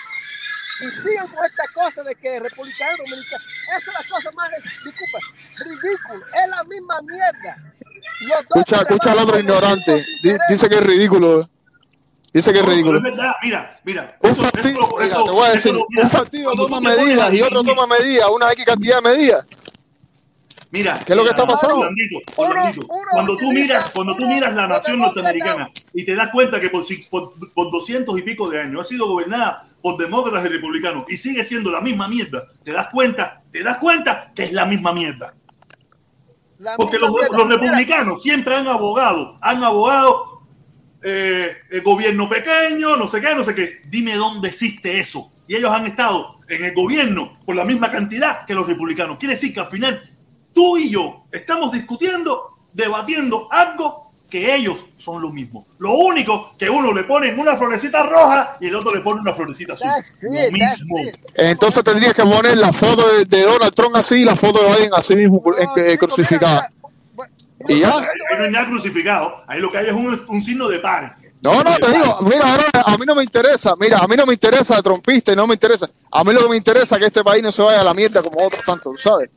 [0.80, 3.44] Y siguen con esta cosa de que republicano dominicano.
[3.78, 4.50] Esa es la cosa más,
[4.84, 5.18] disculpe,
[5.58, 6.26] ridícula.
[6.42, 7.56] Es la misma mierda.
[8.20, 10.04] Escucha, escucha al otro ignorante.
[10.48, 11.48] Dice que es ridículo.
[12.32, 12.98] Dice que es No, ridículo.
[12.98, 14.14] es verdad, mira, mira.
[14.20, 16.90] Un eso- partido, eso- mira, te voy a decir, mira, un partido cuando tú toma
[16.90, 19.46] medidas y otro toma medidas, una X cantidad de medidas.
[20.70, 21.76] Mira, ¿Qué es lo que está pasando?
[22.36, 26.68] Orlandito, cuando tú miras, cuando tú miras la nación norteamericana y te das cuenta que
[26.68, 31.04] por, por, por 200 y pico de años ha sido gobernada por demócratas y republicanos
[31.10, 34.66] y sigue siendo la misma mierda, te das cuenta, te das cuenta que es la
[34.66, 35.32] misma mierda.
[36.58, 37.12] La Porque los,
[37.48, 40.42] republicanos siempre han abogado, han abogado
[41.02, 43.80] eh, el gobierno pequeño, no sé qué, no sé qué.
[43.88, 45.32] Dime dónde existe eso.
[45.46, 49.18] Y ellos han estado en el gobierno por la misma cantidad que los republicanos.
[49.18, 50.02] Quiere decir que al final
[50.52, 55.66] tú y yo estamos discutiendo, debatiendo algo que ellos son lo mismo.
[55.78, 59.32] Lo único que uno le pone una florecita roja y el otro le pone una
[59.32, 59.88] florecita azul.
[60.30, 60.96] It, mismo.
[61.34, 64.76] Entonces tendrías que poner la foto de, de Donald Trump así y la foto de
[64.76, 66.68] Biden así mismo No, eh, eh, crucificada.
[67.66, 67.96] mira, Y ya.
[67.98, 69.42] Ahí no hay nada crucificado.
[69.46, 71.16] Ahí lo que hay es un, un signo de par.
[71.40, 74.26] No, no, te digo, mira, ahora a mí no me interesa, mira, a mí no
[74.26, 75.88] me interesa trompista y no me interesa.
[76.10, 77.94] A mí lo que me interesa es que este país no se vaya a la
[77.94, 79.30] mierda como otros tantos, ¿sabes?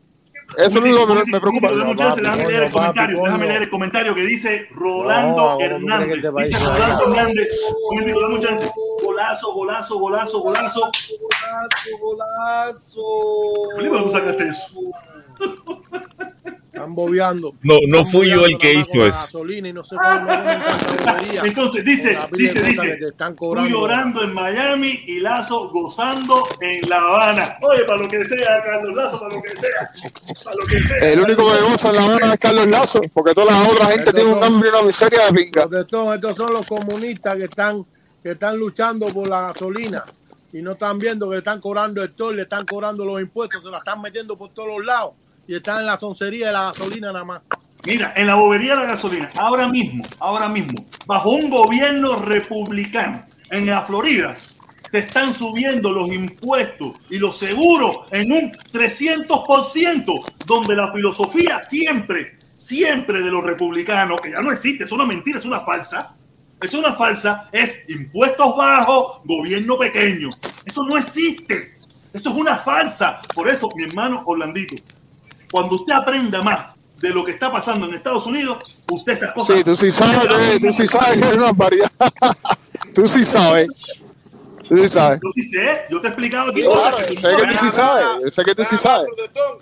[0.57, 1.71] Eso es lo que me preocupa.
[1.71, 5.57] Déjame papi, leer el comentario, papi, déjame leer el comentario que dice Rolando No, ¿cómo
[5.57, 6.33] tú Hernández.
[6.37, 7.03] Dice Rolando?
[7.03, 7.47] Hernández.
[7.89, 8.71] Un chance.
[9.03, 10.91] Golazo, golazo, golazo, golazo.
[13.75, 14.81] Felipe, ¿tú sacaste eso?
[16.73, 17.53] Están bobeando.
[17.63, 19.25] No, no Están fui yo el que hizo eso.
[19.25, 19.97] gasolina y no sé.
[21.43, 22.97] Entonces, dice, dice, dice.
[23.07, 23.69] están cobrando.
[23.69, 27.57] llorando en Miami y Lazo gozando en La Habana.
[27.61, 29.91] Oye, para lo que sea, Carlos Lazo, para lo que sea.
[30.45, 31.11] Para lo que sea.
[31.11, 34.13] El único que goza en La Habana es Carlos Lazo, porque toda la otra gente
[34.13, 35.67] tiene un hambre y una miseria de pinga.
[35.67, 37.85] Protestón, estos son los comunistas que están,
[38.23, 40.05] que están luchando por la gasolina
[40.53, 43.61] y no están viendo que le están cobrando el toll, le están cobrando los impuestos,
[43.61, 45.15] se la están metiendo por todos los lados
[45.47, 47.41] y están en la soncería de la gasolina nada más.
[47.85, 53.25] Mira, en la bobería de la gasolina, ahora mismo, ahora mismo, bajo un gobierno republicano
[53.49, 54.35] en la Florida,
[54.91, 62.37] te están subiendo los impuestos y los seguros en un 300%, donde la filosofía siempre,
[62.57, 66.15] siempre de los republicanos, que ya no existe, es una mentira, es una falsa,
[66.61, 70.29] es una falsa, es impuestos bajos, gobierno pequeño.
[70.63, 71.73] Eso no existe.
[72.13, 73.19] Eso es una falsa.
[73.33, 74.75] Por eso, mi hermano Orlandito,
[75.51, 79.57] cuando usted aprenda más de lo que está pasando en Estados Unidos, usted esas cosas.
[79.57, 81.91] Sí, tú sí sabes que, tú sí sabes que es una variedad.
[82.93, 83.67] tú sí sabes.
[84.67, 85.19] Tú sí sabes.
[85.21, 88.05] Yo sí sé, yo te he explicado aquí Claro, que sé que tú sí sabes,
[88.23, 89.07] yo sé que tú sí sabes.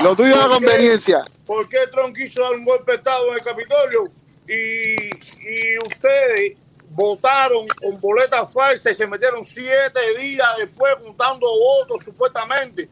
[0.03, 1.23] Lo tuyo es la conveniencia.
[1.45, 4.03] ¿Por qué Trump quiso dar un golpe de Estado en el Capitolio?
[4.47, 6.57] Y, y ustedes
[6.91, 12.89] votaron con boletas falsas y se metieron siete días después juntando votos supuestamente.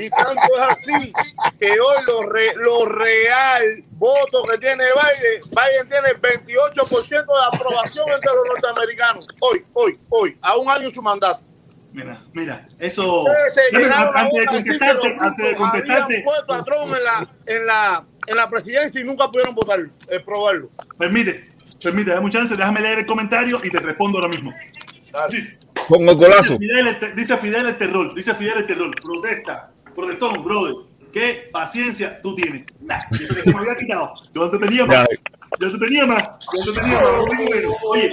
[0.00, 1.12] Y tanto es así
[1.58, 7.56] que hoy lo, re- lo real voto que tiene Biden, Biden tiene el 28% de
[7.56, 9.26] aprobación entre los norteamericanos.
[9.40, 11.42] Hoy, hoy, hoy, a un año su mandato.
[11.92, 13.24] Mira, mira, eso.
[14.14, 18.48] Antes de contestarte, antes de contestarte, puesto a Trump en la, en la, en la
[18.48, 20.70] presidencia y nunca pudieron votar, eh, probarlo.
[20.98, 21.50] permite,
[21.82, 24.54] permite, dame un chance, déjame leer el comentario y te respondo ahora mismo.
[25.28, 26.56] Dice, Con el golazo.
[26.56, 30.74] dice Fidel, dice Fidel el terror, dice Fidel el terror, protesta, protestón, brother.
[31.12, 32.64] ¿Qué paciencia tú tienes?
[32.80, 34.14] Nah, eso que se me había quitado.
[34.32, 35.06] Yo antes tenía más.
[35.60, 36.24] Yo antes tenía más.
[36.24, 37.04] Yo antes tenía más.
[37.18, 38.12] Oye, bueno, Oye.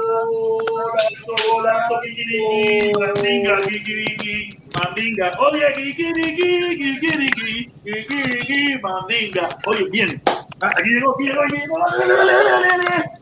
[0.00, 5.30] Golazo, golazo, kikiriki, mandinga, kikiriki, mandinga.
[5.40, 6.36] Oye, kikiriki,
[6.78, 9.48] kikiriki, kikiriki, mandinga.
[9.66, 10.22] Oye, bien.
[10.62, 11.78] Ah, Aquí llegó, aquí llegó, aquí llegó.
[11.98, 13.19] Dale, dale, dale, dale.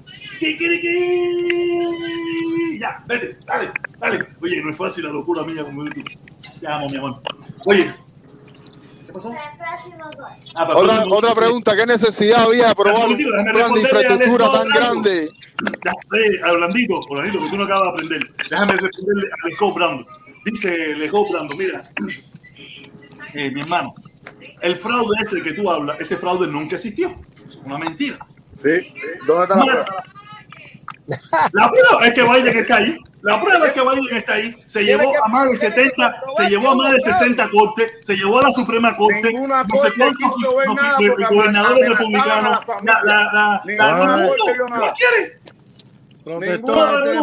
[2.79, 4.27] Ya, vete, dale, dale.
[4.41, 6.03] Oye, no es fácil la locura mía como tú.
[6.61, 7.21] Te amo, mi amor.
[7.67, 7.95] Oye.
[9.07, 9.33] ¿Qué pasó?
[10.55, 13.81] Ah, para Otra, próximo- otra pregunta, ¿qué necesidad había de aprobar un plan de a
[13.81, 15.31] infraestructura tan grande?
[15.85, 16.37] Ya, eh,
[17.45, 18.35] que tú no acabas de aprender.
[18.51, 20.07] Déjame responderle a Lejo Brando.
[20.45, 21.83] Dice Lejo Brando, mira,
[23.35, 23.93] eh, mi hermano,
[24.61, 27.09] el fraude ese que tú hablas, ese fraude nunca existió.
[27.47, 28.19] Es una mentira.
[28.63, 28.93] Sí.
[29.27, 30.05] ¿Dónde está la Más, prueba?
[31.53, 32.99] La prueba es que Biden está ahí.
[33.23, 34.57] La prueba es que Biden está ahí.
[34.67, 38.39] Se llevó a más de 70, se llevó a más de 60 cortes, se llevó
[38.39, 40.25] a la Suprema Corte, no sé corte
[40.55, 42.61] cuántos gobernadores republicanos.
[42.85, 43.63] la La,
[46.61, 47.19] todo el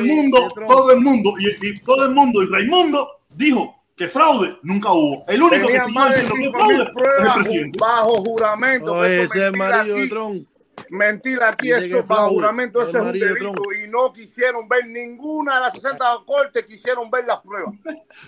[0.00, 5.24] mundo Todo el mundo, y, todo el mundo, y Raimundo dijo que fraude nunca hubo.
[5.28, 7.78] El único que siguió diciendo que 5.000 fraude es el presidente.
[7.78, 8.94] bajo juramento.
[8.94, 10.10] Oye, ese es el mentira marido de aquí.
[10.10, 10.48] Trump.
[10.90, 13.34] Mentira aquí, es bajo juramento, eso es un delito.
[13.52, 13.58] Trump.
[13.84, 17.74] Y no quisieron ver ninguna de las 60 cortes, quisieron ver las pruebas.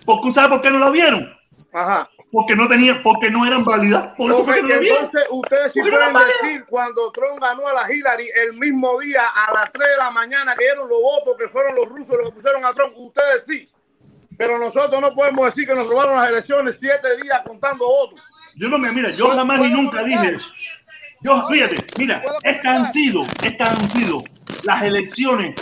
[0.04, 1.32] Porque, ¿Sabe por qué no la vieron?
[1.72, 2.08] Ajá.
[2.30, 4.14] Porque no tenían, porque no eran válidas.
[4.16, 5.04] Por eso fue que no la Porque vieron.
[5.04, 6.42] entonces ustedes sí ¿Por qué no pueden vieron?
[6.42, 10.10] decir cuando Trump ganó a la Hillary el mismo día a las 3 de la
[10.10, 13.44] mañana que dieron los votos que fueron los rusos los que pusieron a Trump, ustedes
[13.46, 13.68] sí.
[14.38, 18.24] Pero nosotros no podemos decir que nos robaron las elecciones siete días contando votos.
[18.56, 20.52] Yo no me, mira, yo jamás ni nunca dije eso.
[21.22, 24.24] Yo, fíjate, mira, estas han sido, estas han sido
[24.64, 25.54] las elecciones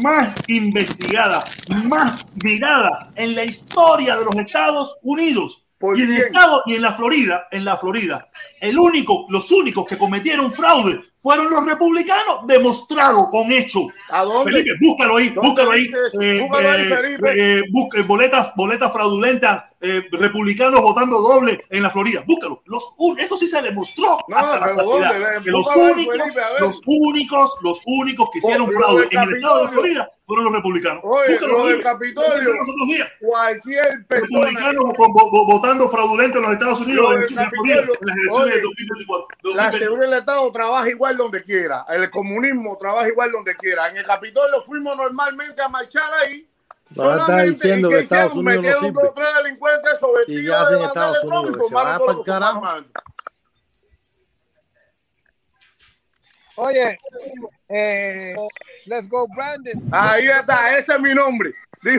[0.00, 1.44] más investigadas,
[1.84, 5.61] más miradas en la historia de los Estados Unidos.
[5.82, 8.28] ¿Por Y en, el estado, y en la Florida, en la Florida,
[8.60, 13.86] el único, los únicos que cometieron fraude fueron los republicanos, demostrado con hechos.
[14.10, 14.52] ¿A dónde?
[14.52, 15.74] Felipe, búscalo ahí, ¿Dónde búscalo?
[15.74, 17.58] Eh, Búscalo ahí, eh, Felipe.
[17.58, 17.62] eh,
[17.96, 22.22] eh, boletas, boletas fraudulentas, eh, republicanos votando doble en la Florida.
[22.26, 22.62] Búscalo.
[22.66, 22.84] Los,
[23.18, 25.12] eso sí se demostró No, hasta la saciedad.
[25.12, 25.30] ¿dónde?
[25.30, 29.34] Ven, Que los búscalo únicos, Felipe, los únicos, los únicos que hicieron fraude en el
[29.36, 29.70] estado de la.
[29.70, 31.00] Florida fueron los republicanos.
[31.04, 31.82] Oye, Búscalo, lo del.
[31.82, 32.50] Capitolio.
[33.20, 34.46] Cualquier persona.
[34.46, 37.74] Republicanos vo- vo- vo- votando fraudulento en los Estados Unidos Lo en, del en Capitolio.
[37.74, 39.26] las elecciones Oye, de 2024.
[39.42, 39.78] La 2020.
[39.78, 41.84] seguridad del Estado trabaja igual donde quiera.
[41.88, 43.88] El comunismo trabaja igual donde quiera.
[43.88, 46.48] En el Capitolio fuimos normalmente a marchar ahí.
[46.94, 48.92] No Solamente diciendo que Estados Unidos no metieron sirve.
[49.02, 52.52] dos o tres delincuentes hacen de Estados bandera y formaron pa'l lo que carajo.
[52.54, 52.86] formaron.
[56.56, 56.98] Oye,
[57.68, 58.34] eh,
[58.86, 59.82] let's go, Brandon.
[59.90, 61.52] Ahí está, ese es mi nombre.
[61.84, 61.92] Yo,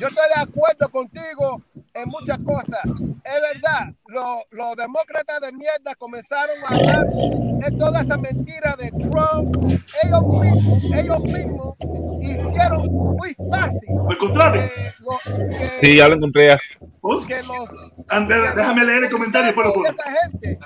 [0.00, 1.62] yo estoy de acuerdo contigo
[1.94, 2.80] en muchas cosas.
[3.24, 8.90] Es verdad, lo- los demócratas de mierda comenzaron a hablar de toda esa mentira de
[8.90, 9.56] Trump.
[10.04, 11.74] Ellos mismos, ellos mismos
[12.20, 14.58] hicieron muy fácil ¿Me encontraste?
[14.58, 16.58] que, lo- que- Sí, ya lo encontré ya.
[17.26, 17.68] Que los
[18.28, 19.86] déjame leer el comentario pongo.
[19.86, 20.58] esa gente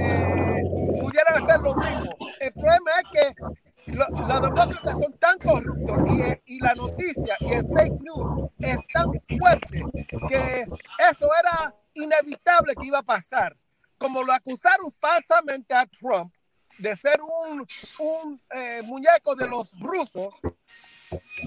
[0.00, 0.55] eh,
[1.00, 2.16] pudieran hacer lo mismo.
[2.40, 5.98] El problema es que lo- los demócratas son tan corruptos
[6.46, 9.06] y, y la noticia y el fake news es tan
[9.38, 9.84] fuerte
[10.28, 10.66] que
[11.10, 13.56] eso era inevitable que iba a pasar.
[13.98, 16.34] Como lo acusaron falsamente a Trump
[16.78, 17.66] de ser un,
[17.98, 20.34] un eh, muñeco de los rusos,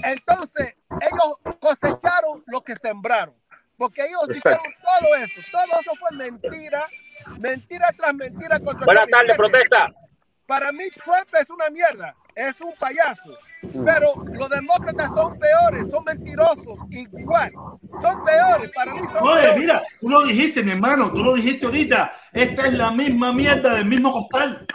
[0.03, 3.35] entonces ellos cosecharon lo que sembraron.
[3.80, 5.41] Porque ellos hicieron todo eso.
[5.53, 6.85] Todo eso fue mentira.
[7.39, 9.88] Mentira tras mentira contra Buenas tardes, protesta.
[10.45, 12.14] Para mí Trump es una mierda.
[12.35, 13.38] Es un payaso.
[13.61, 15.89] Pero los demócratas son peores.
[15.89, 16.77] Son mentirosos.
[16.89, 17.51] Igual.
[18.01, 18.69] Son peores.
[18.76, 19.60] Para mí son Oye, peores.
[19.60, 22.14] mira, tú lo dijiste, mi hermano, tú lo dijiste ahorita.
[22.34, 24.68] Esta es la misma mierda del mismo costal.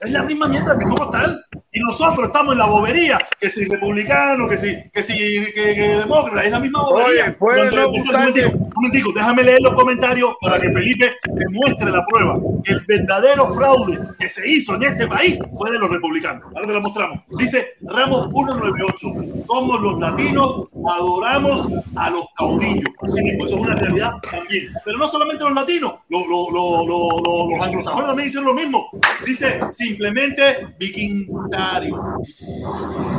[0.00, 1.44] Es la misma mierda del mismo costal.
[1.72, 5.16] Y nosotros estamos en la bobería, que si republicano, que si, que si
[5.52, 7.24] que, que demócrata, es la misma bobería.
[7.24, 12.38] Oye, puede no gustarte- momentico, déjame leer los comentarios para que Felipe demuestre la prueba.
[12.64, 16.42] El verdadero fraude que se hizo en este país fue de los republicanos.
[16.54, 17.20] Ahora te lo mostramos.
[17.38, 19.44] Dice Ramos 198.
[19.46, 22.84] Somos los latinos, adoramos a los caudillos.
[23.02, 24.68] Así mismo, eso es una realidad también.
[24.84, 28.54] Pero no solamente los latinos, los, los, los, los, los- los anglosajones también hicieron lo
[28.54, 28.88] mismo.
[29.26, 32.02] Dice simplemente vikingario.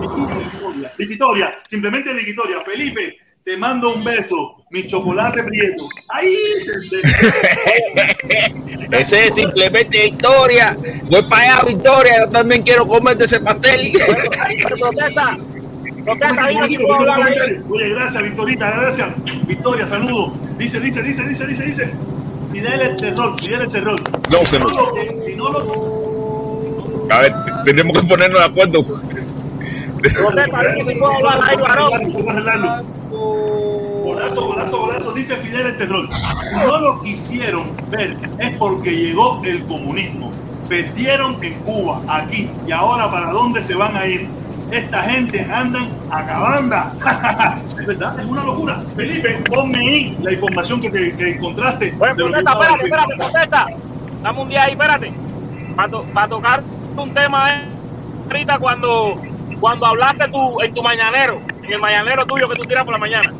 [0.02, 2.61] Victoria, Victoria, simplemente Victoria.
[2.61, 5.88] Felipe, te mando un beso, mi chocolate prieto.
[6.10, 6.36] Ahí,
[8.92, 10.76] Ese es simplemente Victoria.
[11.04, 12.14] Voy para allá, Victoria.
[12.26, 13.92] Yo también quiero comer de ese pastel.
[14.68, 15.38] Protesta.
[16.04, 16.48] Protesta.
[17.70, 19.10] Oye, gracias, Victorita, gracias.
[19.46, 20.34] Victoria, saludo.
[20.58, 21.92] Dice, dice, dice, dice, dice, dice.
[22.52, 24.00] Fidel el terror, Fidel el terror.
[24.32, 28.82] No, se no lo- si no lo A ver, tenemos que ponernos de acuerdo.
[30.02, 33.05] Protesta, dime si puedo hablar ahí, varón.
[33.11, 36.07] Golazo, golazo, golazo, dice Fidel el terror.
[36.11, 40.32] Si no lo quisieron ver es porque llegó el comunismo.
[40.68, 44.27] Perdieron en Cuba, aquí, y ahora para dónde se van a ir.
[44.72, 46.76] Esta gente andan acabando.
[47.80, 48.82] es verdad, es una locura.
[48.95, 51.94] Felipe, ponme ahí la información que, te, que encontraste.
[51.94, 53.68] Protesta, estaba espérate, espérate, protesta.
[54.23, 55.14] Dame un día ahí, espérate.
[55.76, 56.64] Para tocar
[56.98, 57.65] un tema, eh,
[58.27, 59.22] ahorita cuando,
[59.60, 62.99] cuando hablaste tú en tu mañanero, en el mañanero tuyo que tú tiras por la
[62.99, 63.32] mañana.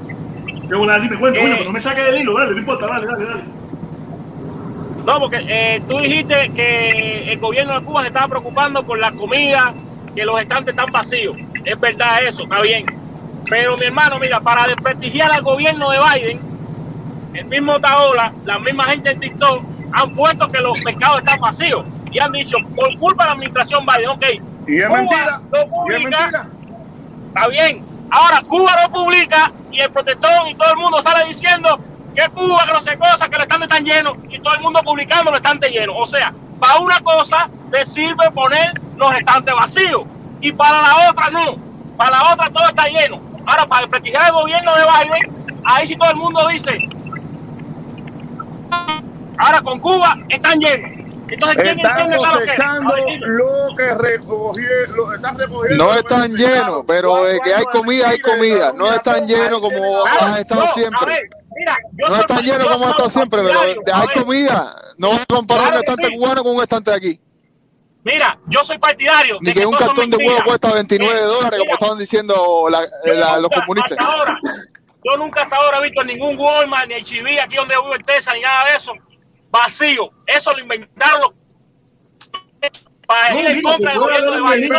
[0.68, 1.42] Qué volada, dime, cuenta, Eh.
[1.42, 3.44] bueno, pero no me saques del hilo, dale, no importa, dale, dale, dale.
[5.06, 9.12] No, porque eh, tú dijiste que el gobierno de Cuba se estaba preocupando por la
[9.12, 9.74] comida,
[10.16, 11.36] que los estantes están vacíos.
[11.64, 12.86] Es verdad eso, está bien.
[13.48, 16.40] Pero mi hermano, mira, para desprestigiar al gobierno de Biden,
[17.36, 19.62] el mismo Taola, la misma gente en TikTok,
[19.92, 21.86] han puesto que los mercados están vacíos.
[22.12, 24.26] Y han dicho, por culpa de la administración Biden, ok.
[24.68, 25.42] Y es Cuba mentira.
[25.52, 26.48] Y es publica, mentira.
[27.28, 27.86] Está bien.
[28.12, 31.80] Ahora Cuba lo publica y el protestón y todo el mundo sale diciendo
[32.16, 34.82] que Cuba, que no sé cosa, que los estantes están llenos y todo el mundo
[34.84, 35.96] publicando los estantes llenos.
[35.98, 40.04] O sea, para una cosa te sirve poner los estantes vacíos
[40.42, 41.56] y para la otra no.
[41.98, 43.22] Para la otra todo está lleno.
[43.46, 46.90] Ahora, para desprestigiar el gobierno de Biden, ahí sí todo el mundo dice.
[49.38, 51.05] Ahora con Cuba están llenos.
[51.36, 55.86] Entonces, ¿quién Están cosechando lo que recogieron, lo están recogiendo.
[55.86, 58.74] No están llenos, pero de que hay comida, hay comida.
[58.74, 61.30] No están llenos como han estado siempre.
[61.58, 64.76] mira, yo No están llenos como han estado siempre, pero hay comida.
[64.98, 67.22] No vas a comparar un estante cubano con un estante de aquí.
[68.04, 69.38] Mira, yo soy partidario.
[69.42, 72.86] Ni de que un cartón de huevo cuesta 29 Eh, dólares, como estaban diciendo la-
[73.04, 73.98] yo la- los comunistas.
[73.98, 74.38] hasta ahora,
[75.04, 77.96] yo nunca hasta ahora he visto en ningún Walmart, ni en Chiví, aquí donde vivo
[77.96, 78.94] en Texas, ni nada de eso,
[79.56, 80.12] vacío.
[80.26, 81.34] Eso lo inventaron los
[83.08, 84.74] para ir en contra del gobierno de Biden.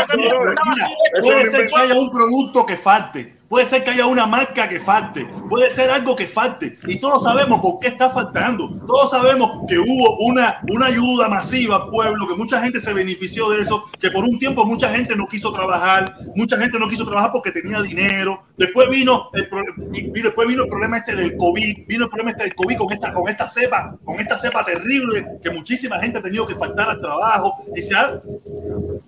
[1.39, 5.71] eso haya un producto que falte, Puede ser que haya una marca que falte, puede
[5.71, 8.69] ser algo que falte, y todos sabemos por qué está faltando.
[8.87, 13.49] Todos sabemos que hubo una, una ayuda masiva al pueblo, que mucha gente se benefició
[13.51, 17.05] de eso, que por un tiempo mucha gente no quiso trabajar, mucha gente no quiso
[17.07, 18.43] trabajar porque tenía dinero.
[18.57, 19.49] Después vino el,
[19.95, 22.93] y después vino el problema este del COVID, vino el problema este del COVID con
[22.93, 26.91] esta, con esta cepa, con esta cepa terrible que muchísima gente ha tenido que faltar
[26.91, 27.55] al trabajo.
[27.77, 28.11] Y se ha,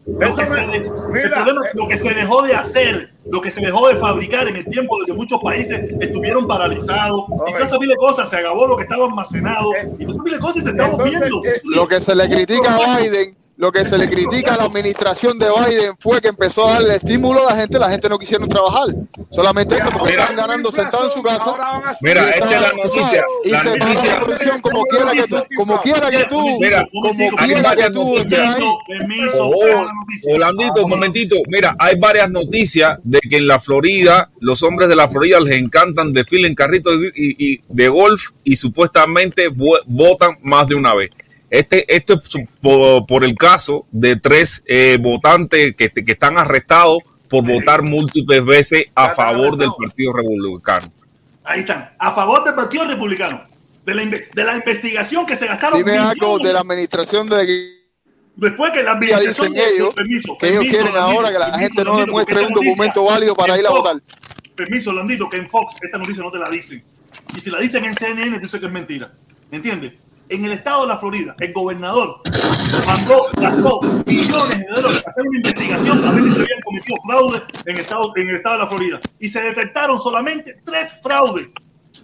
[0.06, 3.60] lo que, se, el problema- eh, lo que se dejó de hacer, lo que se
[3.60, 7.24] dejó de fabricar en el tiempo de que muchos países estuvieron paralizados.
[7.46, 9.70] Y todas esas miles de cosas, se acabó lo que estaba almacenado.
[9.98, 11.44] Y todas esas miles de cosas se estamos viendo.
[11.44, 14.64] eh, Lo que se le critica a Biden, lo que se le critica a la
[14.64, 18.16] administración de Biden fue que empezó a darle estímulo a la gente, la gente no
[18.16, 18.94] quisieron trabajar.
[19.32, 20.22] Solamente eso, porque Mira.
[20.22, 21.56] están ganando sentados en su casa.
[22.01, 23.24] Mira, esta es la noticia.
[23.44, 24.12] Y La se noticia.
[24.14, 27.66] la producción como quiera que tú, como quiera que tú, Mira, como hay quiera que
[27.66, 28.14] varias tú.
[28.86, 29.86] Permiso, Oh.
[30.35, 31.36] Holandito, un momentito.
[31.48, 35.55] Mira, hay varias noticias de que en la Florida, los hombres de la Florida les
[35.60, 40.76] encantan desfilar en carritos y, y- y de golf y supuestamente vo- votan más de
[40.76, 41.10] una vez.
[41.51, 46.37] Este, esto es su- por, por el caso de tres eh, votantes que, que están
[46.37, 46.99] arrestados
[47.29, 49.70] por votar múltiples veces a favor del.
[49.79, 50.93] Partido Republicano.
[51.45, 53.43] Ahí están, a favor del Partido Republicano,
[53.85, 55.79] de la, inve- de la investigación que se gastaron.
[55.79, 57.79] Dime algo millones de la administración de
[58.37, 61.47] Después que la ya administración dicen ellos permiso, que ellos quieren Landito, ahora que la
[61.47, 63.97] permiso, gente no Landito, demuestre un documento válido para ir a votar.
[64.55, 66.85] Permiso, Landito, que en Fox esta noticia no te la dicen.
[67.37, 69.11] Y si la dicen en CNN, dice que es mentira.
[69.51, 69.95] ¿Entiendes?
[70.30, 72.20] En el estado de la Florida, el gobernador
[72.86, 76.98] mandó, gastó millones de dólares para hacer una investigación a ver si se habían cometido
[77.06, 79.00] fraudes en, el estado, en el estado de la Florida.
[79.18, 81.48] Y se detectaron solamente tres fraudes.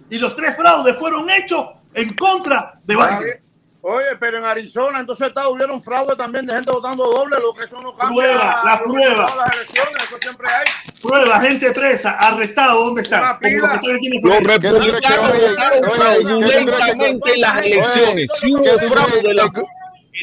[0.09, 3.44] Y los tres fraudes fueron hechos en contra de Biden.
[3.87, 7.65] Oye, pero en Arizona, entonces está, hubieron fraude también de gente votando doble, lo que
[7.65, 8.23] eso no cambia.
[8.23, 9.35] Prueba, la que prueba.
[9.37, 10.65] Las elecciones, eso siempre hay.
[11.03, 14.59] Prueba, gente presa, arrestado, ¿dónde Como los que ustedes tienen Los fraude.
[14.61, 17.59] ¿Qué tú crees que republicanos oye, votaron oye, ¿qué tú crees que- fraudulentamente en las
[17.59, 18.33] elecciones.
[18.41, 19.51] Si hubo ¿Qué tú fraude de la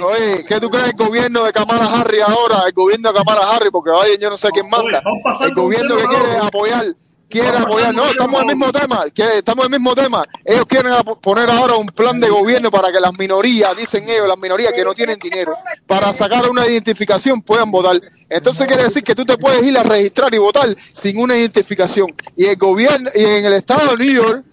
[0.03, 2.63] Oye, ¿qué tú crees del gobierno de Kamala Harris ahora?
[2.65, 5.03] El gobierno de Kamala Harris, porque Biden yo no sé quién manda.
[5.05, 6.85] Oye, El gobierno que quiere apoyar,
[7.31, 7.93] quiere Vamos apoyar.
[7.95, 9.03] No, estamos en el mismo tema.
[9.13, 10.23] que estamos en el mismo tema.
[10.45, 10.91] Ellos quieren
[11.21, 14.83] poner ahora un plan de gobierno para que las minorías, dicen ellos, las minorías que
[14.83, 15.55] no tienen dinero,
[15.87, 17.99] para sacar una identificación puedan votar.
[18.29, 22.13] Entonces quiere decir que tú te puedes ir a registrar y votar sin una identificación.
[22.35, 24.45] Y el gobierno, y en el estado de New York,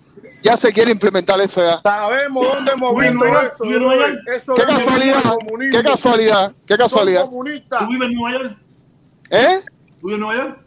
[0.43, 1.81] ya se quiere implementar eso ya.
[1.81, 2.73] Sabemos dónde
[3.07, 3.65] en York, eso.
[3.65, 4.19] en.
[4.35, 5.23] Eso Qué casualidad,
[5.71, 7.25] qué casualidad, qué casualidad.
[7.25, 7.81] comunistas.
[7.81, 8.59] ¿Tú vives en Nueva York?
[9.31, 9.61] ¿Eh?
[10.01, 10.59] ¿Tú vives en Nueva York?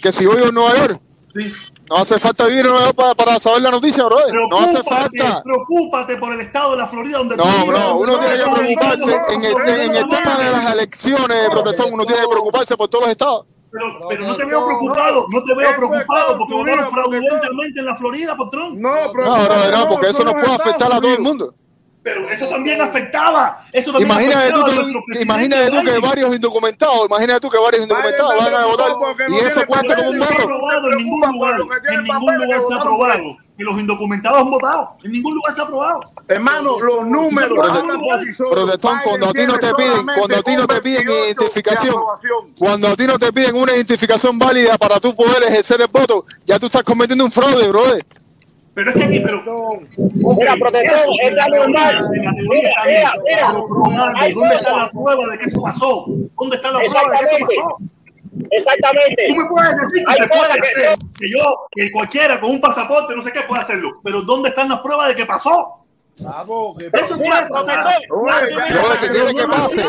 [0.00, 1.00] Que si voy a Nueva York,
[1.34, 1.52] Sí.
[1.88, 4.34] no hace falta vivir en Nueva York para, para saber la noticia, brother.
[4.34, 5.42] No hace falta.
[5.42, 7.66] Preocúpate por el estado de la Florida donde No, vives.
[7.68, 10.50] bro, uno tiene que No, preocuparse no, en el, no, en el no, tema de
[10.50, 13.46] las elecciones, protestón, uno tiene que preocuparse por todos los estados.
[13.72, 16.94] Pero, pero no te veo preocupado, no te veo Esto es preocupado porque votaron porque
[16.94, 18.76] fraudulentemente en la Florida Trump.
[18.78, 21.54] No, No, brother, no, porque eso no puede afectar a todo el mundo.
[22.02, 23.62] Pero eso también afectaba.
[23.72, 26.00] Eso también Imagínate tú, afectaba que, presidente imagínate tú que Biden.
[26.00, 28.92] varios indocumentados, imagínate tú que varios indocumentados van a votar
[29.28, 30.90] y eso cuenta como un voto.
[30.90, 31.60] en ningún lugar.
[31.92, 33.36] En ningún lugar se ha aprobado.
[33.56, 34.96] Que los indocumentados han votado.
[35.04, 36.00] En ningún lugar se ha aprobado.
[36.28, 37.58] Hermano, los números
[38.50, 41.84] Protestón, cuando a ti no te piden, cuando a ti no te piden identificación, 28
[41.84, 42.54] de aprobación.
[42.58, 46.24] cuando a ti no te piden una identificación válida para tú poder ejercer el voto,
[46.46, 48.06] ya tú estás cometiendo un fraude, brother.
[48.80, 49.42] Pero es que aquí, pero.
[50.38, 50.96] Mira, normal.
[50.96, 53.08] teoría Mira, está mira, bien.
[53.26, 53.46] mira.
[53.52, 56.06] Pero probando, Hay ¿dónde está la prueba de que eso pasó?
[56.08, 57.76] ¿Dónde está la prueba de que eso pasó?
[58.52, 59.26] Exactamente.
[59.28, 62.52] Tú me puedes decir que Hay se puede que hacer, que yo, que cualquiera con
[62.52, 64.00] un pasaporte, no sé qué, puede hacerlo.
[64.02, 65.79] Pero ¿dónde están las pruebas de que pasó?
[66.92, 67.48] Eso Mira,
[69.00, 69.82] que quieren que pase,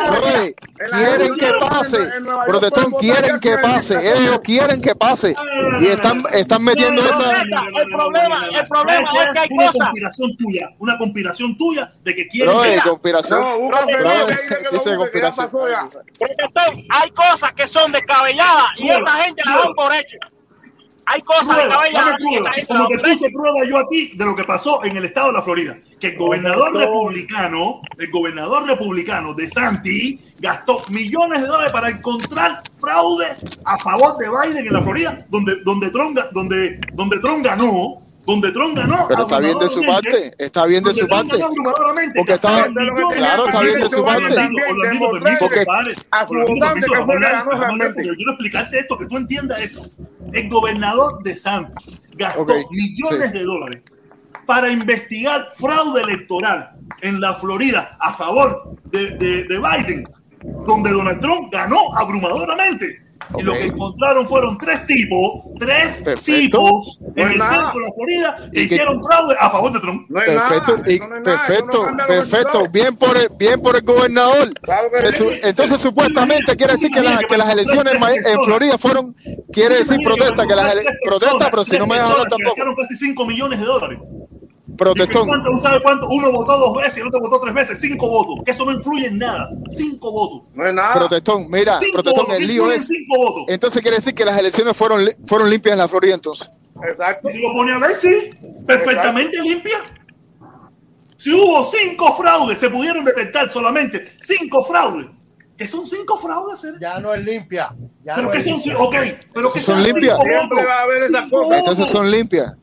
[0.92, 2.10] quieren que pase,
[2.46, 5.36] protestón, quieren que pase, ellos quieren que pase.
[5.82, 9.82] Y están, están metiendo esa, El problema- el problema es que hay una cosas.
[9.82, 13.44] conspiración tuya, una conspiración tuya de que quieren que- conspiración,
[14.72, 15.50] dice conspiración.
[15.52, 20.18] Protestón, hay cosas que son descabelladas y esa gente la dan por hecho.
[21.12, 23.04] Hay cosas Prueba, dame gente la como por hecho.
[23.04, 25.78] puse prueba yo a ti de lo que pasó en el estado de la Florida,
[26.00, 32.62] que el gobernador republicano, el gobernador republicano de Santi gastó millones de dólares para encontrar
[32.80, 33.28] fraude
[33.66, 38.02] a favor de Biden en la Florida, donde donde Trump, donde donde Trump ganó,
[38.32, 39.06] donde Trump ganó.
[39.08, 41.38] pero está bien de su parte, está bien de su parte,
[42.16, 42.66] porque está-
[43.18, 44.34] claro, está bien de su parte.
[45.44, 45.60] Porque-
[48.08, 49.82] Yo quiero explicarte esto, que tú entiendas esto.
[50.32, 53.38] El gobernador de Santos gastó millones sí.
[53.38, 53.82] de dólares
[54.46, 56.72] para investigar fraude electoral
[57.02, 60.04] en la Florida a favor de, de- de Biden,
[60.66, 63.01] donde Donald Trump ganó abrumadoramente.
[63.38, 66.58] Y lo que encontraron fueron tres tipos tres Perfecto.
[66.60, 67.52] tipos en No el nada.
[67.72, 70.06] centro de la Florida que hicieron fraude a favor de Trump.
[70.10, 72.68] No es Perfecto, nada, y eso no es nada, eso perfecto, perfecto.
[72.72, 74.54] Bien por el, bien por el gobernador.
[74.62, 75.18] Claro que Se sí.
[75.20, 79.16] su- entonces supuestamente quiere decir que, la- que las elecciones en Florida fueron,
[79.52, 80.76] quiere decir protesta, que las
[81.06, 82.76] protesta, pero si no me dejan hablar tampoco.
[82.82, 84.00] Casi 5 millones de dólares.
[84.78, 85.28] Protestón.
[85.28, 86.08] ¿Cuánto, ¿Uno sabe cuánto?
[86.10, 87.80] Uno votó dos veces y el otro votó tres veces.
[87.80, 88.44] Cinco votos.
[88.46, 89.50] Que eso no influye en nada.
[89.70, 90.42] Cinco votos.
[90.54, 90.94] No es nada.
[90.94, 92.40] Protestón, mira, Cinco protestón, votos.
[92.40, 92.88] el ¿Qué lío es.
[92.88, 93.44] Cinco votos.
[93.48, 96.52] Entonces quiere decir que las elecciones fueron, fueron limpias en la Florida entonces.
[96.90, 97.30] Exacto.
[97.30, 98.30] Y lo pone a ver, sí.
[98.66, 99.78] Perfectamente limpia.
[101.18, 105.08] Si hubo cinco fraudes, se pudieron detectar solamente cinco fraudes.
[105.56, 106.64] ¿Qué son cinco fraudes?
[106.64, 106.74] eh?
[106.82, 107.76] Ya no es limpia.
[108.04, 108.54] Ya ¿Pero no qué es son?
[108.56, 108.78] limpia.
[108.80, 108.96] Ok,
[109.32, 110.18] pero que Son limpias.
[110.24, 111.60] Siempre va a haber esas Cinco cosas.
[111.60, 112.54] Entonces son limpias.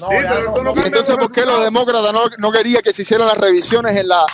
[0.00, 0.16] No, Sí,
[0.54, 3.96] no- no entonces, ¿por qué los demócratas no, no querían que se hicieran las revisiones
[3.96, 4.24] en, la,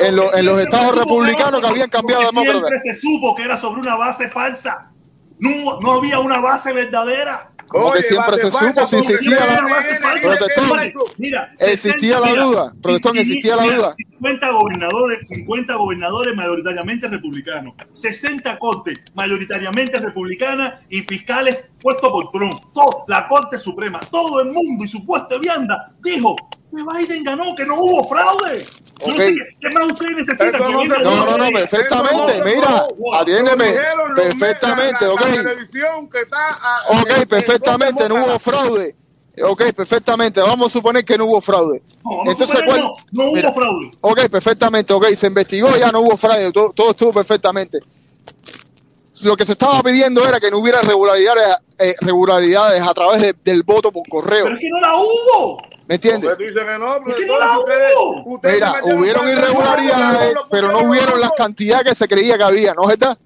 [0.00, 2.82] en, lo- en los estados republicanos que habían cambiado Porque demócratas?
[2.82, 4.90] Siempre se supo que era sobre una base falsa.
[5.38, 7.50] No, no había una base verdadera.
[7.66, 10.20] Como que siempre se falsa, supo, si existía la-.
[10.22, 10.92] Protestón.
[11.18, 13.92] Mira, Existía la duda, protestón, existía la duda.
[13.94, 22.54] 50 gobernadores, 50 gobernadores mayoritariamente republicanos, 60 cortes mayoritariamente republicanas y fiscales puestos por Trump.
[22.72, 26.34] Todo, la Corte Suprema, todo el mundo y su puesta vianda dijo
[26.74, 28.64] que Biden ganó, que no hubo fraude.
[29.06, 30.52] Yo qué- ¿Qué más ustedes necesitan?
[30.62, 32.86] No No, no, no, perfectamente, mira,
[33.20, 33.74] atiéndeme,
[34.16, 35.20] perfectamente, ok.
[35.20, 38.96] Ok, en- en perfectamente, no hubo fraude.
[39.42, 41.82] Ok, perfectamente, vamos a suponer que no hubo fraude.
[42.02, 43.90] No, Entonces, no, no hubo Mira, fraude.
[44.00, 47.78] Ok, perfectamente, ok, se investigó, ya no hubo fraude, todo, todo estuvo perfectamente.
[49.22, 53.34] Lo que se estaba pidiendo era que no hubiera regularidades, eh, regularidades a través de-
[53.44, 54.44] del voto por correo.
[54.44, 55.62] Pero es que no la hubo.
[55.86, 56.34] ¿Me entiendes?
[56.36, 56.46] Que
[56.78, 58.34] no, Es que no la hubo.
[58.34, 62.82] ustedes- Mira, hubieron irregularidades, pero no hubieron las cantidades que se creía que había, ¿no
[62.90, 63.16] es verdad?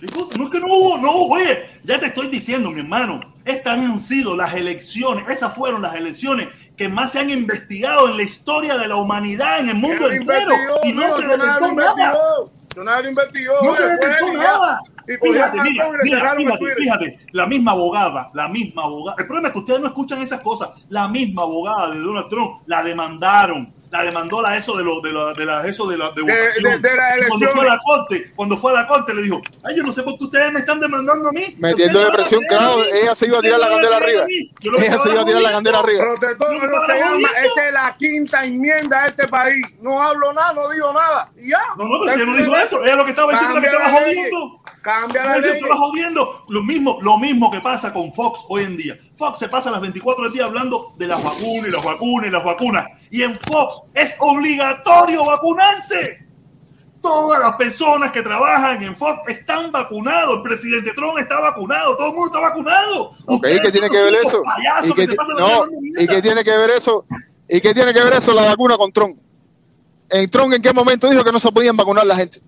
[0.00, 0.36] ¿Qué cosa?
[0.36, 3.78] No es que no hubo, no hubo, oye, ya te estoy diciendo, mi hermano, estas
[3.78, 8.24] han sido las elecciones, esas fueron las elecciones que más se han investigado en la
[8.24, 10.80] historia de la humanidad, en el mundo ¿Quién entero, investigó?
[10.84, 11.68] y no, se detectó nada.
[11.68, 12.50] investigó.
[12.76, 13.54] Investigó.
[13.62, 14.80] No se detectó nada.
[15.06, 19.16] Y Fíjate, mira, mira, fíjate, fíjate, la misma abogada, la misma abogada.
[19.18, 20.70] El problema es que ustedes no escuchan esas cosas.
[20.88, 23.72] La misma abogada de Donald Trump la demandaron.
[23.94, 26.82] La demandó la eso de lo de la de la eso de la de, votación.
[26.82, 29.22] de- de las Y Cuando fue a la corte, cuando fue a la corte le
[29.22, 32.42] dijo, "Ay, yo no sé por qué ustedes me están demandando a mí." Metiendo depresión,
[32.42, 34.24] a claro, a ella se iba a tirar la candela a a arriba.
[34.26, 36.02] Ella se iba a tirar la candela arriba.
[36.02, 39.64] Protector, se llama, esa es la quinta enmienda de este país.
[39.80, 41.28] No hablo nada, no digo nada.
[41.40, 41.62] Y ya.
[41.78, 42.84] No, no, pero si ella no dijo eso.
[42.84, 44.60] Ella lo que estaba diciendo era que estaba la jodiendo.
[44.82, 45.50] Cambia la ley.
[45.52, 46.44] estaba jodiendo.
[46.48, 48.98] Lo mismo, lo mismo que pasa con Fox hoy en día.
[49.16, 52.30] Fox se pasa las 24 del día hablando de las vacunas y las vacunas y
[52.30, 52.84] las vacunas.
[53.10, 56.24] Y en Fox es obligatorio vacunarse.
[57.00, 60.36] Todas las personas que trabajan en Fox están vacunados.
[60.36, 61.96] El presidente Trump está vacunado.
[61.96, 63.10] Todo el mundo está vacunado.
[63.26, 64.42] Ok, ¿y qué tiene que ver eso?
[64.84, 66.14] ¿Y qué, no, hablando ¿y mierda.
[66.14, 67.04] qué tiene que ver eso?
[67.48, 69.18] ¿Y qué tiene que ver eso la vacuna con Trump?
[70.08, 72.40] ¿En Trump en qué momento dijo que no se podían vacunar la gente?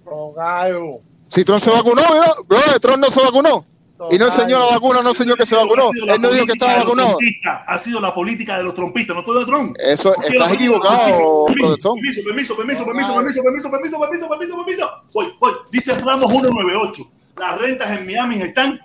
[1.28, 2.02] Si Trump se vacunó,
[2.46, 3.66] bro, Trump no se vacunó.
[4.10, 5.90] Y no enseñó la vacuna, no enseñó que se vacunó.
[6.06, 7.16] Él no dijo que estaba vacunado.
[7.66, 9.76] Ha sido la política de los trompistas, no todo de Trump.
[9.78, 11.98] Eso, estás equivocado, protestón.
[12.00, 14.90] Permiso, permiso, permiso, permiso, permiso, permiso, permiso, permiso, permiso, permiso.
[15.14, 15.52] Voy, voy.
[15.70, 17.10] Dice Ramos 198.
[17.38, 18.80] Las rentas en Miami están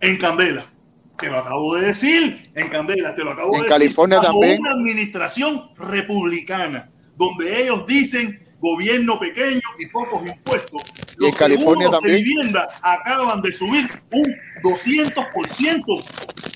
[0.00, 0.70] en candela.
[1.18, 4.28] Te lo acabo de decir, en candela, te lo acabo En de California decir.
[4.28, 4.60] Bajo también.
[4.60, 10.82] una administración republicana, donde ellos dicen gobierno pequeño y pocos impuestos.
[11.20, 12.24] Y en Los California seguros de también.
[12.24, 16.04] vivienda acaban de subir un 200%,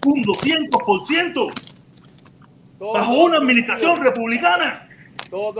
[0.06, 1.48] un 200%,
[2.78, 4.88] Todo- bajo una administración republicana.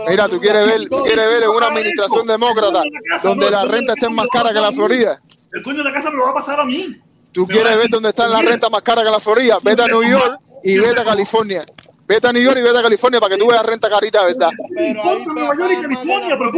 [0.07, 2.83] Mira, tú quieres ver, tú quieres ver en una administración demócrata
[3.23, 5.19] donde la renta esté más cara que la Florida.
[5.51, 6.95] El dueño de la casa me lo va a pasar a mí.
[7.31, 9.57] Tú quieres ver dónde están las mira, rentas más caras que la Florida.
[9.63, 11.63] Vete a New York y vete a California.
[12.05, 14.49] Vete a New York y vete a California para que tú veas renta carita, ¿verdad?
[14.69, 16.51] Importa Nueva York y California, va.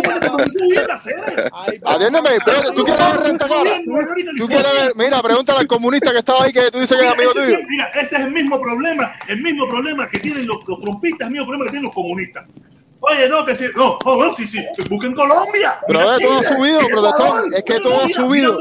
[1.94, 2.30] Atiéndeme,
[2.76, 3.80] ¿tú quieres ver renta cara?
[4.38, 4.94] ¿Tú quieres ver?
[4.96, 7.58] Mira, pregúntale al comunista que estaba ahí que tú dices que es amigo tuyo.
[7.70, 11.34] Mira, ese es el mismo problema, el mismo problema que tienen los, los trompistas, el
[11.34, 12.46] mismo problema que tienen los comunistas.
[13.08, 15.78] Oye, no, que sí, no, no, no, sí, sí, busquen Colombia.
[15.86, 18.58] Pero de todo ha subido, protestón, es que todo ha subido.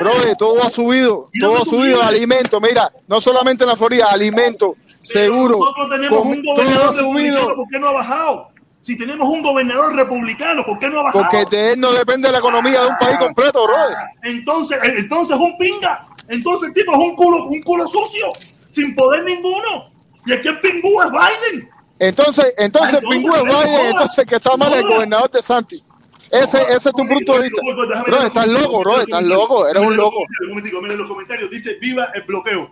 [0.00, 4.74] Bro, todo ha subido, todo ha subido, alimento, mira, no solamente en la Florida, alimento,
[4.74, 8.48] Pero seguro, Nosotros tenemos un gobernador republicano, subido, ¿por qué no ha bajado?
[8.80, 11.24] Si tenemos un gobernador republicano, ¿por qué no ha bajado?
[11.24, 13.76] porque de él no depende de la economía de un país completo, bro.
[14.22, 16.06] Entonces, eh, entonces es un pinga.
[16.28, 18.32] Entonces el tipo es un culo, un culo sucio,
[18.70, 19.92] sin poder ninguno.
[20.24, 21.68] Y aquí el pingú es Biden.
[21.98, 25.84] Entonces, entonces, Entonces, Pingüe no Biden, entonces que está mal es el gobernador de Santi.
[26.30, 27.60] Ese, ese es tu punto de vista.
[28.06, 30.20] Bro, estás loco, bro, estás loco, eres un loco.
[30.42, 31.50] Un momentico, miren los comentarios.
[31.50, 32.70] Dice, viva el bloqueo.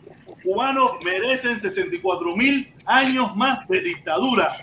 [0.48, 4.56] Cubanos merecen 64 mil años más de dictadura.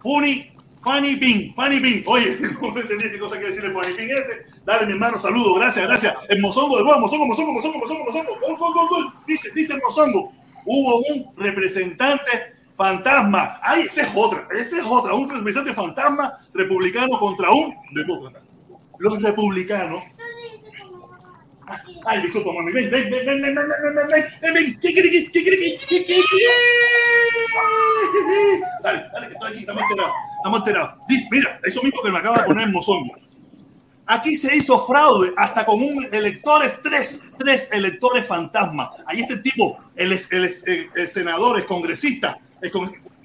[0.00, 2.04] Funny, Funny Pin, Funny Pin.
[2.06, 4.46] Oye, no entendí qué cosa quiere decir el Funny Pin ese.
[4.64, 6.14] Dale, mi hermano, saludo, gracias, gracias.
[6.28, 8.38] El mozongo de Boa, mozongo, mozongo, mozongo, mozongo, mozongo.
[8.40, 9.14] Gol, gol, gol, gol.
[9.26, 10.32] Dice, dice el mozongo.
[10.64, 13.58] Hubo un representante fantasma.
[13.64, 15.14] Ay, ese es otra, ese es otra.
[15.14, 18.44] Un representante fantasma republicano contra un demócrata.
[19.00, 20.04] Los republicanos
[22.04, 22.72] Ay, disculpa, mami.
[22.72, 24.80] Ven, ven, ven, ven, ven, ven, ven, ven, ven, ven, ven.
[24.80, 25.30] ¿Qué quiere que?
[25.30, 25.78] ¿Qué quiere que?
[25.86, 26.46] ¿Qué quiere que?
[28.82, 30.14] Dale, dale, que estoy aquí, estamos enterados.
[30.36, 30.94] Estamos enterados.
[31.08, 33.14] Dice, mira, eso mismo que me acaba de poner en Mozongo.
[34.06, 38.90] Aquí se hizo fraude hasta con un electores, tres, tres electores fantasma.
[39.06, 42.72] Ahí este tipo, el, el, el, el senador, el congresista, el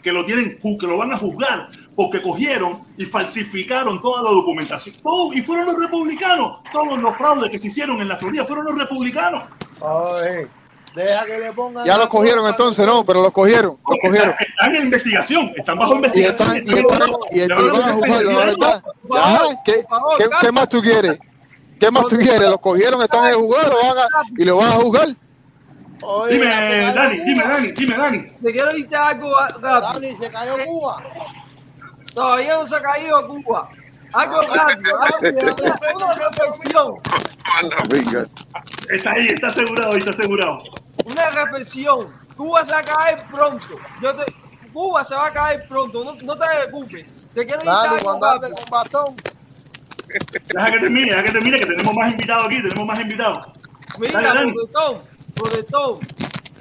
[0.03, 4.95] que lo tienen, que lo van a juzgar porque cogieron y falsificaron toda la documentación.
[5.01, 6.59] Todo, y fueron los republicanos.
[6.73, 9.43] Todos los fraudes que se hicieron en la Florida fueron los republicanos.
[9.79, 10.47] Oye,
[10.95, 11.85] deja que le pongan.
[11.85, 14.35] Ya los cogieron entonces, no, pero los cogieron, los cogieron.
[14.39, 16.57] Están en investigación, están bajo Y investigación.
[16.57, 16.75] están,
[17.31, 17.59] y están,
[19.63, 19.85] ¿Qué,
[20.17, 21.19] qué, qué más tú quieres?
[21.79, 22.41] ¿Qué más tú quieres?
[22.41, 24.07] Los cogieron, están en juzgar, lo van a,
[24.37, 25.15] y lo van a juzgar.
[26.01, 26.45] Oye, Dime,
[26.93, 28.27] Dani, dime, Dani, dime, Dani.
[28.43, 29.31] Te quiero decirte algo.
[29.61, 31.01] Dani, se cayó Cuba.
[32.15, 33.69] Todavía no se ha caído Cuba.
[34.13, 34.97] Algo rápido,
[35.95, 36.95] una reflexión,
[38.89, 40.63] Está ahí, está asegurado, está asegurado.
[41.03, 42.07] una reflexión.
[42.37, 43.67] Cuba se va a caer pronto.
[44.01, 44.33] Yo te,
[44.71, 47.05] Cuba se va a caer pronto, no, no te preocupes.
[47.33, 48.55] Te quiero andes rápido.
[48.55, 49.15] con bastón.
[50.07, 53.47] Deja que termine, deja que termine, que tenemos más invitados aquí, tenemos más invitados.
[53.99, 54.53] Mira, Dale,
[55.35, 55.99] protestón.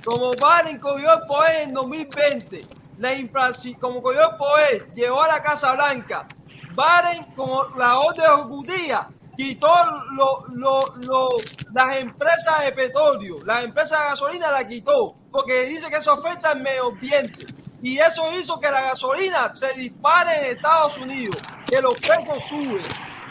[0.04, 2.66] Como Biden cogió el poder en 2020,
[2.98, 6.26] la inflación, como cogió el poder, llegó a la Casa Blanca.
[6.70, 9.68] Biden, como la orden ejecutiva, quitó
[10.12, 11.36] lo- lo- lo-
[11.72, 16.50] las empresas de petróleo, las empresas de gasolina la quitó, porque dice que eso afecta
[16.50, 17.46] al medio ambiente.
[17.82, 21.36] Y eso hizo que la gasolina se dispare en Estados Unidos,
[21.68, 22.82] que los precios suben.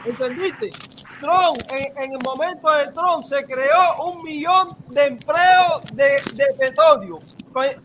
[0.06, 0.70] ¿Entendiste?
[1.22, 6.46] Trump, en, en el momento de Trump, se creó un millón de empleos de, de
[6.60, 7.20] petróleo,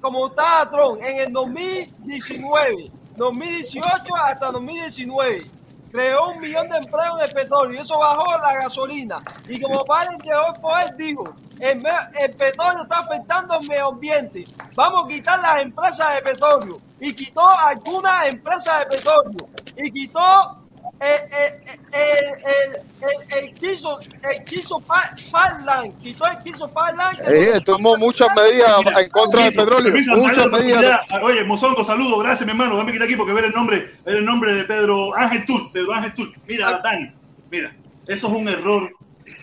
[0.01, 5.51] como estaba Trump en el 2019, 2018 hasta 2019.
[5.91, 9.23] Creó un millón de empleos de petróleo y eso bajó la gasolina.
[9.49, 11.83] Y como Biden llegó al poder, dijo, el,
[12.21, 14.47] el petróleo está afectando el medio ambiente.
[14.75, 16.81] Vamos a quitar las empresas de petróleo.
[17.01, 19.49] Y quitó algunas empresas de petróleo.
[19.77, 20.58] Y quitó
[21.01, 27.17] el, el, el, el, el quiso, el quiso pa- Parlan, quitó el quiso Parlan.
[27.17, 31.01] que- Eh, tomó muchas medidas en contra del petróleo, muchas medidas.
[31.23, 32.77] Oye, Mozongo, saludo, gracias, mi hermano.
[32.77, 35.93] Dame quitar aquí porque ver el nombre, ver el nombre de Pedro Ángel Tur, Pedro
[35.95, 36.33] Ángel Tur.
[36.47, 37.13] Mira, Dani,
[37.51, 37.73] mira,
[38.07, 38.91] eso es un error.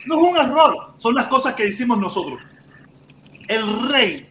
[0.07, 2.41] No es un error, son las cosas que hicimos nosotros.
[3.48, 4.27] El rey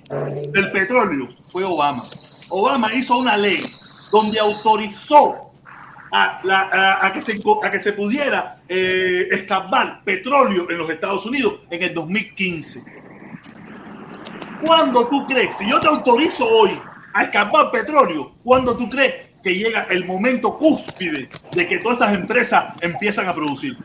[0.53, 2.03] del petróleo fue Obama.
[2.51, 3.65] Obama hizo una ley
[4.13, 5.44] donde autorizó
[6.17, 11.83] a, que, se, a que se pudiera eh, escapar petróleo en los Estados Unidos en
[11.83, 12.85] el 2015.
[14.65, 16.71] ¿Cuándo tú crees, si yo te autorizo hoy
[17.13, 22.15] a escapar petróleo, cuándo tú crees que llega el momento cúspide de que todas esas
[22.15, 23.77] empresas empiezan a producir?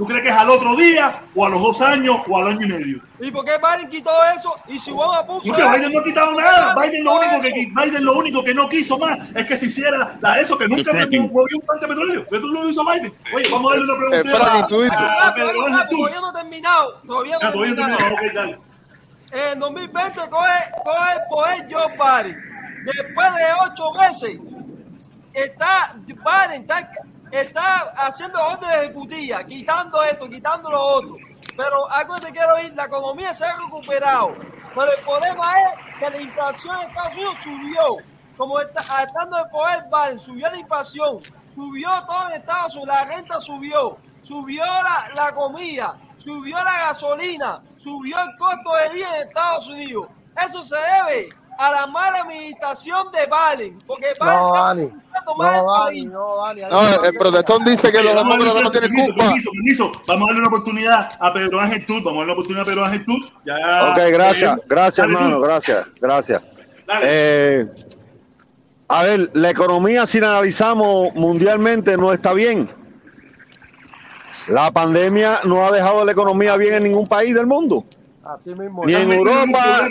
[0.00, 2.64] ¿Tú crees que es al otro día, o a los dos años, o al año
[2.64, 3.02] y medio?
[3.20, 4.54] ¿Y por qué Biden quitó eso?
[4.66, 6.74] Y si Obama puso Porque Biden no ha quitado nada.
[6.74, 7.50] Biden lo, único que.
[7.50, 10.90] Biden lo único que no quiso más es que se hiciera la, eso, que nunca
[10.94, 11.24] me fracking.
[11.30, 12.26] movió un tanque de petróleo.
[12.30, 13.12] Eso lo hizo Biden.
[13.36, 15.00] Oye, vamos a darle una pregunta fracking, a, tú dices.
[15.00, 16.08] a Rápido, Pedro Ángel rápido, Tur.
[16.08, 16.94] todavía no he terminado.
[17.06, 18.34] Todavía no Ah, he todavía no terminado.
[18.34, 18.58] dale.
[19.52, 20.48] En 2020 coge,
[20.82, 22.84] coge el poder Joe Biden.
[22.86, 24.40] Después de ocho meses,
[25.34, 26.90] está Biden está,
[27.30, 31.16] está haciendo orden ejecutiva, quitando esto, quitando lo otro.
[31.56, 34.34] Pero algo que te quiero decir, la economía se ha recuperado.
[34.74, 37.96] Pero el problema es que la inflación en Estados Unidos subió.
[38.36, 41.20] Como está, estando en poder Biden, subió la inflación,
[41.54, 47.62] subió todo en Estados Unidos, la renta subió, subió la, la comida, subió la gasolina,
[47.76, 50.06] subió el costo de vida en Estados Unidos.
[50.42, 51.28] Eso se debe
[51.60, 53.78] a la mala administración de Biden.
[53.86, 54.82] Porque Biden No, está Dani.
[54.82, 56.06] administrando mal el No, Dani, país.
[56.10, 56.60] no, Dani.
[56.70, 59.24] No, el protestón dice que los demócratas no tienen culpa.
[59.24, 59.92] Permiso, permiso.
[60.06, 62.02] Vamos a darle una oportunidad a Pedro Ángel Tur.
[62.02, 63.20] Vamos a darle una oportunidad a Pedro Ángel Tur.
[63.44, 66.42] Ya, Ok, gracias, eh, gracias dale, hermano, gracias, gracias.
[66.86, 67.06] Dale.
[67.08, 67.66] Eh,
[68.88, 72.68] a ver, la economía si la analizamos mundialmente no está bien.
[74.48, 77.84] La pandemia no ha dejado la economía bien en ningún país del mundo.
[78.24, 78.84] Así mismo.
[78.84, 79.86] Ni en Europa.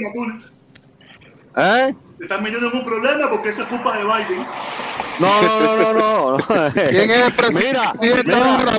[1.59, 1.95] ¿Eh?
[2.17, 4.45] Te estás metiendo en un problema porque eso es culpa de Biden.
[5.19, 6.37] No, no, no, no, no.
[6.73, 8.77] ¿Quién es el presidente Mira, ahora?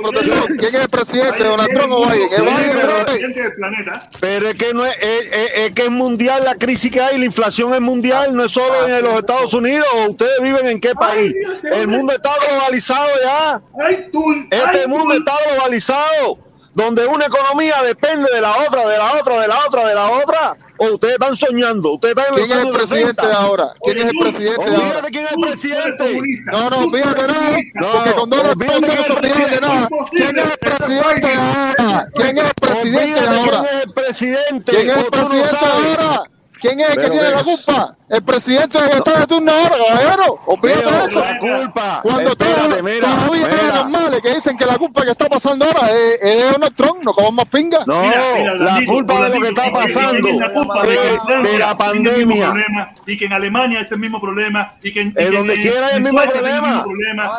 [0.57, 2.29] ¿Quién es el presidente, Donald Trump o Biden?
[2.33, 4.09] ¿Es Biden, del planeta.
[4.19, 7.19] Pero es que no es, es, es- es que es mundial la crisis que hay,
[7.19, 9.85] la inflación es mundial, no es solo en los Estados Unidos.
[10.09, 11.31] ¿Ustedes viven en qué país?
[11.33, 13.61] Dios, El mundo está globalizado ya.
[13.85, 14.23] Ay, tú.
[14.49, 15.19] Este ay, mundo tú.
[15.19, 16.39] está globalizado,
[16.73, 20.09] donde una economía depende de la otra, de la otra, de la otra, de la
[20.09, 20.57] otra.
[20.77, 23.27] O ustedes están soñando, ustedes están en ¿Quién es el presidente 60.
[23.27, 23.73] de ahora?
[23.83, 25.01] ¿Quién es el presidente de ahora?
[25.09, 26.21] Quién es el presidente.
[26.51, 27.57] No, no, eres nada,
[27.93, 29.89] porque con Donald Trump no se olvidan de nada.
[30.09, 32.07] ¿Quién es el presidente de ahora?
[32.15, 33.61] ¿Quién es el presidente de ahora?
[33.61, 34.71] quién es el presidente.
[34.71, 35.97] ¿Quién es o el tú no presidente sabes.
[35.99, 36.30] ahora?
[36.61, 37.95] ¿Quién es el que Pero tiene la culpa?
[38.07, 40.39] El presidente que está de turno ahora, caballero.
[40.45, 41.19] Olvídate eso.
[41.19, 41.99] la culpa.
[42.03, 43.73] Cuando todos mira, todavía hay mira.
[43.73, 47.03] normales que dicen que la culpa que está pasando ahora es, es de Donald Trump,
[47.03, 47.79] no como más pinga.
[47.87, 52.45] No, Mira, mira, la culpa de lo que está pasando la culpa de la pandemia.
[52.51, 55.53] problema, y que en Alemania este mismo problema y que en, y En que donde
[55.55, 56.83] en- quiera hay el mismo el problema.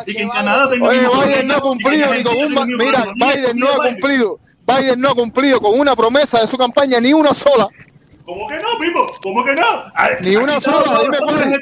[0.06, 1.62] y que en Biden- Canadá tiene el Oye, mismo Biden problema, no ha y que
[1.68, 2.36] cumplido ni con
[2.72, 2.76] un...
[2.76, 3.04] Mira.
[3.14, 4.38] Biden no ha cumplido.
[4.66, 7.68] Biden no ha cumplido con una promesa de su campaña, ni una sola.
[8.24, 9.06] ¿Cómo que no, Pipo?
[9.22, 9.66] ¿Cómo que no?
[9.94, 11.60] Ay, Ni una sola, dime cuál.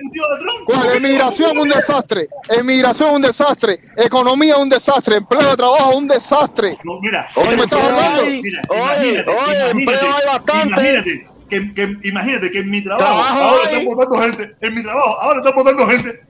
[0.97, 2.28] Emigración ¿Cómo un desastre.
[2.49, 3.81] Emigración un desastre.
[3.97, 5.16] Economía un desastre.
[5.16, 6.77] Empleo de trabajo un desastre.
[6.85, 8.23] No, mira, ¿Cómo me estás hablando?
[8.23, 10.69] hay, Mira, oye, imagínate, oye, imagínate, empleo hay bastante.
[10.69, 13.77] Imagínate que, que- imagínate que en mi trabajo Trabajo ahora hay.
[13.77, 14.55] están votando gente.
[14.61, 16.20] En mi trabajo ahora están votando gente.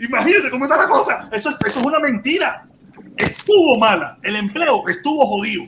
[0.00, 1.28] Imagínate cómo está la cosa.
[1.32, 2.64] Eso, eso es una mentira.
[3.16, 4.18] Estuvo mala.
[4.22, 5.64] El empleo estuvo jodido.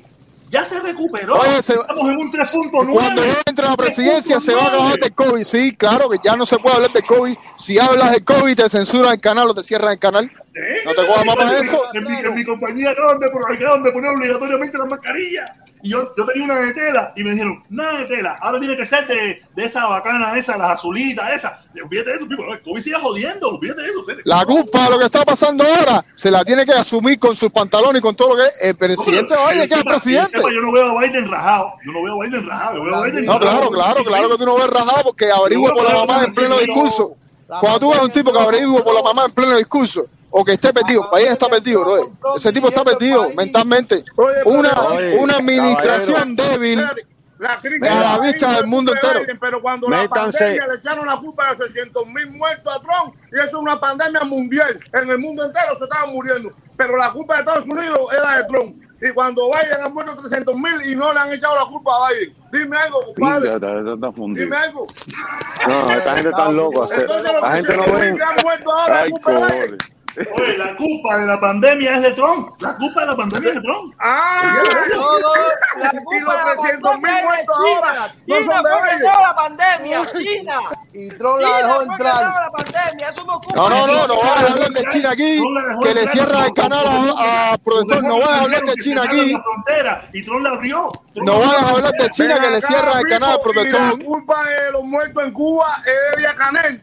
[0.50, 1.34] Ya se recuperó.
[1.34, 2.92] Oye, se- Estamos en un 3.9.
[2.92, 5.44] Cuando él entre a la presidencia se va a acabar del COVID.
[5.44, 7.36] Sí, claro que ya no se puede hablar del COVID.
[7.56, 10.24] Si hablas del COVID te censuran el canal o te cierran el canal.
[10.54, 10.82] ¿Eh?
[10.84, 11.82] No te cojas más para eso.
[11.94, 15.50] En mi, en mi compañía acaban de, acaban de poner obligatoriamente las mascarillas.
[15.82, 18.76] Y yo, yo tenía una de tela y me dijeron, nada de tela, ahora tiene
[18.76, 21.62] que ser de, de esa bacana, esa, las azulitas, esa.
[21.82, 24.04] Olvídate de eso, el COVID sigue jodiendo, olvídate de eso.
[24.04, 24.22] serio.
[24.24, 27.50] La culpa de lo que está pasando ahora se la tiene que asumir con sus
[27.50, 30.36] pantalones y con todo lo que es el presidente No, Biden, que es el presidente.
[30.38, 31.74] sepa, Yo no veo a Biden rajado.
[31.84, 32.76] Yo no veo a Biden rajado.
[32.76, 35.72] Yo veo a Biden No, claro, claro, claro que tú no ves rajado porque averigua
[35.72, 37.16] por la mamá en pleno discurso.
[37.60, 40.44] Cuando tú ves a un tipo que averigua por la mamá en pleno discurso o
[40.44, 42.34] que esté perdido, el país está perdido, bro.
[42.36, 44.04] Ese tipo está perdido mentalmente.
[44.44, 44.70] Una,
[45.18, 46.82] una administración débil.
[47.38, 49.20] La crisis A la vista del mundo entero.
[49.20, 53.14] Biden, Pero cuando la pandemia le echaron la culpa de 600 mil muertos a Trump,
[53.32, 54.80] y eso es una pandemia mundial.
[54.92, 56.52] En el mundo entero se estaban muriendo.
[56.76, 58.82] Pero la culpa de Estados Unidos era de Trump.
[59.00, 62.10] Y cuando Biden ha muerto 300 mil y no le han echado la culpa a
[62.10, 62.36] Biden.
[62.50, 63.50] Dime algo, compadre.
[64.34, 64.86] Dime algo.
[65.68, 66.88] No, esta gente está loca.
[66.92, 68.16] Entonces, los La gente no 300.000 ven.
[68.16, 69.12] que han muerto ahora, Ay,
[70.38, 72.50] Oye, la culpa de la pandemia es de Trump.
[72.60, 73.94] La culpa de la pandemia es de Trump.
[74.00, 74.54] Ah,
[74.94, 78.14] No, no, la culpa de la 300.000 pandemia es de China.
[78.26, 80.06] China fue la pandemia.
[80.12, 80.54] China.
[80.92, 82.22] Y Trump la dejó entrar.
[82.22, 83.08] la pandemia.
[83.10, 85.40] Eso no No, no, no, no van a hablar de China aquí,
[85.82, 88.02] que le cierran el canal a, a protector.
[88.02, 89.32] No van a hablar de China aquí.
[89.32, 90.90] La frontera y Trump la abrió.
[91.14, 93.80] No van a hablar de China que le acá, cierran el canal y protector.
[93.98, 96.82] La culpa de los muertos en Cuba es de Canel.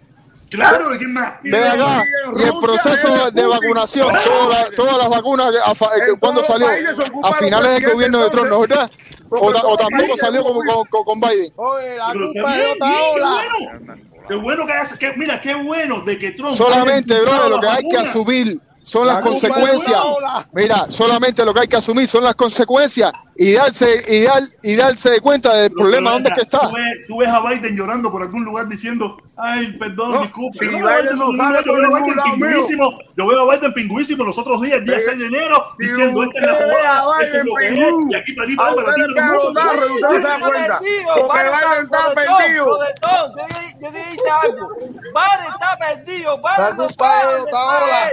[0.55, 1.33] Claro, ¿de quién más?
[1.43, 2.03] Ve acá,
[2.37, 5.51] y el proceso de vacunación, todas las, todas las vacunas,
[6.19, 6.67] cuando salió,
[7.23, 8.91] a finales del gobierno de Trump, ¿no es verdad?
[9.29, 11.51] O, o tampoco salió con, con- con- con Biden.
[11.55, 13.41] Oye, la Pero culpa de otra bien, qué ola.
[13.59, 13.95] bueno.
[14.27, 16.55] Qué bueno que hace, que, mira, qué bueno de que Trump.
[16.55, 19.99] Solamente, haya bro, lo que hay que asumir son las La consecuencias.
[20.53, 24.75] Mira, solamente lo que hay que asumir son las consecuencias y darse y, dar, y
[24.75, 26.59] darse de cuenta del Pero, problema pero, dónde es que está.
[26.69, 30.59] Tú ves, tú ves a Biden llorando por algún lugar diciendo, ay, perdón, No, disculpe.
[30.59, 33.73] si Yo veo a Biden no sale yo veo a pingüísimo, yo veo a Biden
[33.73, 35.05] pingüísimo los otros días, el día Sí.
[35.07, 38.15] 6 de enero, diciendo, esta es la jugada, esto es Biden lo que es, y
[38.15, 40.79] aquí queda todo tarros, usted no se da cuenta.
[41.15, 42.65] Porque Biden está perdido.
[42.65, 44.69] Protector, yo di- yo dije algo.
[44.79, 46.37] Biden está perdido.
[46.37, 47.05] Biden no está
[47.43, 48.09] ola.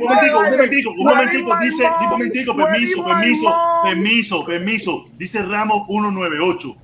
[0.00, 5.42] Momentico, un momentico, un momentico, un momentico, dice, un momentico, permiso, permiso, permiso, permiso, dice
[5.42, 6.76] Ramos 198.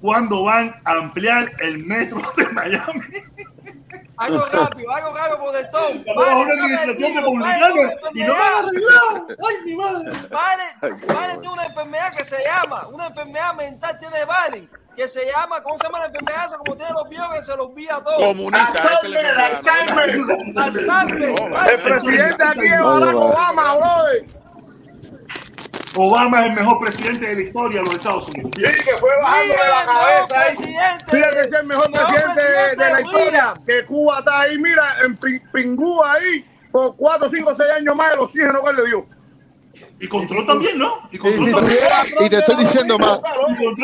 [0.00, 3.00] ¿Cuándo van a ampliar el metro de Miami?
[4.16, 5.58] Algo rápido, algo rápido.
[5.58, 7.68] Estamos a una administración republicana
[8.12, 8.98] y no van a enfermedad.
[9.16, 9.38] arreglar.
[9.48, 10.12] ¡Ay, mi madre!
[10.82, 15.62] Biden tiene una enfermedad que se llama, una enfermedad mental tiene Biden, que se llama,
[15.62, 16.58] ¿cómo se llama la enfermedad esa?
[16.58, 18.16] Como tiene los viejos que se los olvida todo.
[18.16, 18.68] Comunista.
[18.72, 20.10] esa es la Alzheimer.
[20.56, 20.58] Alzheimer.
[20.58, 21.70] Alzheimer.
[21.72, 24.26] El presidente aquí es Barack Obama, brother.
[25.96, 28.50] Obama es el mejor presidente de la historia de los Estados Unidos.
[28.56, 30.40] Sí, que fue bajando de la cabeza.
[30.40, 30.56] ahí.
[30.56, 31.04] presidente.
[31.10, 33.54] Tiene que ser el mejor Mejor presidente de, de la historia.
[33.64, 38.12] Que Cuba está ahí, mira, en Pin- Pingú ahí, por 4, 5, 6 años más
[38.12, 39.06] el oxígeno que él le dio.
[40.00, 41.08] Y control también, ¿no?
[41.10, 41.78] Y control y- también.
[42.20, 43.20] y te estoy diciendo más,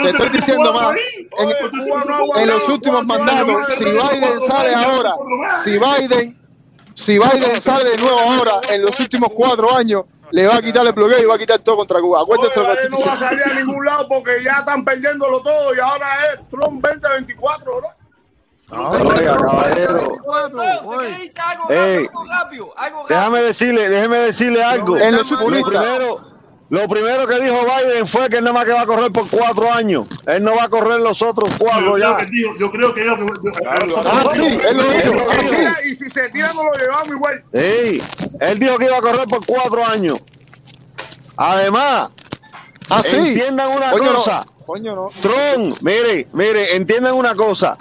[0.03, 0.95] te estoy diciendo más.
[1.39, 5.15] En, ha en los últimos mandatos, si Biden sale ahora,
[5.63, 6.41] si Biden
[6.95, 10.87] si Biden sale de nuevo ahora en los últimos cuatro años, le va a quitar
[10.87, 12.21] el bloqueo y va a quitar todo contra Cuba.
[12.21, 14.85] Acuérdense de lo que Oye, no va a salir a ningún lado porque ya están
[14.85, 17.73] perdiéndolo todo y ahora es Trump 2024,
[18.71, 18.91] ¿no?
[18.91, 20.17] Oiga, caballero.
[21.71, 22.09] Ey,
[23.09, 24.97] déjame decirle, déjeme decirle algo.
[24.97, 26.21] En los lo, primero,
[26.69, 29.29] lo primero que dijo Biden fue que él nada más que va a correr por
[29.29, 30.09] cuatro años.
[30.27, 32.27] Él no va a correr los otros Yo cuatro creo ya.
[32.27, 33.53] que yo creo que yo- yo-
[34.07, 35.27] Ah, sí, él lo dijo.
[35.31, 35.57] Ah, sí.
[35.91, 37.45] Y si se tira, no lo llevamos igual.
[37.55, 38.03] Sí,
[38.41, 40.19] él dijo que iba a correr por cuatro años.
[41.37, 42.11] Además,
[42.89, 43.17] Ah, sí.
[43.17, 44.15] entiendan una Coño, no.
[44.19, 44.45] cosa.
[44.67, 45.09] Coño, no.
[45.23, 47.77] Trump, mire, mire, entiendan una cosa.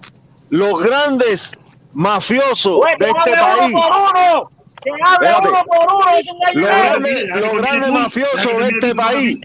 [0.50, 1.58] Los grandes
[1.94, 4.52] mafiosos Güey, de este país, uno por uno.
[4.82, 5.50] Que hable Espérate.
[5.50, 6.10] uno por uno.
[6.18, 9.40] Es un los grandes, los mafiosos de este país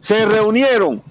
[0.00, 1.02] se reunieron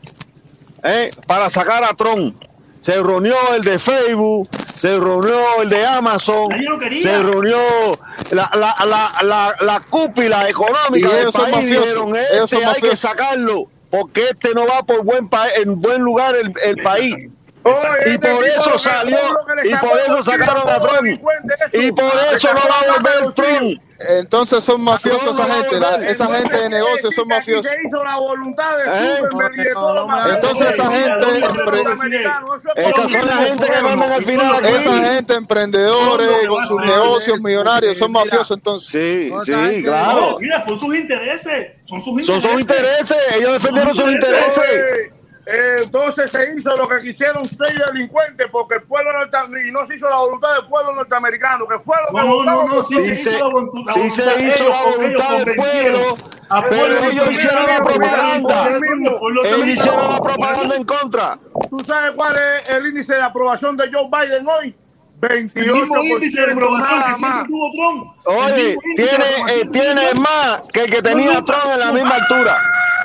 [0.84, 2.36] eh, para sacar a Trump.
[2.82, 4.50] Se reunió el de Facebook,
[4.80, 6.48] se reunió el de Amazon,
[7.04, 7.60] se reunió
[8.32, 11.56] la, la, la, la, la cúpula económica Y del país.
[11.56, 15.50] mafiosos, Dijeron, ellos este son hay que sacarlo, porque este no va por buen pa-
[15.54, 17.16] en buen lugar el, el país.
[17.64, 19.20] Y por eso salió,
[19.64, 21.20] y por eso sacaron a Trump.
[21.74, 23.34] Y por eso no va a volver.
[23.34, 23.82] Trump.
[24.10, 26.10] Entonces son mafiosos No, esa gente.
[26.10, 27.72] esa gente de negocios son mafiosos.
[27.72, 27.78] ¿Eh?
[30.34, 31.28] Entonces esa gente
[32.76, 34.66] Esas son la gente que mandan al final.
[34.66, 38.90] Esa gente emprendedores con sus negocios millonarios son mafiosos entonces.
[38.92, 40.38] Sí, sí, claro.
[40.40, 41.74] Mira, son sus intereses.
[41.86, 42.52] Son sus Son intereses.
[42.52, 45.12] sus intereses, ellos defendieron sus intereses.
[45.54, 49.86] Eh, entonces se hizo lo que quisieron seis delincuentes porque el pueblo norteamericano y no
[49.86, 52.84] se hizo la voluntad del pueblo norteamericano que fue lo que No, no, votaron no,
[52.84, 53.94] sí Sí se hizo la voluntad.
[53.96, 56.18] sí se hizo la voluntad del pueblo,
[56.50, 58.68] a pero ellos hicieron la propaganda.
[58.68, 58.84] el
[59.46, 61.40] Ellos hicieron la propaganda en contra.
[61.70, 64.76] ¿Tú sabes cuál es el índice de aprobación de Joe Biden hoy?
[65.22, 68.16] El 28 mismo índice de aprobación que siempre tuvo Trump.
[68.26, 72.16] El Oye, tiene, eh, tiene más que el que tenía No, Trump en la misma
[72.16, 72.58] altura.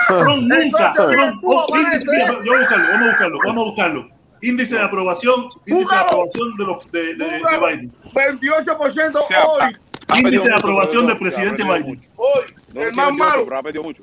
[0.09, 0.95] Trump nunca.
[0.95, 1.03] Tú
[1.45, 4.09] oh, índice de- yo voy a buscarlo, vamos a buscarlo, vamos a buscarlo.
[4.43, 7.41] Índice de aprobación, índice de aprobación de, los, de, de, de.
[7.67, 7.93] Biden.
[8.13, 9.77] 28% sea, hoy.
[10.19, 11.87] Índice de aprobación del presidente Biden.
[11.87, 12.09] mucho.
[12.17, 13.45] Hoy, No el más tiempo, malo.
[13.45, 14.03] pero ha perdido mucho.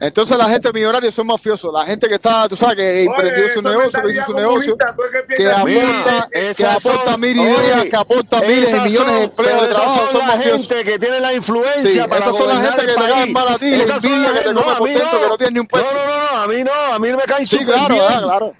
[0.00, 1.72] Entonces la gente millonaria son mafiosos.
[1.72, 4.94] La gente que está, tú sabes, que emprendió su negocio, que hizo su negocio, comunista,
[4.94, 9.12] tú es que aporta, que aporta son- mil oye, ideas, que aporta miles y millones
[9.14, 10.68] de empleos de trabajo, son la mafiosos.
[10.68, 13.48] gente que tiene la influencia Sí, para esas son la gente que te caen mal
[13.48, 15.52] a ti, la Esas son envidia que te come no, por dentro, que no tiene
[15.54, 15.90] ni un peso.
[15.94, 18.06] No, no, no, a mí no, a mí me caen Sí, claro, bien.
[18.08, 18.54] ah, claro.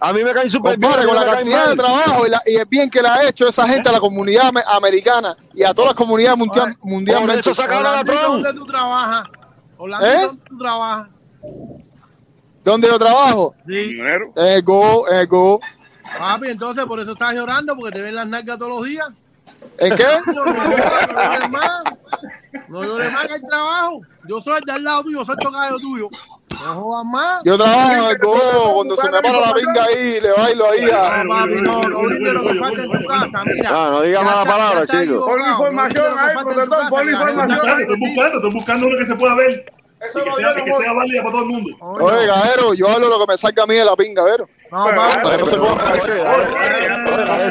[0.00, 0.92] A mí me caen súper bien.
[1.06, 3.66] Con la cantidad de trabajo y, la- y el bien que le ha hecho esa
[3.66, 7.40] gente a la comunidad ame- americana y a todas las comunidades mundial- Por mundialmente.
[7.40, 8.20] eso sacaron a Trump.
[8.22, 9.24] ¿dónde tú trabajas?
[9.76, 10.26] Orlandito, ¿Eh?
[10.26, 11.08] ¿dónde tú trabajas?
[12.64, 13.54] ¿Dónde yo trabajo?
[13.66, 13.94] Sí.
[13.94, 14.32] Dinero.
[14.36, 15.60] En el Go, en el Go.
[16.18, 19.08] Papi, entonces por eso estás llorando, porque te ven las nalgas todos los días.
[19.78, 20.04] ¿En qué?
[20.26, 21.84] No, llores más.
[22.68, 24.00] No llores más que hay trabajo.
[24.28, 26.08] Yo soy de al lado tuyo, soy tocayo tuyo.
[26.62, 27.42] No jodas más.
[27.44, 28.74] Yo trabajo en el Go.
[28.74, 31.24] Cuando se me para la pinga ahí, le bailo ahí a...
[31.24, 33.70] No, papi, no, lo que falta en tu casa, mira.
[33.72, 35.24] Ah, no diga Ya malas palabras, chicos.
[35.24, 39.72] Ponle información ahí, protector, gente información Estoy buscando, estoy buscando, uno que se pueda ver.
[40.00, 41.76] Eso Y que sea, válida para todo el mundo.
[41.80, 44.48] Oye, Gajero, yo hablo lo que me salga a mí de la pinga, ¿vero?
[44.74, 45.22] No, papi.
[45.22, 45.84] Para que no se ponga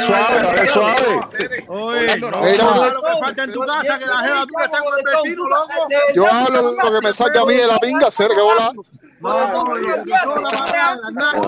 [0.06, 1.66] suave, suave.
[1.70, 2.64] Oye, no, Mira.
[2.66, 5.44] no, lo que falta en tu casa, que la jeva tuya está con el vecino,
[5.48, 5.88] loco.
[6.14, 8.74] Yo hablo lo que me salga a mí de la pinga, ser que bola.
[9.22, 11.42] No, no, no,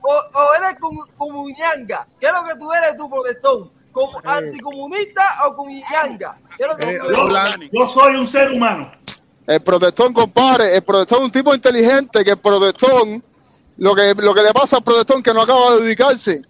[0.00, 0.76] o, o eres
[1.16, 2.06] comunianga.
[2.18, 3.70] ¿Qué es lo que tú eres, tu protestón?
[3.92, 6.36] ¿Como ¿Anticomunista o comunianga?
[6.56, 7.70] ¿Qué es lo que tú Yo, eres?
[7.72, 8.90] yo soy un ser humano.
[9.46, 13.22] El protestón, compadre, el protestón es un tipo inteligente que el protestón,
[13.78, 16.42] lo que, lo que le pasa al protestón que no acaba de ubicarse.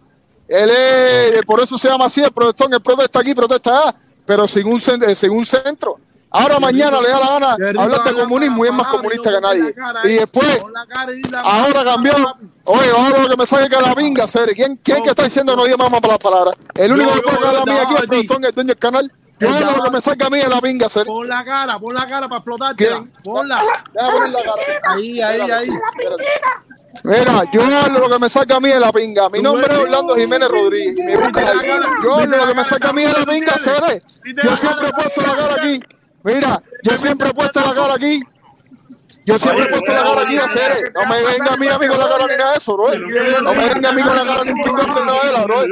[0.48, 3.94] Él es, por eso se llama así el protestón, él protesta aquí, protesta allá,
[4.26, 5.98] pero sin un, eh, sin un centro.
[6.30, 7.26] Ahora mañana le da la
[7.56, 9.72] gana hablar de comunismo y es más comunista que la nadie.
[9.74, 12.12] cara Y después, pon la cara y la- ahora cambió.
[12.64, 14.54] Oye, ahora lo que me sale que la pinga, ser.
[14.54, 16.54] ¿Quién, quién que está diciendo no diga más para las palabras?
[16.74, 18.52] El único Yo, que puede yo, hablar a mí yo, aquí es el protestón, el
[18.52, 19.12] dueño del canal.
[19.40, 21.06] Yo El lo que me salga a mí de la pinga, ser.
[21.06, 22.86] Pon la cara, pon la cara para explotarte.
[22.86, 23.12] ¿Quién?
[23.24, 23.62] Ponla.
[23.94, 24.56] Déjame poner la cara.
[24.94, 25.68] Ahí, ahí, ahí.
[27.04, 29.28] Mira, yo hablo lo que me saca a mí de la pinga.
[29.30, 30.96] Mi nombre es Orlando Jiménez Rodríguez.
[30.96, 31.80] Me ahí.
[32.02, 34.02] Yo hablo lo que me saca a mí de la pinga, Cere.
[34.42, 35.80] Yo siempre he puesto la cara aquí.
[36.24, 38.20] Mira, yo siempre he puesto la cara aquí.
[39.24, 40.92] Yo siempre he puesto la cara aquí de Cere.
[40.94, 42.90] No me venga a mí a mí con la cara ni nada de eso, bro.
[43.42, 45.62] No me venga a mí con la cara ni un nada de la, bro.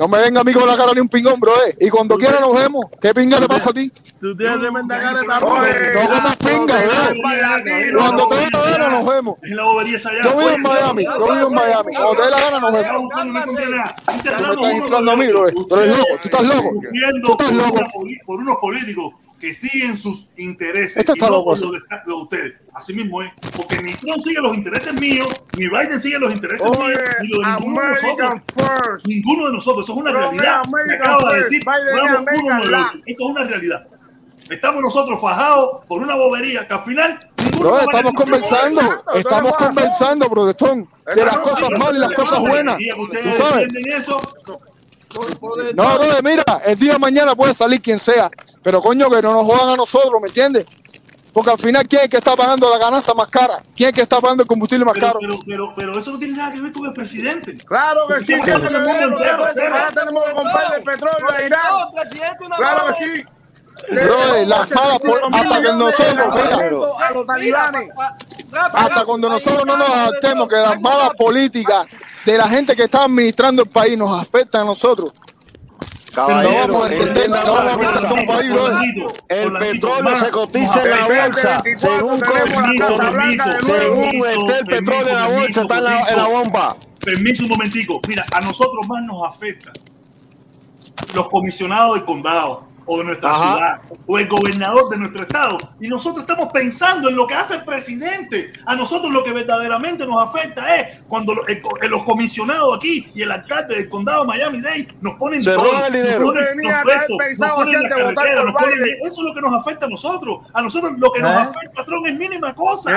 [0.00, 1.52] No me venga a mí con la cara ni un pingón, bro.
[1.66, 1.76] eh.
[1.78, 2.86] Y cuando quiera nos vemos.
[3.02, 3.92] ¿Qué pinga te pasa a ti?
[4.18, 7.98] Tú tienes tremenda cara de No comas pinga, bro.
[7.98, 9.36] Cuando te dé la gana nos vemos.
[9.42, 11.92] Yo vivo en Miami, yo vivo en Miami.
[11.94, 13.10] Cuando te dé la gana nos vemos.
[13.12, 13.40] Tú me
[14.54, 15.44] estás inflando a mí, bro.
[15.68, 16.70] Tú eres loco, tú estás loco.
[17.22, 17.80] Tú estás loco.
[18.24, 21.62] por unos políticos que siguen sus intereses y está no sí.
[21.62, 21.72] los
[22.06, 22.54] de, ustedes.
[22.74, 23.32] Así mismo es.
[23.56, 27.28] Porque ni Trump sigue los intereses míos, ni Biden sigue los intereses Oye, míos, ni
[27.28, 28.40] los de ninguno de nosotros.
[28.54, 29.06] first.
[29.06, 29.86] Ninguno de nosotros.
[29.86, 30.62] Eso es una Bro, realidad.
[30.86, 31.62] Me acaba de decir.
[31.62, 33.86] Eso es una realidad.
[34.50, 37.30] Estamos nosotros fajados por una bobería que al final.
[37.58, 38.80] Bro, estamos conversando,
[39.14, 42.76] estamos conversando, protestón, de las cosas malas y las cosas buenas.
[42.76, 43.68] ¿Tú sabes?
[45.74, 48.30] No, bro, mira, el día de mañana puede salir quien sea,
[48.62, 50.66] pero coño que no nos jodan a nosotros, ¿me entiendes?
[51.32, 53.62] Porque al final, ¿quién es el que está pagando la canasta más cara?
[53.76, 55.18] ¿Quién es el que está pagando el combustible más Pero, caro?
[55.20, 57.54] pero, pero, pero eso no tiene nada que ver con el presidente.
[57.64, 58.32] Claro que sí.
[58.34, 58.44] No,
[62.56, 63.24] Claro que sí.
[63.88, 66.56] Bro, las malas, por- hasta que nosotros, mira,
[67.06, 67.88] a los talibanes.
[68.72, 71.86] hasta cuando nosotros no nos adaptemos que las malas políticas
[72.24, 75.12] de la gente que está administrando el país nos afectan a nosotros.
[76.16, 79.12] No vamos a entender, no vamos a pensar que un país, bro.
[79.28, 85.14] el petróleo se cotiza en la bolsa según Permiso, permiso, según esté el petróleo en
[85.14, 86.76] la bolsa, está en la, en la bomba.
[86.98, 88.00] Permiso un momentico.
[88.08, 89.70] Mira, a nosotros más nos afecta
[91.14, 93.54] los comisionados del condado o de nuestra Ajá.
[93.54, 95.58] ciudad o el gobernador de nuestro estado.
[95.80, 98.52] Y nosotros estamos pensando en lo que hace el presidente.
[98.66, 103.08] A nosotros lo que verdaderamente nos afecta es cuando lo- el co- los comisionados aquí
[103.14, 106.20] y el alcalde del condado de Miami-Dade nos ponen Se todo, roban el dinero.
[106.20, 106.62] nos ponen los nos
[107.82, 108.54] la carretera, nos
[109.06, 110.38] eso es lo que nos afecta a nosotros.
[110.52, 111.36] A nosotros lo que nos ¿Eh?
[111.36, 112.96] afecta Trump es mínima cosa.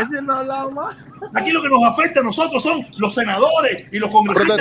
[1.36, 4.60] Aquí lo que nos afecta a nosotros son los senadores y los congresistas.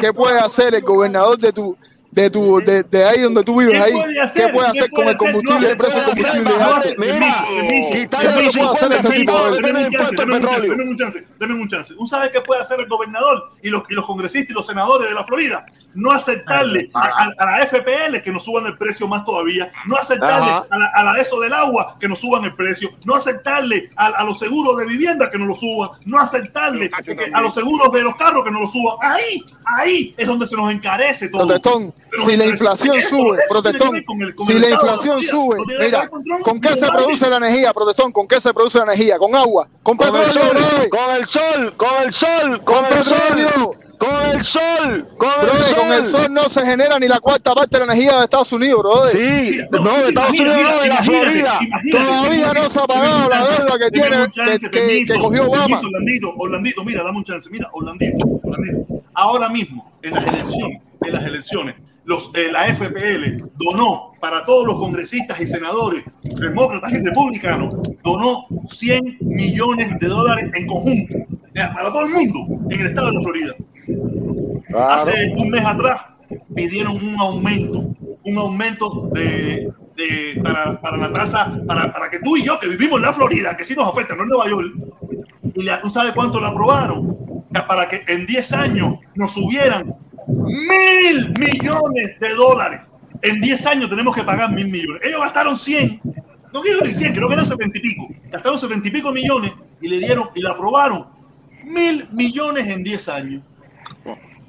[0.00, 1.76] ¿Qué puede hacer el gobernador de tu
[2.10, 3.92] de tu de, de ahí donde tú vives ¿Qué ahí?
[3.92, 4.46] puede hacer?
[4.46, 6.50] ¿Qué puede ¿Qué hacer con puede el combustible, No el precio del combustible?
[6.52, 6.88] bajar- alto?
[6.98, 7.92] Mira, Permiso, permiso.
[7.94, 9.96] quitarle ¿Qué los puede hacer ese 50 tipo de- centavos Deme en un el chance,
[10.10, 10.76] impuesto al deme un chance, petróleo.
[10.78, 11.94] deme un chance, deme un chance.
[11.98, 15.08] ¿Un sabe qué puede hacer el gobernador y los, y los congresistas y los senadores
[15.08, 15.66] de la Florida?
[15.98, 20.78] No aceptarle a, la FPL que nos suban el precio más todavía, no aceptarle a
[20.78, 24.24] la, a la eso del agua que nos suban el precio, no aceptarle a, a
[24.24, 28.02] los seguros de vivienda que nos lo suban, no aceptarle que- a los seguros de
[28.02, 28.96] los carros que nos lo suban.
[29.00, 31.46] Ahí, ahí es donde se nos encarece todo.
[31.46, 31.92] Protestón,
[32.24, 36.08] si la inflación eso- sube, protestón, ver con el- con si la inflación sube, mira,
[36.08, 38.12] con Trump, ¿con qué se produce la energía, protestón?
[38.12, 39.18] ¿Con qué se produce la energía?
[39.18, 39.68] ¿Con agua?
[39.82, 43.74] ¿Con Con el petróleo, con el sol, con el sol, ¿Con con el petróleo?
[43.98, 46.26] Con el sol, con el Brother, con el sol.
[46.32, 49.12] no se genera ni la cuarta parte de la energía de Estados Unidos, brother.
[49.12, 51.58] Sí, No, no, de Estados Unidos no, de la Florida.
[51.90, 55.42] Todavía no se ha pagado la deuda que tiene, chance, que- que- permiso, que cogió
[55.48, 55.64] Obama.
[55.66, 57.48] permiso, Orlandito, Orlandito, mira, dame un chance.
[57.50, 59.02] Mira, Orlandito, Orlandito.
[59.14, 64.66] Ahora mismo, en las elecciones, en las elecciones, los, eh, la FPL donó para todos
[64.66, 71.14] los congresistas y senadores, demócratas y republicanos, donó 100 millones de dólares en conjunto,
[71.54, 73.54] para todo el mundo, en el estado de la Florida.
[74.68, 74.92] Claro.
[74.92, 76.00] Hace un mes atrás
[76.54, 77.86] pidieron un aumento,
[78.24, 82.68] un aumento de, de- para, para la tasa, para, para que tú y yo que
[82.68, 84.72] vivimos en la Florida, que sí nos afecta, no en Nueva York,
[85.54, 87.16] y tú sabes cuánto la aprobaron,
[87.66, 89.94] para que en 10 años nos subieran
[90.28, 92.80] mil millones de dólares.
[93.22, 95.00] En 10 años tenemos que pagar mil millones.
[95.02, 96.00] Ellos gastaron 100,
[96.52, 98.08] no quiero ni 100, creo que eran 70 y pico.
[98.30, 101.06] Gastaron 70 y pico millones y le dieron y la aprobaron
[101.64, 103.42] mil millones en 10 años.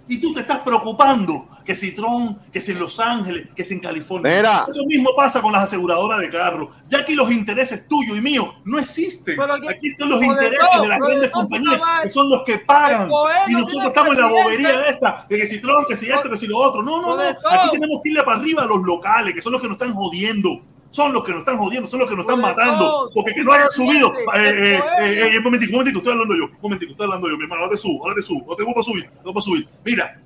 [0.09, 3.75] Y tú te estás preocupando que si Trump, que si en Los Ángeles, que si
[3.75, 4.35] en California.
[4.37, 4.65] Mira.
[4.67, 6.69] Eso mismo pasa con las aseguradoras de carros.
[6.89, 9.35] Ya aquí los intereses tuyos y míos no existen.
[9.39, 13.07] Pero aquí- aquí están los intereses de las grandes compañías que son los que pagan.
[13.47, 16.27] Y nosotros estamos en la bobería de esta, de que si Trump, que si esto,
[16.29, 16.81] que si lo otro.
[16.81, 17.21] No, no, no.
[17.51, 19.93] Aquí tenemos que irle para arriba a los locales, que son los que nos están
[19.93, 20.61] jodiendo.
[20.91, 23.11] Son los que nos están jodiendo, son los que nos están matando.
[23.13, 24.11] Porque que no hayan subido.
[24.13, 26.45] Eh, eh, eh, eh, un momentico, un momentico, estoy hablando yo.
[26.45, 27.63] Un momentico, estoy hablando yo, mi hermano.
[27.63, 28.45] Ahora te subo, ahora te subo.
[28.47, 29.67] No te voy a subir, no te a subir.
[29.85, 30.19] Mira,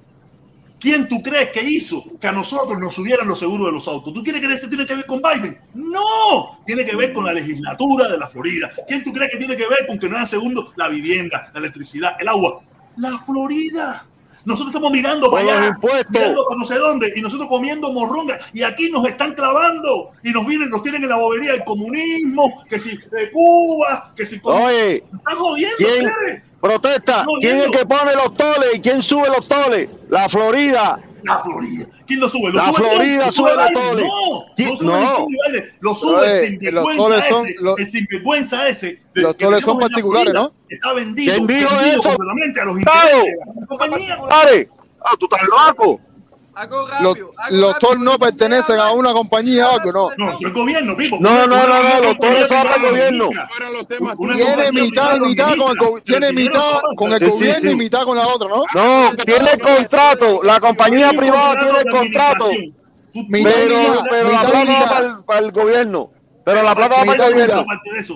[0.84, 4.14] ¿Quién tú crees que hizo que a nosotros nos subieran los seguros de los autos?
[4.14, 5.58] ¿Tú quieres que esto tiene que ver con Biden?
[5.76, 8.70] No, tiene que ver con la legislatura de la Florida.
[8.86, 11.60] ¿Quién tú crees que tiene que ver con que no hagan segundo la vivienda, la
[11.62, 12.60] electricidad, el agua?
[12.98, 14.06] La Florida.
[14.46, 15.78] Nosotros estamos mirando para allá,
[16.10, 20.32] mirando para no sé dónde, y nosotros comiendo morronga, y aquí nos están clavando, y
[20.32, 24.42] nos vienen, nos tienen en la bobería del comunismo, que si de Cuba, que si...
[24.44, 27.26] Oye, están jodiendo, ¿quién protesta?
[27.40, 29.90] ¿Quién es el que pone los toles y quién sube los toles?
[30.10, 31.00] La Florida.
[31.24, 31.86] La Florida.
[32.06, 32.50] ¿Quién lo sube?
[32.52, 34.06] ¿Lo La sube Florida sube los toles.
[34.08, 35.28] No, ¿Quién- no sube no.
[35.82, 37.56] Lo sube Oye, el sinvergüenza son- ese.
[37.60, 38.88] los- el sinvergüenza ese.
[39.14, 40.54] de- los que toles son particulares, ¿no?
[40.70, 41.34] Está vendido.
[41.34, 42.10] ¿Quién dijo eso?
[42.10, 44.18] a los intereses de la compañía.
[45.06, 46.00] Ah, tú estás loco.
[46.56, 47.34] Los, rápido.
[47.50, 47.74] los rápido.
[47.80, 50.10] TOR no pertenecen a una compañía o algo, no.
[50.18, 51.18] No, soy gobierno, Pipo.
[51.20, 53.30] No, no, no, no, los toros son gobierno.
[53.72, 54.16] Los temas.
[54.18, 58.18] Una Tiene mitad, mitad con el, tiene el mitad con el gobierno y mitad con
[58.18, 58.64] la otra, ¿no?
[58.74, 60.42] No, tiene contrato.
[60.44, 62.50] La compañía privada tiene de contrato.
[63.14, 66.12] Pero, mitad, pero la plata va para el, para el gobierno.
[66.46, 67.66] Pero la plata va para el gobierno.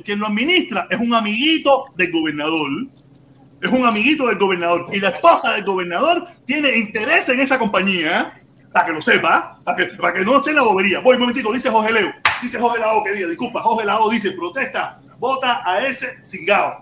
[0.04, 2.70] quien lo administra es un amiguito del gobernador.
[3.62, 4.88] Es un amiguito del gobernador.
[4.94, 8.34] Y la esposa del gobernador tiene interés en esa compañía.
[8.36, 8.42] ¿eh?
[8.72, 11.00] Para que lo sepa, para que, para que no esté en la bobería.
[11.00, 12.14] Voy un momentico, dice Jorge Leo.
[12.42, 16.80] Dice Jorge Lao que diga, disculpa, Jorge Lao dice, protesta, vota a ese cingado.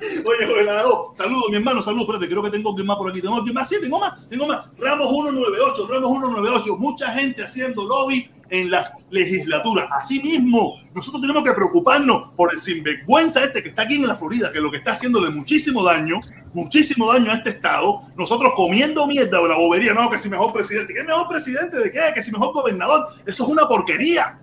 [0.00, 2.08] Oye, Jorge Lao, saludos, mi hermano, saludos.
[2.08, 3.20] Espérate, creo que tengo alguien más por aquí.
[3.20, 4.66] Tengo alguien más, sí, tengo más, tengo más.
[4.78, 6.76] Ramos 198, Ramos 198.
[6.76, 9.88] Mucha gente haciendo lobby en las legislaturas.
[9.90, 14.52] Asimismo, nosotros tenemos que preocuparnos por el sinvergüenza este que está aquí en la Florida,
[14.52, 16.20] que lo que está haciéndole muchísimo daño,
[16.52, 18.02] muchísimo daño a este estado.
[18.14, 20.92] Nosotros comiendo mierda de la bobería, no, que si mejor presidente.
[20.92, 22.00] ¿Qué mejor presidente de qué?
[22.14, 23.14] Que si mejor gobernador.
[23.24, 24.38] Eso es una porquería.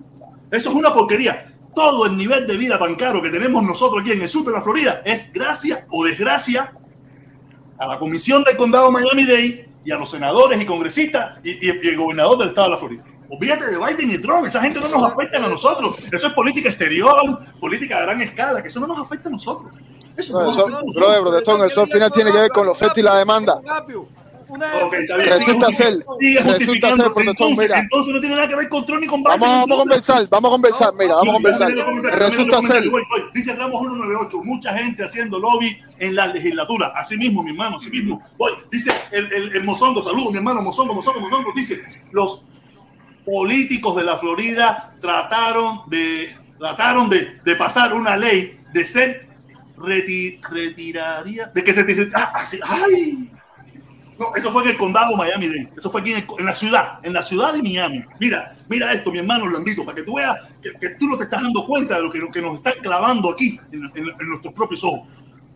[0.49, 1.53] Eso es una porquería.
[1.75, 4.53] Todo el nivel de vida tan caro que tenemos nosotros aquí en el sur de
[4.53, 6.73] la Florida es gracias o desgracia
[7.77, 12.39] a la comisión del condado Miami-Dade y a los senadores y congresistas y el gobernador
[12.39, 13.18] del estado de la Florida.
[13.29, 15.97] Olvídate de Biden y Trump, esa gente no nos afecta a nosotros.
[16.11, 19.71] Eso es política exterior, política a gran escala, que eso no nos afecta a nosotros.
[20.17, 21.71] Eso no No, nos eso, afecta a nosotros.
[21.71, 23.61] eso al final tiene que ver con la oferta y la demanda.
[25.27, 26.03] Resulta ser,
[26.43, 27.79] resulta ser, protestón, entonces, mira.
[27.79, 29.39] entonces no tiene nada que ver con Trump ni con Biden.
[29.39, 31.71] Vamos, vamos a conversar, vamos a conversar, mira, vamos a conversar.
[32.17, 32.83] Resulta ser.
[33.33, 36.93] Dice Ramos 198, mucha gente haciendo lobby en la legislatura.
[36.95, 38.23] Así mismo, mi hermano, así mismo.
[38.37, 38.53] Voy.
[38.71, 41.51] Dice el, el, el Mozongo, saludos, mi hermano Mozongo, Mozongo, Mozongo.
[41.55, 41.79] Dice,
[42.11, 42.43] los
[43.25, 49.27] políticos de la Florida trataron de, trataron de, de pasar una ley de ser
[49.77, 53.31] reti- retiraría, de que se ah, así, ay.
[54.19, 55.71] No, eso fue en el condado Miami-Dade.
[55.77, 58.03] Eso fue aquí en, el- en la ciudad, en la ciudad de Miami.
[58.19, 61.41] Mira, mira esto, mi hermano Orlandito, para que tú veas que, tú no te estás
[61.41, 64.83] dando cuenta de lo que, que nos están clavando aquí en, en- en nuestros propios
[64.83, 65.07] ojos.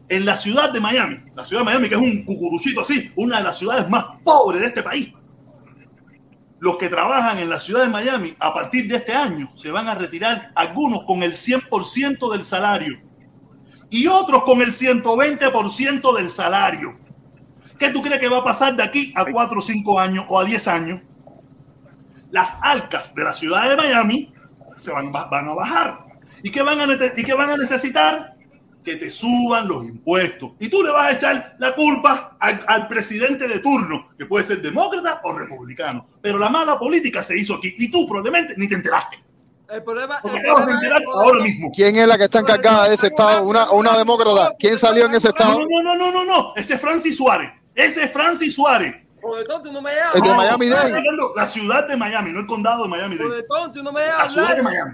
[0.08, 3.38] En la ciudad de Miami, la ciudad de Miami, que es un cucuruchito así, una
[3.40, 5.14] de las ciudades más pobres de este país.
[6.64, 9.90] Los que trabajan en la ciudad de Miami, a partir de este año, se van
[9.90, 13.02] a retirar algunos con el 100% del salario
[13.90, 16.98] y otros con el 120% del salario.
[17.78, 20.40] ¿Qué tú crees que va a pasar de aquí a 4 o 5 años o
[20.40, 21.02] a 10 años?
[22.32, 24.34] Las arcas de la ciudad de Miami
[24.80, 26.06] se van, a bajar.
[26.44, 26.64] ¿Y qué,
[27.18, 28.33] ¿Y qué van a necesitar?
[28.84, 30.52] Que te suban los impuestos.
[30.60, 34.46] Y tú le vas a echar la culpa al, al presidente de turno, que puede
[34.46, 36.08] ser demócrata o republicano.
[36.22, 39.24] Pero la mala política se hizo aquí y tú probablemente ni te enteraste.
[39.70, 41.72] El problema, el acabas de problema enterar es- ahora mismo.
[41.74, 43.44] ¿quién es la que está encargada de ese estado?
[43.44, 44.54] Una, una demócrata.
[44.60, 45.60] ¿Quién salió en ese estado?
[45.62, 46.54] No, no, no, no, no, no.
[46.56, 47.52] Ese es Francis Suárez.
[47.74, 48.96] Ese es Francis Suárez.
[49.22, 50.30] Por de tonto, tú no me El de.
[50.36, 51.02] Miami Dade.
[51.36, 53.16] La ciudad de Miami, no el condado de Miami.
[53.16, 53.42] Por Dade.
[53.42, 54.62] de tonto, tú no me La ciudad de.
[54.62, 54.92] Miami.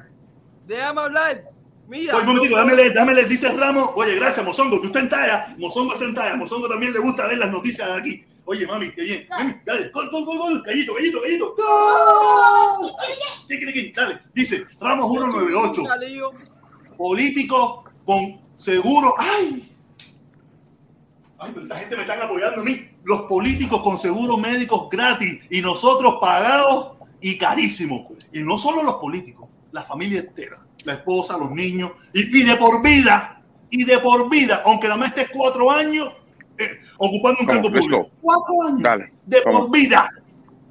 [0.67, 1.43] Déjame hablar.
[1.89, 2.13] Mira.
[2.15, 3.27] Oye, un momentito, no- dame leer.
[3.27, 5.55] Dice Ramos, oye, gracias, Mozongo, que usted en talla.
[5.57, 6.35] Mozongo está en talla.
[6.35, 8.23] Mozongo también le gusta ver las noticias de aquí.
[8.45, 9.27] Oye, mami, qué bien.
[9.37, 10.63] Ven, dale, gol, gol, gol, gol.
[10.65, 11.55] Gallito, gallito, gallito.
[11.55, 12.91] ¡Gol!
[13.47, 13.91] ¿Qué quiere que?
[13.95, 15.83] Dale, dice Ramos 198.
[15.83, 16.31] Calillo.
[16.97, 19.13] Político con seguro.
[19.17, 19.65] ¡Ay!
[21.39, 22.87] Ay, pero esta gente me están apoyando a mí.
[23.03, 26.91] Los políticos con seguros médicos gratis y nosotros pagados
[27.21, 28.07] y carísimos.
[28.33, 32.55] Y no solo los políticos, la familia entera, la esposa, los niños, y, y de
[32.55, 36.13] por vida, y de por vida, aunque la más estés cuatro años
[36.57, 38.09] eh, ocupando un cargo público.
[38.21, 38.81] Cuatro años.
[38.81, 40.09] Dale, De por vida.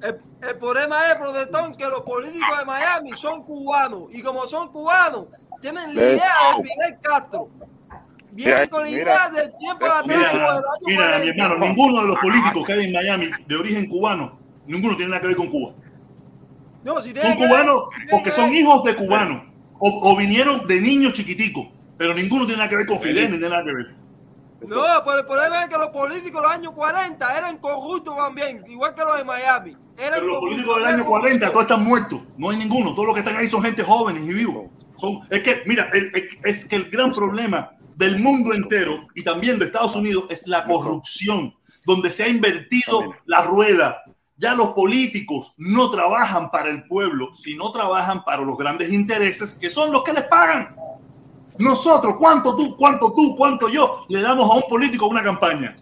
[0.01, 4.03] El, el problema es, protestón, que los políticos de Miami son cubanos.
[4.11, 5.25] Y como son cubanos,
[5.59, 7.49] tienen la idea de Fidel Castro.
[8.31, 10.05] Vienen con la idea del tiempo de atrás.
[10.05, 11.19] Mira, mira, 40.
[11.19, 15.09] mi hermano, ninguno de los políticos que hay en Miami de origen cubano, ninguno tiene
[15.09, 15.73] nada que ver con Cuba.
[16.83, 19.43] No, si Son cubanos porque que son hijos de cubanos
[19.79, 23.37] o, o vinieron de niños chiquiticos, pero ninguno tiene nada que ver con Fidel ni
[23.37, 23.95] tiene nada que ver.
[24.61, 28.63] No, pero el problema es que los políticos de los años 40 eran corruptos también,
[28.67, 29.71] igual que los de Miami.
[29.97, 31.51] Eran Pero los políticos del año 40 corruptos.
[31.51, 34.33] todos están muertos, no hay ninguno, todos los que están ahí son gente jóvenes y
[34.33, 34.65] vivos.
[34.97, 39.23] Son, es que, mira, el- el- es que el gran problema del mundo entero y
[39.23, 41.53] también de Estados Unidos es la corrupción,
[41.85, 44.03] donde se ha invertido la rueda.
[44.39, 49.69] Ya los políticos no trabajan para el pueblo, sino trabajan para los grandes intereses, que
[49.69, 50.75] son los que les pagan.
[51.59, 55.75] Nosotros, ¿cuánto tú, cuánto tú, cuánto yo le damos a un político una campaña?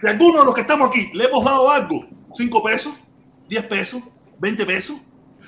[0.00, 2.04] Si alguno de los que estamos aquí le hemos dado algo,
[2.34, 2.92] 5 pesos,
[3.48, 4.02] 10 pesos,
[4.40, 4.96] 20 pesos,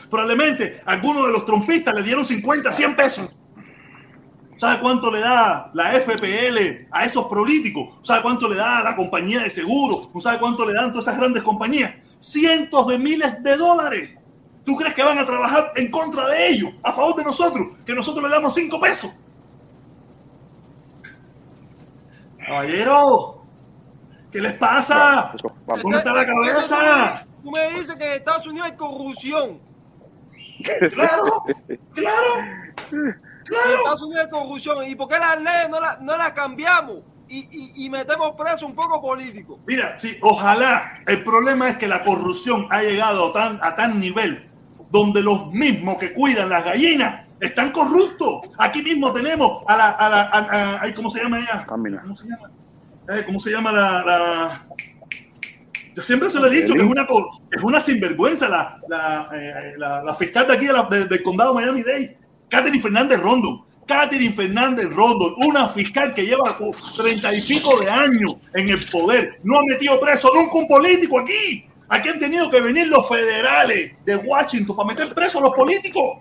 [0.08, 3.30] probablemente algunos de los trompistas le dieron 50, 100 pesos.
[4.56, 7.98] ¿Sabe cuánto le da la FPL a esos políticos?
[8.02, 10.08] ¿Sabe cuánto le da a la compañía de seguro?
[10.18, 11.94] ¿Sabe cuánto le dan todas esas grandes compañías?
[12.18, 14.18] Cientos de miles de dólares.
[14.64, 17.94] ¿Tú crees que van a trabajar en contra de ellos, a favor de nosotros, que
[17.94, 19.12] nosotros le damos cinco pesos?
[22.38, 23.42] Caballero,
[24.32, 25.34] ¿qué les pasa?
[25.66, 27.26] ¿Dónde está la cabeza?
[27.42, 29.60] Tú me dices que en Estados Unidos hay corrupción.
[30.64, 31.44] Claro,
[31.92, 32.30] claro,
[33.46, 33.76] claro.
[33.78, 34.86] Estados Unidos hay corrupción.
[34.86, 36.98] ¿Y por qué las leyes no las no las cambiamos?
[37.28, 39.58] Y, y, y metemos preso un poco político.
[39.66, 41.00] Mira, sí, ojalá.
[41.06, 44.48] El problema es que la corrupción ha llegado a tan, a tan nivel
[44.90, 48.42] donde los mismos que cuidan las gallinas están corruptos.
[48.58, 51.66] Aquí mismo tenemos a la, a la, a- a- ay, ¿cómo se llama ella?
[51.66, 52.50] ¿Cómo se llama?
[53.08, 54.60] Eh, ¿Cómo se llama la, la-
[55.94, 57.06] Yo siempre se lo he dicho que es una,
[57.50, 61.22] es una sinvergüenza la, la, eh, la- la fiscal de aquí de la- de- del
[61.24, 62.18] condado de Miami-Dade,
[62.48, 63.62] Catherine Fernández Rondon.
[63.86, 66.58] Catherine Fernández Rondon, una fiscal que lleva
[66.96, 71.20] treinta y pico de años en el poder, no ha metido preso nunca un político
[71.20, 71.66] aquí.
[71.88, 76.18] Aquí han tenido que venir los federales de Washington para meter preso a los políticos.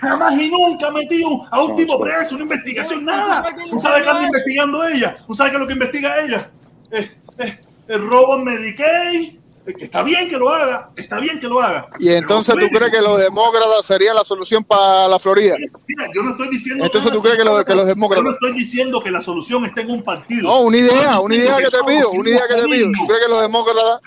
[0.00, 3.44] Jamás y nunca ha metido a un tipo preso, una investigación, nada.
[3.70, 5.16] ¿Tú sabes qué anda investigando ella?
[5.26, 6.50] ¿Tú sabes qué es lo que investiga ella?
[6.90, 7.58] Es, es
[7.88, 9.38] el robo en Medicaid.
[9.64, 11.88] Que Está bien que lo haga, está bien que lo haga.
[11.98, 15.56] Y entonces tú crees que los demócratas serían la solución para la Florida.
[15.88, 16.84] Mira, yo no estoy diciendo.
[16.84, 18.32] Entonces nada, tú crees que los, que los Yo no demócratas.
[18.34, 20.42] estoy diciendo que la solución está en un partido.
[20.42, 22.92] No, una idea, una idea que te pido, una idea que te pido.
[22.92, 24.00] ¿Tú crees que los demócratas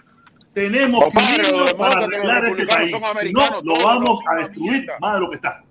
[0.54, 2.96] Tenemos que para demócratas arreglar este país.
[3.22, 5.64] Si no, lo vamos a destruir más de lo que está.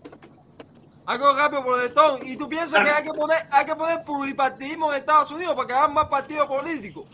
[1.06, 2.26] Algo rápido, Brodetón.
[2.26, 5.68] ¿Y tú piensas que hay que poner, hay que poner pluripartidismo en Estados Unidos para
[5.68, 7.04] que hagan más partidos políticos?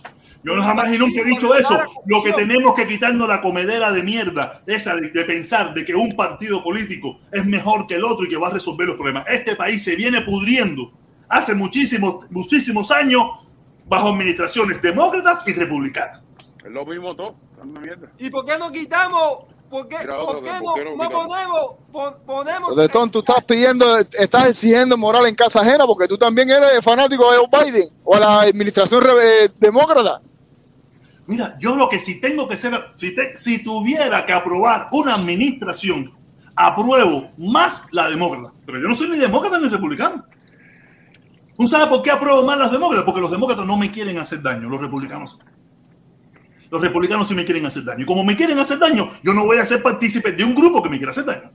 [0.44, 1.78] Yo no jamás y nunca he dicho eso.
[2.06, 5.94] Lo que tenemos que quitarnos la comedera de mierda, esa de, de pensar de que
[5.94, 9.24] un partido político es mejor que el otro y que va a resolver los problemas.
[9.28, 10.90] Este país se viene pudriendo
[11.28, 13.22] hace muchísimos, muchísimos años
[13.86, 16.20] bajo administraciones demócratas y republicanas.
[16.64, 17.36] Es lo mismo todo.
[18.18, 19.44] ¿Y por qué no quitamos?
[19.70, 23.42] ¿Por qué, Mira, por qué ¿por no, qué no ponemos, pon- ponemos Protestón, tú estás
[23.44, 23.86] pidiendo,
[24.18, 28.14] estás exigiendo moral en casa ajena porque tú también eres fanático de Joe Biden o
[28.14, 30.20] a la administración re- eh, demócrata.
[31.32, 35.14] Mira, yo lo que si tengo que ser, si, te- si tuviera que aprobar una
[35.14, 36.12] administración,
[36.54, 38.52] apruebo más la demócrata.
[38.66, 40.26] Pero yo no soy ni demócrata ni republicano.
[41.56, 43.06] ¿Tú sabes por qué apruebo más las demócratas?
[43.06, 45.38] Porque los demócratas no me quieren hacer daño, los republicanos.
[46.70, 48.02] Los republicanos sí me quieren hacer daño.
[48.02, 50.82] Y como me quieren hacer daño, yo no voy a ser partícipe de un grupo
[50.82, 51.50] que me quiera hacer daño.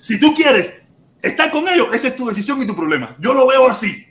[0.00, 0.74] Si tú quieres
[1.22, 3.16] estar con ellos, esa es tu decisión y tu problema.
[3.18, 4.04] Yo lo veo así.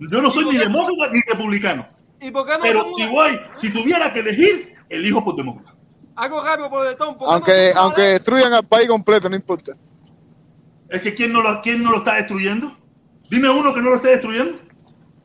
[0.00, 1.86] Yo no soy ni demócrata ni republicano.
[2.20, 5.74] ¿Y por qué no Pero si voy, si tuviera que elegir, elijo por demócrata.
[6.16, 6.70] algo rápido?
[6.70, 9.72] ¿por qué no Aunque, aunque destruyan al país completo, no importa.
[10.88, 12.76] Es que ¿quién no, lo, ¿quién no lo está destruyendo?
[13.30, 14.58] Dime uno que no lo esté destruyendo.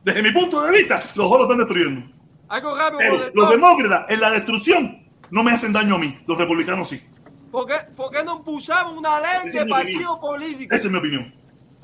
[0.04, 2.06] Desde mi punto de vista, los dos lo están destruyendo.
[2.48, 6.18] Algo rápido, Pero los demócratas en la destrucción no me hacen daño a mí.
[6.26, 7.02] Los republicanos sí.
[7.50, 10.20] ¿Por qué, por qué no pusimos una ley Esa de partido opinión.
[10.20, 10.74] político?
[10.74, 11.34] Esa es mi opinión.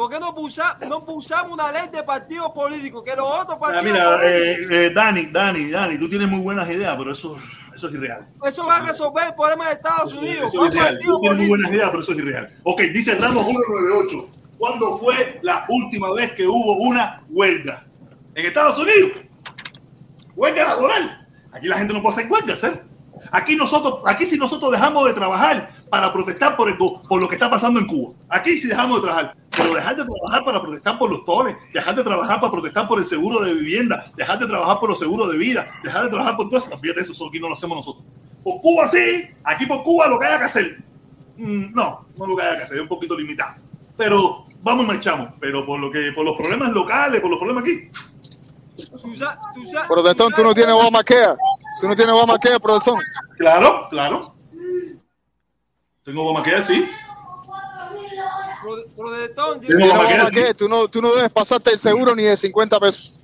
[0.01, 3.05] ¿Por qué no, pusa, no pusimos una ley de partido político?
[3.05, 6.40] Que los otros Ah, partidos mira, políticos, eh, eh, Dani, Dani, Dani, tú tienes muy
[6.40, 7.36] buenas ideas, pero eso,
[7.74, 8.27] eso es irreal.
[8.43, 10.47] eso va a resolver el problema de Estados Unidos.
[10.47, 10.93] Eso es Más irreal.
[10.94, 11.48] partidos Tú tienes muy políticos.
[11.59, 12.47] buenas ideas, pero eso es irreal.
[12.62, 14.28] Ok, dice Ramos 198.
[14.56, 17.85] ¿Cuándo fue la última vez que hubo una huelga?
[18.35, 19.12] En Estados Unidos.
[20.35, 21.28] Huelga laboral.
[21.52, 22.82] Aquí la gente no puede hacer huelgas, ¿eh?
[23.32, 27.35] Aquí nosotros, aquí si nosotros dejamos de trabajar para protestar por, el, por lo que
[27.35, 28.14] está pasando en Cuba.
[28.31, 29.36] Aquí sí dejamos de trabajar.
[29.56, 32.98] Pero dejar de trabajar para protestar por los toles, dejar de trabajar para protestar por
[32.98, 36.36] el seguro de vivienda, dejar de trabajar por los seguros de vida, dejar de trabajar
[36.36, 36.78] por todo eso.
[36.78, 38.05] Fíjate, eso aquí no lo hacemos nosotros.
[38.44, 40.85] Por Cuba sí, aquí por Cuba lo que haya que hacer.
[41.36, 43.56] Mm, no, no lo que haya que hacer, es un poquito limitado.
[43.97, 45.35] Pero vamos marchamos.
[45.40, 47.90] Pero por lo que, por los problemas locales, por los problemas aquí,
[49.89, 51.36] Protestón, tú no tienes Obamacare.
[51.81, 52.98] Tú no tienes Obamacare, protestón.
[53.36, 54.20] Claro, claro.
[56.05, 56.89] Tengo Obamacare, sí.
[58.61, 60.55] Sí.
[60.57, 63.19] tú no, tú no debes pasarte el seguro ni de 50 pesos.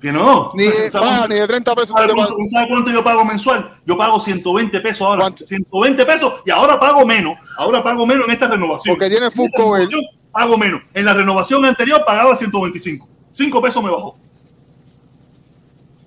[0.00, 0.50] Que no.
[0.54, 1.90] Ni de, ¿Sabes ah, cuánto- ni de 30 pesos.
[1.90, 2.50] tú ¿Sabes cuánto, pagas.
[2.52, 3.80] ¿Sabes cuánto yo pago mensual?
[3.86, 5.20] Yo pago 120 pesos ahora.
[5.20, 5.46] ¿Cuánto?
[5.46, 7.36] 120 pesos y ahora pago menos.
[7.56, 8.94] Ahora pago menos en esta renovación.
[8.96, 9.86] Porque tiene full cover.
[10.32, 10.82] Pago menos.
[10.94, 13.06] En la renovación anterior pagaba 125.
[13.32, 14.16] 5 pesos me bajó.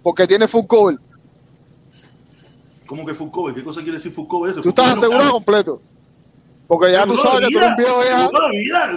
[0.02, 0.98] Porque tiene full cover.
[2.88, 3.54] ¿Cómo que full cover?
[3.56, 4.52] ¿Qué cosa quiere decir full cover?
[4.52, 4.62] Eso?
[4.62, 5.82] Tú Full estás asegurado completo.
[6.74, 8.30] Porque ya tú sabes que tú eres un viejo ya.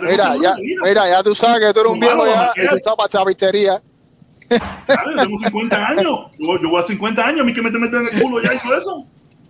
[0.00, 2.96] Mira, ya, mira, ya tú sabes que tú eres un viejo ya y tú estás
[2.96, 3.82] para chavistería.
[4.48, 6.02] Claro, yo tengo 50 años.
[6.38, 7.40] Yo, yo voy a 50 años.
[7.42, 9.04] A mí que me te meten en el culo ya y todo eso.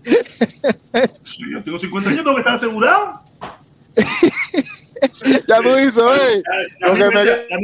[1.25, 3.21] Sí, yo tengo 50 años, tengo que estar asegurado.
[5.49, 6.43] Ya tú dices, oye,
[6.83, 7.01] A lo mí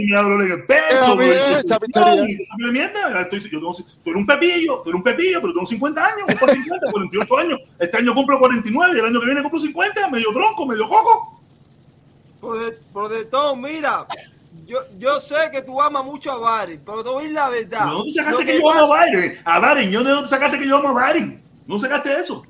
[0.06, 0.96] me, da dolor en el pecho.
[1.04, 2.24] a mí dolor en es el chapitería.
[2.72, 3.20] mierda.
[3.22, 6.38] Estoy- yo tengo- tú eres un pepillo, tú eres un pepillo, pero tengo 50 años,
[6.38, 7.60] por 50, 48 años.
[7.78, 11.40] Este año cumplo 49 y el año que viene cumplo 50, medio tronco, medio coco.
[12.92, 14.06] Protector, mira,
[14.66, 17.48] yo, yo sé que tú amas mucho a Biden, pero te voy a decir la
[17.48, 17.84] verdad.
[17.86, 19.38] ¿De dónde sacaste que yo amo a Biden?
[19.44, 21.42] A ¿yo de dónde sacaste que yo amo a Biden?
[21.66, 22.42] ¿No sacaste eso?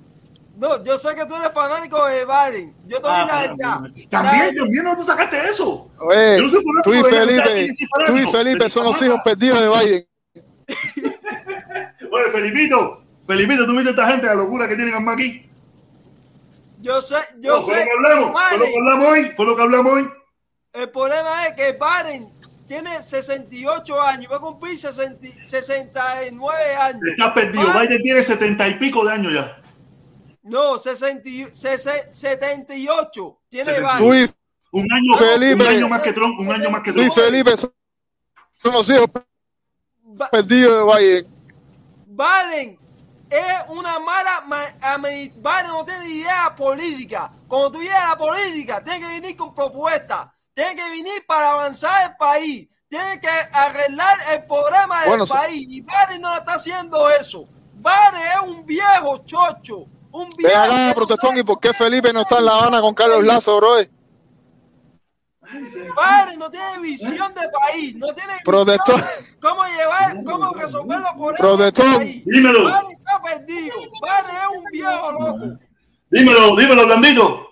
[0.62, 2.72] No, yo sé que tú eres fanático de Biden.
[2.86, 3.56] Yo te a Ah, la verdad.
[3.58, 5.90] También, también, ¿de dónde sacaste eso?
[5.98, 8.26] Oye, Yo no soy tú y de él, ¿sabes quién Felipe, tú y?
[8.30, 10.06] Felipe son los hijos perdidos de Biden.
[12.12, 15.50] Oye, Felipito, Felipito, ¿tú viste esta gente la locura que tienen aquí?
[16.78, 17.80] Yo sé, yo No, fue sé.
[17.80, 20.10] lo que hablamos, fue lo que hablamos hoy, fue lo que hablamos hoy.
[20.74, 22.32] el problema es que Biden
[22.68, 27.02] tiene 68 años, va a cumplir 60 69 años.
[27.10, 27.64] Estás perdido.
[27.64, 29.58] Biden- Biden tiene setenta y pico de años ya.
[30.42, 33.98] No, 60 y- sese- 78 tiene 78.
[33.98, 34.28] Tú Biden.
[34.72, 35.62] y, Un año, Felipe.
[35.62, 37.12] un año más que Trump, un año más que Trump.
[37.12, 37.72] Felipe son
[38.72, 39.06] los hijos
[40.30, 41.32] perdidos de Biden.
[42.06, 42.78] Biden
[43.30, 44.42] es una mala.
[45.08, 47.32] Biden no tiene idea política.
[47.48, 50.26] Cuando tú llegas a la política, tienes que venir con propuestas.
[50.54, 52.68] Tienes que venir para avanzar el país.
[52.88, 55.66] Tienes que arreglar el problema del Bueno, país.
[55.68, 57.48] Y Biden no está haciendo eso.
[57.74, 59.86] Biden es un viejo chocho.
[60.12, 63.24] Un Ve acá, protestón, ¿y por qué Felipe no está en La Habana con Carlos
[63.24, 63.76] Lazo, bro?
[65.52, 67.94] Biden no tiene visión de país.
[67.96, 69.00] No tiene visión Protestón.
[69.00, 72.22] de cómo llevar, cómo resolver los problemas Protestón.
[72.24, 72.60] Dímelo.
[72.60, 73.76] Biden está perdido.
[73.76, 75.58] Biden es un viejo loco.
[76.10, 77.48] Dímelo, dímelo, Blandito.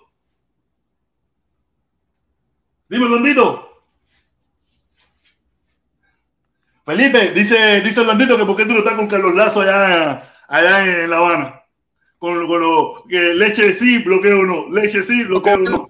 [2.89, 3.67] Dímelo, Blandito.
[6.85, 10.85] Felipe, dice, dice Blandito que por qué tú no estás con Carlos Lazo allá, allá
[10.85, 11.60] en La Habana.
[12.21, 14.69] Con, con lo que leche sí, bloqueo no.
[14.69, 15.89] Leche sí, bloqueo no.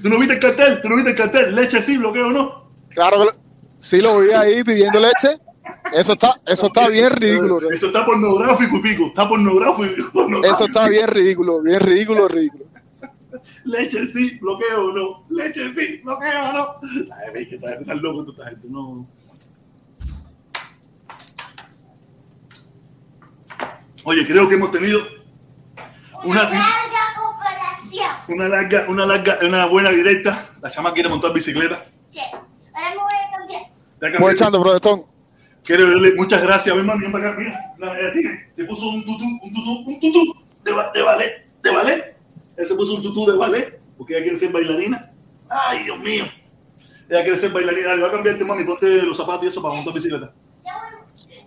[0.00, 0.80] ¿Tú no viste el cartel?
[0.80, 1.56] ¿Tú no viste el cartel?
[1.56, 2.70] Leche sí, bloqueo no.
[2.90, 3.32] Claro que lo-
[3.80, 5.40] sí lo vi ahí pidiendo leche.
[5.92, 7.68] Eso está, eso está bien ridículo.
[7.72, 9.06] Eso está pornográfico pico.
[9.06, 10.12] Está pornográfico.
[10.12, 10.54] pornográfico.
[10.54, 12.64] Eso está bien ridículo, bien ridículo, ridículo.
[13.64, 15.24] Leche sí, bloqueo no.
[15.30, 16.74] Leche sí, bloqueo no.
[17.34, 18.68] Ay, que está, está loco toda esta gente.
[18.70, 19.04] No.
[24.04, 25.00] Oye, creo que hemos tenido
[26.24, 28.10] Una una, larga comparación.
[28.28, 30.50] una larga, una larga, una buena directa.
[30.62, 31.84] La chama quiere montar bicicleta.
[32.10, 33.62] Che, ahora me voy a cambiar.
[34.12, 34.18] Ya.
[34.18, 35.04] Voy echando, protestón.
[35.64, 36.74] Quiero darle muchas gracias.
[36.74, 37.38] Ven, mami, ven para acá.
[37.38, 37.94] Mira, la,
[38.54, 42.16] se puso un tutú, un tutú, un tutú de, de ballet, de ballet.
[42.56, 45.12] Ella se puso un tutú de ballet porque ella quiere ser bailarina.
[45.48, 46.24] Ay, Dios mío.
[47.08, 47.88] Ella quiere ser bailarina.
[47.88, 48.64] Dale, va a cambiarte, mami.
[48.64, 50.32] Ponte los zapatos y eso para montar bicicleta.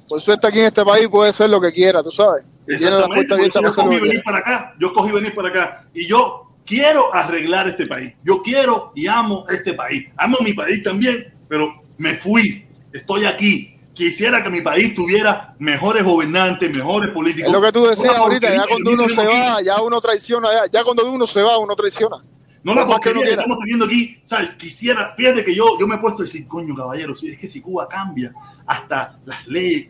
[0.08, 2.46] Por suerte aquí en este país puede ser lo que quiera, tú sabes.
[2.68, 4.76] Y tiene la puerta abierta para yo que venir para acá.
[4.80, 5.86] Yo escogí venir para acá.
[5.94, 8.14] Y yo quiero arreglar este país.
[8.24, 10.08] Yo quiero y amo este país.
[10.18, 12.68] Amo mi país también, pero me fui.
[12.92, 13.70] Estoy aquí.
[13.94, 17.48] Quisiera que mi país tuviera mejores gobernantes, mejores políticos.
[17.48, 19.30] Es lo que tú decías ahorita, ya cuando uno se aquí.
[19.30, 22.24] va, ya uno traiciona, ya, ya cuando uno se va, uno traiciona.
[22.64, 24.52] No la que que estamos teniendo aquí, ¿sabes?
[24.58, 27.48] Quisiera, fíjate que yo, yo me he puesto a decir, coño, caballero, si es que
[27.48, 28.34] si Cuba cambia,
[28.66, 29.90] hasta las leyes.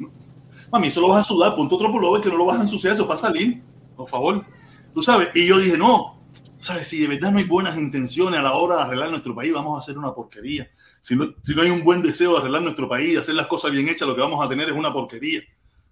[0.71, 2.93] Mami, eso lo vas a sudar, ponte otro pullover que no lo vas a ensuciar,
[2.93, 3.61] eso va a salir,
[3.95, 4.43] por favor.
[4.91, 6.19] Tú sabes, y yo dije, no,
[6.59, 6.87] ¿sabes?
[6.87, 9.77] Si de verdad no hay buenas intenciones a la hora de arreglar nuestro país, vamos
[9.77, 10.69] a hacer una porquería.
[11.01, 13.47] Si no, si no hay un buen deseo de arreglar nuestro país, de hacer las
[13.47, 15.41] cosas bien hechas, lo que vamos a tener es una porquería.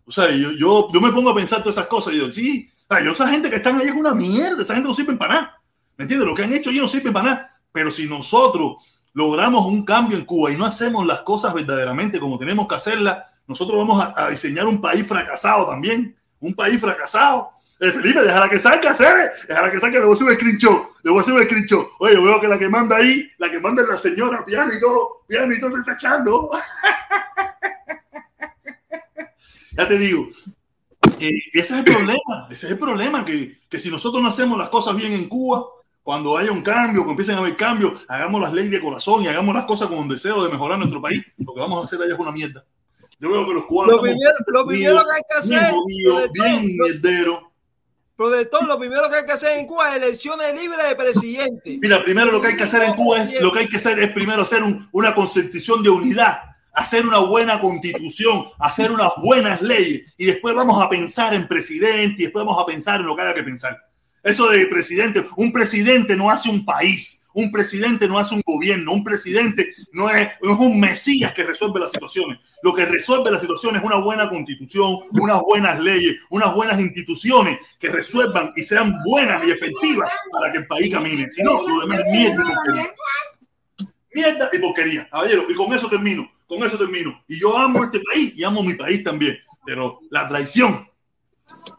[0.06, 2.70] O sea, yo, yo, yo me pongo a pensar todas esas cosas y digo, sí,
[3.00, 5.62] esa gente que están ahí es una mierda, esa gente no sirve para nada.
[5.98, 6.28] ¿Me entiendes?
[6.28, 7.62] Lo que han hecho allí no sirve para nada.
[7.72, 8.78] Pero si nosotros
[9.14, 13.26] logramos un cambio en Cuba y no hacemos las cosas verdaderamente como tenemos que hacerlas,
[13.48, 16.16] nosotros vamos a, a diseñar un país fracasado también.
[16.40, 17.52] Un país fracasado.
[17.82, 20.90] Eh, Felipe, déjala que salga, hacer, déjala que salga, le voy a hacer un screenshot,
[21.02, 21.88] le voy a hacer un screenshot.
[21.98, 24.80] Oye, veo que la que manda ahí, la que manda es la señora, piano y
[24.80, 26.52] todo, piano y todo te está echando.
[29.72, 30.28] ya te digo,
[31.20, 34.60] eh, ese es el problema, ese es el problema, que, que si nosotros no hacemos
[34.60, 35.66] las cosas bien en Cuba,
[36.04, 39.28] cuando haya un cambio, cuando empiecen a haber cambios, hagamos las leyes de corazón y
[39.28, 42.02] hagamos las cosas con un deseo de mejorar nuestro país, lo que vamos a hacer
[42.02, 42.64] allá es una mierda.
[43.20, 46.66] Yo veo que los cubanos Lo primero, lo primero que hay que hacer, jodidos, bien
[46.78, 47.52] mierdero.
[48.16, 51.78] protector, lo primero que hay que hacer en Cuba es elecciones libres de presidente.
[51.82, 54.00] Mira, primero lo que hay que hacer en Cuba es lo que hay que hacer
[54.00, 56.40] es primero hacer un- una constitución de unidad,
[56.74, 62.22] hacer una buena constitución, hacer unas buenas leyes y después vamos a pensar en presidente
[62.22, 63.78] y después vamos a pensar en lo que haya que pensar.
[64.24, 68.92] Eso de presidente, un presidente no hace un país, Un presidente no hace un gobierno,
[68.92, 72.40] un presidente no es, un mesías que resuelve las situaciones.
[72.62, 77.58] Lo que resuelve las situaciones es una buena constitución, unas buenas leyes, unas buenas instituciones
[77.80, 81.30] que resuelvan y sean buenas y efectivas para que el país camine.
[81.30, 82.94] Si no, lo demás es mierda y porquería.
[84.14, 85.10] Mierda y porquería.
[85.10, 87.24] Caballero, y con eso termino, con eso termino.
[87.28, 89.38] Y yo amo este país y amo mi país también.
[89.66, 90.88] Pero la traición,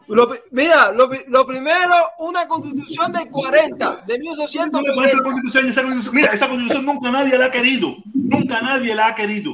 [0.07, 5.23] Lo mira, lo, pri- lo primero, una constitución del 40, de No me parece la
[5.23, 5.23] 1840.
[5.23, 7.95] constitución, esa constitución- Mira, esa constitución nunca nadie la ha querido.
[8.13, 9.53] Nunca nadie la ha querido.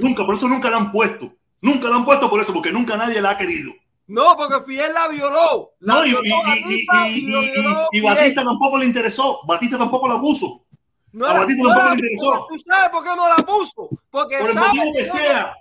[0.00, 1.32] Nunca, por eso nunca la han puesto.
[1.60, 3.72] Nunca la han puesto por eso, porque nunca nadie la ha querido.
[4.08, 5.70] No, porque Fidel la violó.
[5.78, 9.38] La No, y, violó y- y- Batista y- tampoco le interesó.
[9.46, 10.64] Batista tampoco la puso.
[11.12, 12.46] No a Batista no tampoco le interesó.
[12.48, 13.88] ¿Tú sabes por qué no la puso?
[14.10, 15.54] Porque Por el sabe motivo que que no- sea.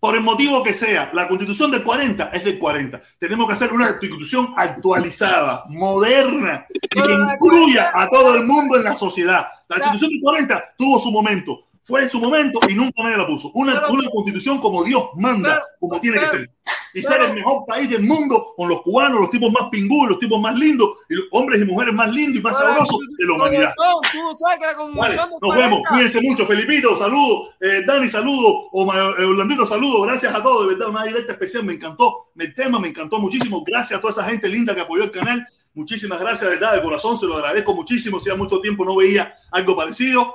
[0.00, 3.00] Por el motivo que sea, la constitución del 40 es del 40.
[3.18, 8.76] Tenemos que hacer una constitución actualizada, moderna y que incluya 40 a todo el mundo
[8.76, 9.48] en la sociedad.
[9.68, 13.26] La- constitución del 40 tuvo su momento, fue en su momento y nunca nadie la
[13.26, 13.50] puso.
[13.54, 16.50] Una, Pero- una constitución como Dios manda, Pero- como tiene que pero- ser.
[16.94, 20.18] Y ser el mejor país del mundo con los cubanos, los tipos más pingú, los
[20.18, 23.34] tipos más lindos, y los hombres y mujeres más lindos y más sabrosos de la
[23.34, 23.74] humanidad.
[24.10, 25.88] Tú no sabes que la Vale, nos 40 vemos.
[25.88, 26.46] Cuídense mucho.
[26.46, 27.50] Felipito, saludos.
[27.60, 28.52] Eh, Dani, saludos.
[28.72, 30.06] Eh, Orlandito, saludos.
[30.06, 30.66] Gracias a todos.
[30.66, 31.64] De verdad, una directa especial.
[31.64, 33.62] Me encantó el tema, me encantó muchísimo.
[33.66, 35.46] Gracias a toda esa gente linda que apoyó el canal.
[35.74, 37.18] Muchísimas gracias, de verdad, de corazón.
[37.18, 38.16] Se lo agradezco muchísimo.
[38.16, 40.34] Hacía mucho tiempo no veía algo parecido.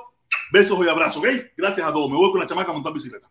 [0.52, 1.28] Besos y abrazos, ¿ok?
[1.56, 2.10] Gracias a todos.
[2.10, 3.28] Me voy con la chamaca a montar bicicleta.